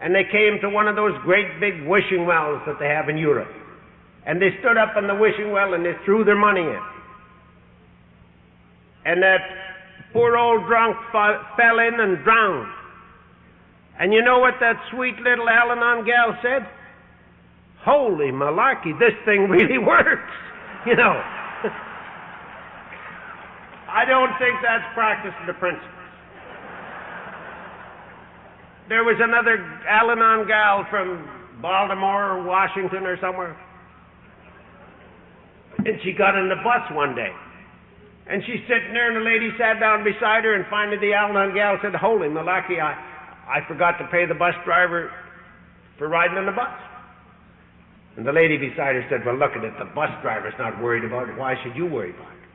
and 0.00 0.14
they 0.14 0.24
came 0.24 0.60
to 0.60 0.68
one 0.68 0.88
of 0.88 0.96
those 0.96 1.12
great 1.22 1.60
big 1.60 1.86
wishing 1.86 2.24
wells 2.26 2.62
that 2.66 2.78
they 2.78 2.88
have 2.88 3.08
in 3.08 3.16
Europe. 3.16 3.52
And 4.28 4.40
they 4.40 4.50
stood 4.60 4.76
up 4.76 4.96
in 4.96 5.06
the 5.06 5.14
wishing 5.14 5.52
well 5.52 5.72
and 5.72 5.84
they 5.84 5.94
threw 6.04 6.22
their 6.22 6.36
money 6.36 6.60
in. 6.60 6.82
And 9.06 9.22
that 9.22 9.40
poor 10.12 10.36
old 10.36 10.66
drunk 10.66 10.96
fell 11.12 11.78
in 11.78 12.00
and 12.00 12.24
drowned. 12.24 12.72
And 14.00 14.12
you 14.12 14.22
know 14.22 14.38
what 14.38 14.54
that 14.60 14.76
sweet 14.92 15.16
little 15.18 15.48
Al 15.48 15.72
Anon 15.72 16.04
gal 16.06 16.38
said? 16.42 16.66
holy 17.88 18.30
malarkey, 18.30 18.92
this 18.98 19.14
thing 19.24 19.48
really 19.48 19.78
works. 19.78 20.32
You 20.86 20.96
know. 20.96 21.14
I 23.88 24.04
don't 24.04 24.36
think 24.38 24.60
that's 24.62 24.84
practicing 24.94 25.46
the 25.46 25.54
principles. 25.54 25.94
There 28.88 29.04
was 29.04 29.16
another 29.20 29.56
Al 29.88 30.10
Anon 30.10 30.46
gal 30.46 30.86
from 30.90 31.28
Baltimore 31.60 32.36
or 32.36 32.42
Washington 32.44 33.04
or 33.04 33.18
somewhere. 33.20 33.56
And 35.78 36.00
she 36.04 36.12
got 36.12 36.36
in 36.36 36.48
the 36.48 36.56
bus 36.56 36.90
one 36.92 37.14
day. 37.14 37.32
And 38.28 38.42
she's 38.44 38.60
sitting 38.68 38.92
there, 38.92 39.08
and 39.08 39.16
the 39.16 39.24
lady 39.24 39.48
sat 39.56 39.80
down 39.80 40.04
beside 40.04 40.44
her, 40.44 40.54
and 40.54 40.68
finally 40.68 41.00
the 41.00 41.16
Al 41.16 41.32
gal 41.54 41.80
said, 41.80 41.94
Holy 41.94 42.28
malarkey, 42.28 42.76
I, 42.76 42.92
I 43.48 43.66
forgot 43.66 43.96
to 43.98 44.06
pay 44.12 44.26
the 44.26 44.36
bus 44.36 44.52
driver 44.64 45.10
for 45.96 46.08
riding 46.08 46.36
on 46.36 46.44
the 46.44 46.52
bus. 46.52 46.76
And 48.18 48.26
the 48.26 48.32
lady 48.32 48.58
beside 48.58 49.00
her 49.00 49.06
said, 49.08 49.24
Well, 49.24 49.38
look 49.38 49.52
at 49.56 49.64
it. 49.64 49.72
The 49.78 49.88
bus 49.94 50.10
driver's 50.20 50.52
not 50.58 50.76
worried 50.82 51.04
about 51.04 51.30
it. 51.30 51.38
Why 51.38 51.54
should 51.62 51.74
you 51.74 51.86
worry 51.86 52.10
about 52.10 52.32
it? 52.34 52.48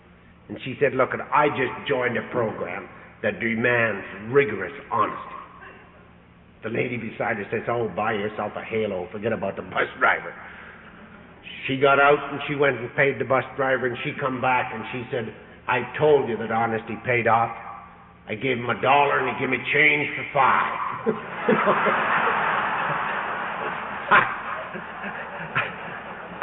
And 0.49 0.57
she 0.63 0.75
said, 0.79 0.93
Look, 0.93 1.15
at 1.15 1.21
I 1.33 1.49
just 1.49 1.73
joined 1.87 2.17
a 2.17 2.27
program 2.29 2.87
that 3.23 3.39
demands 3.39 4.05
rigorous 4.29 4.73
honesty. 4.91 5.39
The 6.63 6.69
lady 6.69 6.97
beside 6.97 7.37
her 7.37 7.47
says, 7.49 7.63
Oh, 7.67 7.89
buy 7.95 8.13
yourself 8.13 8.51
a 8.55 8.63
halo. 8.63 9.07
Forget 9.11 9.33
about 9.33 9.55
the 9.55 9.63
bus 9.63 9.87
driver. 9.97 10.35
She 11.67 11.79
got 11.79 11.99
out 11.99 12.19
and 12.31 12.41
she 12.47 12.55
went 12.55 12.77
and 12.77 12.93
paid 12.95 13.17
the 13.17 13.25
bus 13.25 13.43
driver 13.55 13.87
and 13.87 13.97
she 14.03 14.11
come 14.19 14.41
back 14.41 14.71
and 14.75 14.83
she 14.91 15.07
said, 15.09 15.33
I 15.67 15.81
told 15.97 16.29
you 16.29 16.37
that 16.37 16.51
honesty 16.51 16.97
paid 17.05 17.27
off. 17.27 17.55
I 18.27 18.35
gave 18.35 18.57
him 18.57 18.69
a 18.69 18.81
dollar 18.81 19.19
and 19.19 19.35
he 19.35 19.39
gave 19.39 19.49
me 19.49 19.57
change 19.73 20.09
for 20.15 20.25
five. 20.33 20.79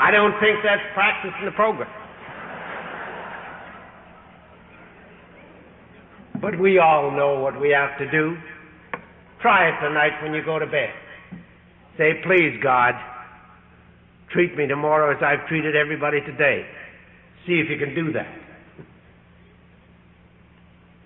I 0.00 0.10
don't 0.10 0.32
think 0.40 0.58
that's 0.64 0.82
practiced 0.94 1.34
in 1.40 1.46
the 1.46 1.52
program. 1.52 1.88
But 6.40 6.58
we 6.58 6.78
all 6.78 7.10
know 7.10 7.40
what 7.40 7.60
we 7.60 7.68
have 7.70 7.98
to 7.98 8.10
do. 8.10 8.36
Try 9.42 9.68
it 9.68 9.80
tonight 9.86 10.22
when 10.22 10.32
you 10.32 10.42
go 10.44 10.58
to 10.58 10.66
bed. 10.66 10.90
Say, 11.98 12.12
please, 12.24 12.58
God, 12.62 12.94
treat 14.32 14.56
me 14.56 14.66
tomorrow 14.66 15.14
as 15.14 15.22
I've 15.22 15.46
treated 15.48 15.76
everybody 15.76 16.20
today. 16.22 16.64
See 17.46 17.60
if 17.60 17.68
you 17.68 17.76
can 17.78 17.94
do 17.94 18.12
that. 18.12 18.39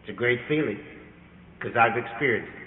It's 0.04 0.10
a 0.10 0.12
great 0.12 0.40
feeling 0.48 0.78
because 1.58 1.74
I've 1.80 1.96
experienced 1.96 2.52
it. 2.52 2.60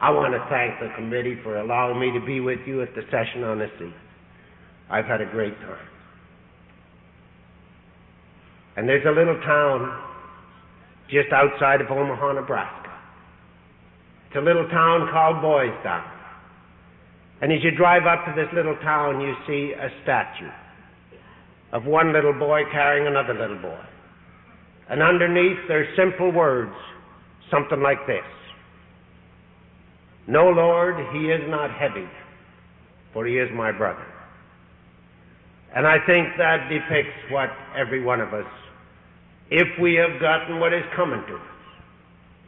I 0.00 0.10
want 0.10 0.34
to 0.34 0.44
thank 0.50 0.80
the 0.80 0.92
committee 0.96 1.38
for 1.44 1.58
allowing 1.58 2.00
me 2.00 2.10
to 2.18 2.26
be 2.26 2.40
with 2.40 2.58
you 2.66 2.82
at 2.82 2.92
the 2.96 3.02
session 3.02 3.44
on 3.44 3.60
the 3.60 3.68
sea. 3.78 3.94
I've 4.90 5.04
had 5.04 5.20
a 5.20 5.26
great 5.26 5.54
time. 5.60 5.88
And 8.76 8.88
there's 8.88 9.06
a 9.06 9.12
little 9.12 9.40
town 9.42 10.02
just 11.08 11.32
outside 11.32 11.80
of 11.80 11.86
Omaha, 11.88 12.32
Nebraska. 12.32 12.90
It's 14.26 14.36
a 14.36 14.40
little 14.40 14.68
town 14.70 15.08
called 15.12 15.40
Boys 15.40 15.70
Town. 15.84 16.10
And 17.42 17.52
as 17.52 17.62
you 17.62 17.70
drive 17.70 18.06
up 18.06 18.24
to 18.24 18.32
this 18.34 18.52
little 18.52 18.74
town, 18.82 19.20
you 19.20 19.34
see 19.46 19.72
a 19.72 19.88
statue 20.02 20.50
of 21.70 21.84
one 21.84 22.12
little 22.12 22.32
boy 22.32 22.62
carrying 22.72 23.06
another 23.06 23.34
little 23.34 23.62
boy. 23.62 23.78
And 24.92 25.02
underneath, 25.02 25.56
there's 25.68 25.88
simple 25.96 26.30
words, 26.30 26.74
something 27.50 27.80
like 27.80 28.06
this 28.06 28.28
No, 30.28 30.50
Lord, 30.50 30.96
he 31.14 31.30
is 31.30 31.40
not 31.48 31.70
heavy, 31.70 32.06
for 33.14 33.24
he 33.24 33.38
is 33.38 33.48
my 33.54 33.72
brother. 33.72 34.04
And 35.74 35.86
I 35.86 35.96
think 36.06 36.28
that 36.36 36.68
depicts 36.68 37.16
what 37.30 37.48
every 37.74 38.04
one 38.04 38.20
of 38.20 38.34
us, 38.34 38.44
if 39.50 39.66
we 39.80 39.94
have 39.94 40.20
gotten 40.20 40.60
what 40.60 40.74
is 40.74 40.84
coming 40.94 41.24
to 41.26 41.36
us, 41.36 41.52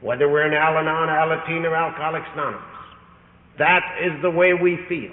whether 0.03 0.29
we're 0.29 0.47
in 0.47 0.53
Al 0.53 0.77
Anon, 0.77 1.09
Alateen, 1.09 1.65
or 1.65 1.75
Alcoholics 1.75 2.29
Anonymous. 2.35 2.63
That 3.59 3.81
is 4.05 4.21
the 4.21 4.31
way 4.31 4.53
we 4.53 4.79
feel 4.87 5.13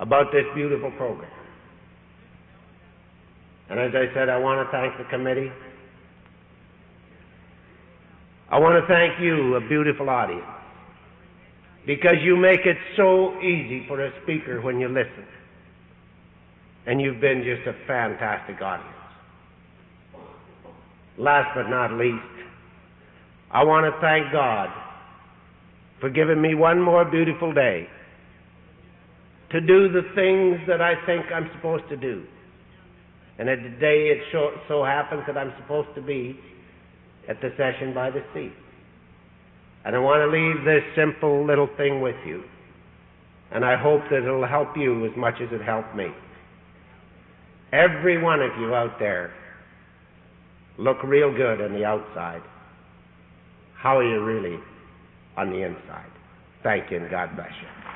about 0.00 0.32
this 0.32 0.44
beautiful 0.56 0.90
program. 0.92 1.30
And 3.68 3.78
as 3.78 3.92
I 3.94 4.12
said, 4.12 4.28
I 4.28 4.38
want 4.38 4.66
to 4.66 4.72
thank 4.72 4.98
the 4.98 5.04
committee. 5.04 5.52
I 8.50 8.58
want 8.58 8.82
to 8.82 8.92
thank 8.92 9.20
you, 9.20 9.54
a 9.54 9.60
beautiful 9.60 10.10
audience, 10.10 10.42
because 11.86 12.16
you 12.20 12.36
make 12.36 12.66
it 12.66 12.76
so 12.96 13.38
easy 13.40 13.86
for 13.86 14.04
a 14.04 14.10
speaker 14.22 14.60
when 14.60 14.80
you 14.80 14.88
listen. 14.88 15.24
And 16.84 17.00
you've 17.00 17.20
been 17.20 17.44
just 17.44 17.68
a 17.68 17.86
fantastic 17.86 18.60
audience. 18.60 18.90
Last 21.16 21.54
but 21.54 21.68
not 21.68 21.92
least, 21.92 22.24
I 23.52 23.62
want 23.62 23.86
to 23.86 24.00
thank 24.00 24.32
God 24.32 24.70
for 26.00 26.10
giving 26.10 26.42
me 26.42 26.56
one 26.56 26.80
more 26.80 27.04
beautiful 27.04 27.52
day 27.52 27.86
to 29.52 29.60
do 29.60 29.92
the 29.92 30.02
things 30.16 30.58
that 30.66 30.80
I 30.80 30.94
think 31.06 31.26
I'm 31.32 31.48
supposed 31.54 31.88
to 31.90 31.96
do. 31.96 32.24
And 33.38 33.46
today 33.46 34.08
it 34.08 34.22
so, 34.32 34.50
so 34.66 34.84
happens 34.84 35.22
that 35.28 35.38
I'm 35.38 35.52
supposed 35.60 35.94
to 35.94 36.02
be 36.02 36.38
at 37.28 37.40
the 37.40 37.50
session 37.56 37.94
by 37.94 38.10
the 38.10 38.22
sea. 38.34 38.52
And 39.84 39.96
I 39.96 39.98
want 39.98 40.20
to 40.20 40.26
leave 40.26 40.64
this 40.64 40.82
simple 40.94 41.46
little 41.46 41.68
thing 41.76 42.00
with 42.00 42.16
you. 42.26 42.42
And 43.52 43.64
I 43.64 43.80
hope 43.80 44.02
that 44.10 44.18
it'll 44.18 44.46
help 44.46 44.76
you 44.76 45.06
as 45.06 45.12
much 45.16 45.34
as 45.40 45.48
it 45.52 45.62
helped 45.62 45.94
me. 45.96 46.06
Every 47.72 48.22
one 48.22 48.40
of 48.40 48.50
you 48.58 48.74
out 48.74 48.98
there 48.98 49.32
look 50.78 51.02
real 51.02 51.34
good 51.34 51.60
on 51.60 51.72
the 51.72 51.84
outside. 51.84 52.42
How 53.76 53.98
are 53.98 54.04
you 54.04 54.22
really 54.24 54.58
on 55.36 55.50
the 55.50 55.62
inside? 55.64 56.10
Thank 56.62 56.90
you 56.90 56.98
and 56.98 57.10
God 57.10 57.34
bless 57.34 57.52
you. 57.62 57.89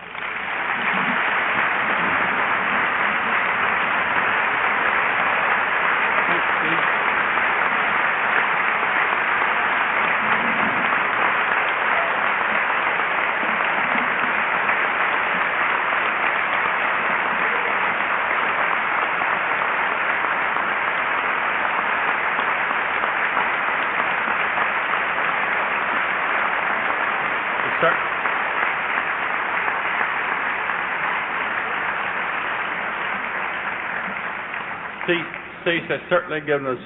Cease 35.75 35.91
has 35.91 36.01
certainly 36.09 36.41
given 36.41 36.67
us 36.67 36.79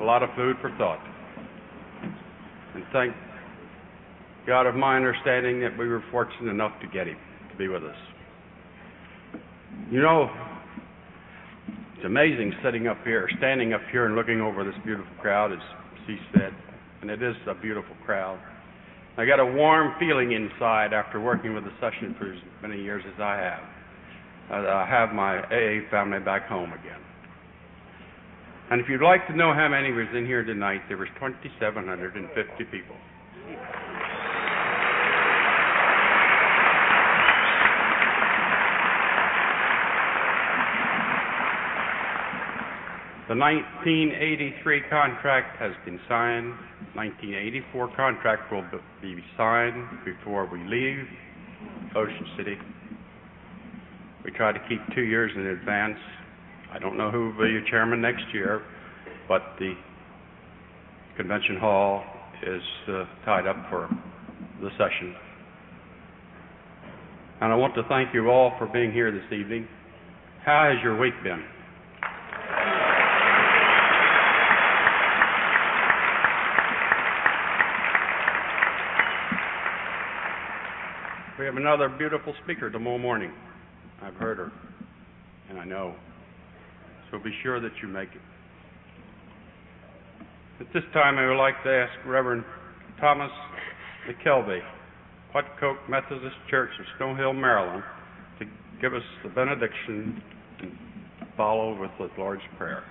a 0.00 0.04
lot 0.04 0.24
of 0.24 0.30
food 0.34 0.56
for 0.60 0.70
thought. 0.78 0.98
And 2.74 2.84
thank 2.92 3.14
God 4.48 4.66
of 4.66 4.74
my 4.74 4.96
understanding 4.96 5.60
that 5.60 5.78
we 5.78 5.86
were 5.86 6.02
fortunate 6.10 6.50
enough 6.50 6.72
to 6.80 6.88
get 6.88 7.06
him 7.06 7.16
to 7.52 7.56
be 7.56 7.68
with 7.68 7.84
us. 7.84 7.96
You 9.92 10.02
know, 10.02 10.28
it's 11.96 12.04
amazing 12.04 12.52
sitting 12.64 12.88
up 12.88 12.98
here, 13.04 13.28
standing 13.38 13.74
up 13.74 13.82
here 13.92 14.06
and 14.06 14.16
looking 14.16 14.40
over 14.40 14.64
this 14.64 14.74
beautiful 14.84 15.12
crowd, 15.20 15.52
as 15.52 15.58
Cease 16.06 16.18
said, 16.32 16.52
and 17.02 17.10
it 17.10 17.22
is 17.22 17.36
a 17.46 17.54
beautiful 17.54 17.94
crowd. 18.04 18.40
I 19.18 19.24
got 19.24 19.38
a 19.38 19.46
warm 19.46 19.94
feeling 20.00 20.32
inside 20.32 20.92
after 20.92 21.20
working 21.20 21.54
with 21.54 21.62
the 21.62 21.72
session 21.80 22.16
for 22.18 22.32
as 22.32 22.38
many 22.60 22.82
years 22.82 23.04
as 23.06 23.20
I 23.20 23.36
have. 23.36 23.62
I 24.50 24.86
have 24.88 25.14
my 25.14 25.38
AA 25.38 25.88
family 25.92 26.18
back 26.18 26.48
home 26.48 26.72
again. 26.72 26.98
And 28.70 28.80
if 28.80 28.88
you'd 28.88 29.02
like 29.02 29.26
to 29.26 29.36
know 29.36 29.52
how 29.52 29.66
many 29.68 29.90
was 29.90 30.06
in 30.14 30.24
here 30.24 30.44
tonight, 30.44 30.82
there 30.86 30.96
was 30.96 31.08
2,750 31.18 32.64
people. 32.70 32.94
The 43.26 43.34
1983 43.34 44.82
contract 44.88 45.58
has 45.58 45.72
been 45.84 45.98
signed. 46.08 46.54
1984 46.94 47.96
contract 47.96 48.52
will 48.52 48.64
be 49.02 49.16
signed 49.36 49.86
before 50.04 50.46
we 50.46 50.58
leave 50.66 51.06
Ocean 51.96 52.26
City. 52.36 52.56
We 54.24 54.30
try 54.30 54.52
to 54.52 54.58
keep 54.68 54.78
two 54.94 55.02
years 55.02 55.32
in 55.34 55.46
advance 55.46 55.98
I 56.72 56.78
don't 56.78 56.96
know 56.96 57.10
who 57.10 57.26
will 57.26 57.46
be 57.46 57.52
your 57.52 57.64
chairman 57.68 58.00
next 58.00 58.22
year, 58.32 58.62
but 59.26 59.42
the 59.58 59.74
convention 61.16 61.56
hall 61.56 62.04
is 62.46 62.62
uh, 62.88 63.04
tied 63.24 63.46
up 63.46 63.56
for 63.68 63.88
the 64.60 64.70
session. 64.78 65.14
And 67.40 67.52
I 67.52 67.56
want 67.56 67.74
to 67.74 67.82
thank 67.88 68.14
you 68.14 68.28
all 68.28 68.52
for 68.56 68.66
being 68.66 68.92
here 68.92 69.10
this 69.10 69.32
evening. 69.32 69.66
How 70.44 70.70
has 70.72 70.82
your 70.82 70.96
week 70.96 71.14
been? 71.24 71.42
We 81.36 81.46
have 81.46 81.56
another 81.56 81.88
beautiful 81.88 82.34
speaker 82.44 82.70
tomorrow 82.70 82.98
morning. 82.98 83.32
I've 84.02 84.14
heard 84.14 84.38
her, 84.38 84.52
and 85.48 85.58
I 85.58 85.64
know. 85.64 85.94
So 87.10 87.18
be 87.18 87.32
sure 87.42 87.60
that 87.60 87.72
you 87.82 87.88
make 87.88 88.08
it. 88.10 88.20
At 90.60 90.72
this 90.72 90.84
time, 90.92 91.18
I 91.18 91.26
would 91.26 91.38
like 91.38 91.62
to 91.64 91.70
ask 91.70 91.92
Reverend 92.06 92.44
Thomas 93.00 93.30
McKelvey, 94.08 94.60
Putcoke 95.34 95.88
Methodist 95.88 96.36
Church 96.50 96.70
of 96.78 96.86
Snow 96.98 97.14
Hill, 97.14 97.32
Maryland, 97.32 97.82
to 98.38 98.44
give 98.80 98.94
us 98.94 99.02
the 99.22 99.30
benediction 99.30 100.22
and 100.60 100.76
follow 101.36 101.80
with 101.80 101.90
the 101.98 102.08
Lord's 102.18 102.42
Prayer. 102.58 102.84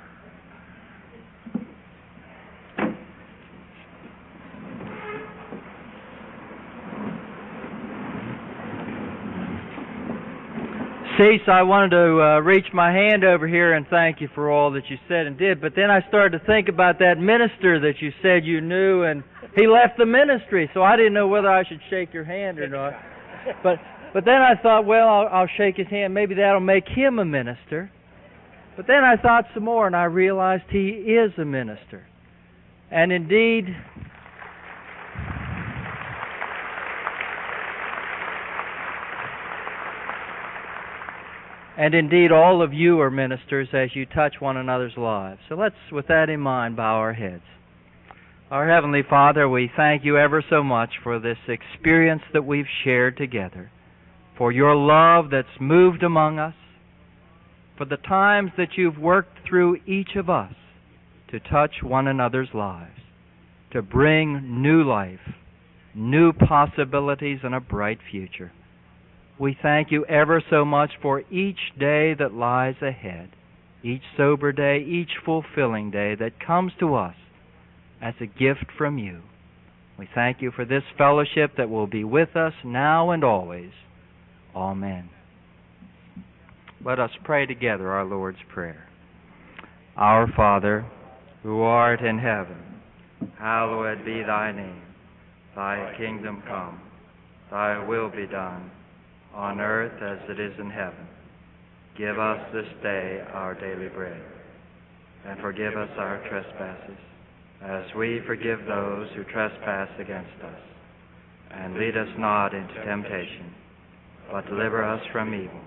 Cease, 11.19 11.41
I 11.51 11.63
wanted 11.63 11.91
to 11.91 12.21
uh, 12.21 12.39
reach 12.39 12.67
my 12.73 12.93
hand 12.93 13.25
over 13.25 13.45
here 13.45 13.73
and 13.73 13.85
thank 13.89 14.21
you 14.21 14.29
for 14.33 14.49
all 14.49 14.71
that 14.71 14.89
you 14.89 14.95
said 15.09 15.27
and 15.27 15.37
did. 15.37 15.59
But 15.59 15.73
then 15.75 15.91
I 15.91 15.99
started 16.07 16.39
to 16.39 16.45
think 16.45 16.69
about 16.69 16.99
that 16.99 17.19
minister 17.19 17.77
that 17.81 17.99
you 17.99 18.11
said 18.21 18.45
you 18.45 18.61
knew, 18.61 19.03
and 19.03 19.21
he 19.57 19.67
left 19.67 19.97
the 19.97 20.05
ministry, 20.05 20.69
so 20.73 20.81
I 20.81 20.95
didn't 20.95 21.13
know 21.13 21.27
whether 21.27 21.49
I 21.49 21.67
should 21.67 21.81
shake 21.89 22.13
your 22.13 22.23
hand 22.23 22.59
or 22.59 22.69
not. 22.69 22.93
But 23.63 23.79
but 24.13 24.25
then 24.25 24.41
I 24.41 24.61
thought, 24.61 24.85
well, 24.85 25.07
I'll, 25.07 25.27
I'll 25.27 25.49
shake 25.57 25.77
his 25.77 25.87
hand. 25.87 26.13
Maybe 26.13 26.35
that'll 26.35 26.59
make 26.59 26.87
him 26.87 27.19
a 27.19 27.25
minister. 27.25 27.91
But 28.75 28.87
then 28.87 29.03
I 29.03 29.15
thought 29.15 29.45
some 29.53 29.63
more, 29.63 29.87
and 29.87 29.95
I 29.95 30.05
realized 30.05 30.63
he 30.69 30.89
is 30.89 31.31
a 31.37 31.45
minister. 31.45 32.05
And 32.91 33.11
indeed, 33.11 33.65
And 41.79 41.95
indeed, 41.95 42.33
all 42.33 42.61
of 42.61 42.73
you 42.73 42.99
are 42.99 43.09
ministers 43.09 43.69
as 43.71 43.95
you 43.95 44.05
touch 44.05 44.35
one 44.41 44.57
another's 44.57 44.97
lives. 44.97 45.39
So 45.47 45.55
let's, 45.55 45.77
with 45.93 46.07
that 46.07 46.29
in 46.29 46.41
mind, 46.41 46.75
bow 46.75 46.95
our 46.95 47.13
heads. 47.13 47.43
Our 48.51 48.69
Heavenly 48.69 49.01
Father, 49.09 49.47
we 49.47 49.71
thank 49.77 50.03
you 50.03 50.17
ever 50.17 50.43
so 50.49 50.61
much 50.61 50.89
for 51.01 51.19
this 51.19 51.37
experience 51.47 52.23
that 52.33 52.43
we've 52.43 52.65
shared 52.83 53.15
together, 53.15 53.71
for 54.37 54.51
your 54.51 54.75
love 54.75 55.31
that's 55.31 55.47
moved 55.61 56.03
among 56.03 56.37
us, 56.37 56.55
for 57.77 57.85
the 57.85 57.95
times 57.95 58.51
that 58.57 58.75
you've 58.75 58.97
worked 58.97 59.37
through 59.47 59.77
each 59.87 60.17
of 60.17 60.29
us 60.29 60.51
to 61.31 61.39
touch 61.39 61.75
one 61.81 62.07
another's 62.07 62.49
lives, 62.53 62.99
to 63.71 63.81
bring 63.81 64.61
new 64.61 64.83
life, 64.83 65.19
new 65.95 66.33
possibilities, 66.33 67.39
and 67.41 67.55
a 67.55 67.61
bright 67.61 67.99
future. 68.11 68.51
We 69.39 69.57
thank 69.61 69.89
you 69.89 70.03
ever 70.05 70.43
so 70.49 70.65
much 70.65 70.91
for 71.01 71.21
each 71.31 71.59
day 71.79 72.13
that 72.13 72.33
lies 72.33 72.75
ahead, 72.81 73.29
each 73.81 74.01
sober 74.17 74.51
day, 74.51 74.83
each 74.85 75.11
fulfilling 75.23 75.91
day 75.91 76.15
that 76.15 76.45
comes 76.45 76.73
to 76.81 76.95
us 76.95 77.15
as 78.01 78.15
a 78.19 78.25
gift 78.25 78.65
from 78.77 78.97
you. 78.97 79.21
We 79.97 80.09
thank 80.13 80.41
you 80.41 80.51
for 80.51 80.65
this 80.65 80.83
fellowship 80.97 81.51
that 81.57 81.69
will 81.69 81.87
be 81.87 82.03
with 82.03 82.35
us 82.35 82.51
now 82.65 83.11
and 83.11 83.23
always. 83.23 83.71
Amen. 84.53 85.09
Let 86.85 86.99
us 86.99 87.11
pray 87.23 87.45
together 87.45 87.91
our 87.91 88.05
Lord's 88.05 88.39
Prayer. 88.53 88.89
Our 89.95 90.29
Father, 90.35 90.85
who 91.43 91.61
art 91.61 92.01
in 92.01 92.19
heaven, 92.19 92.57
hallowed 93.37 94.03
be 94.03 94.21
thy 94.21 94.51
name. 94.51 94.81
Thy 95.55 95.93
kingdom 95.97 96.43
come, 96.45 96.81
thy 97.49 97.85
will 97.85 98.09
be 98.09 98.27
done 98.27 98.71
on 99.33 99.59
earth 99.59 100.01
as 100.01 100.29
it 100.29 100.39
is 100.39 100.53
in 100.59 100.69
heaven. 100.69 101.07
Give 101.97 102.17
us 102.17 102.39
this 102.53 102.67
day 102.81 103.21
our 103.33 103.53
daily 103.53 103.89
bread, 103.89 104.21
and 105.25 105.39
forgive 105.41 105.75
us 105.75 105.89
our 105.97 106.25
trespasses, 106.29 106.97
as 107.61 107.83
we 107.95 108.21
forgive 108.25 108.59
those 108.65 109.09
who 109.15 109.23
trespass 109.25 109.89
against 109.99 110.41
us. 110.43 110.61
And 111.51 111.77
lead 111.77 111.97
us 111.97 112.07
not 112.17 112.53
into 112.53 112.73
temptation, 112.85 113.53
but 114.31 114.45
deliver 114.47 114.83
us 114.83 115.01
from 115.11 115.33
evil. 115.33 115.61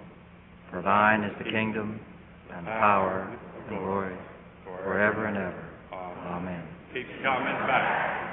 For 0.70 0.80
thine 0.80 1.22
is 1.22 1.36
the 1.39 1.51
kingdom, 1.51 2.01
and 2.55 2.66
the 2.66 2.70
power, 2.70 3.28
and 3.68 3.78
glory, 3.78 4.16
forever 4.84 5.26
and 5.26 5.36
ever. 5.36 5.68
Amen. 5.93 6.62
Keep 6.94 7.06
coming 7.22 7.66
back. 7.66 8.31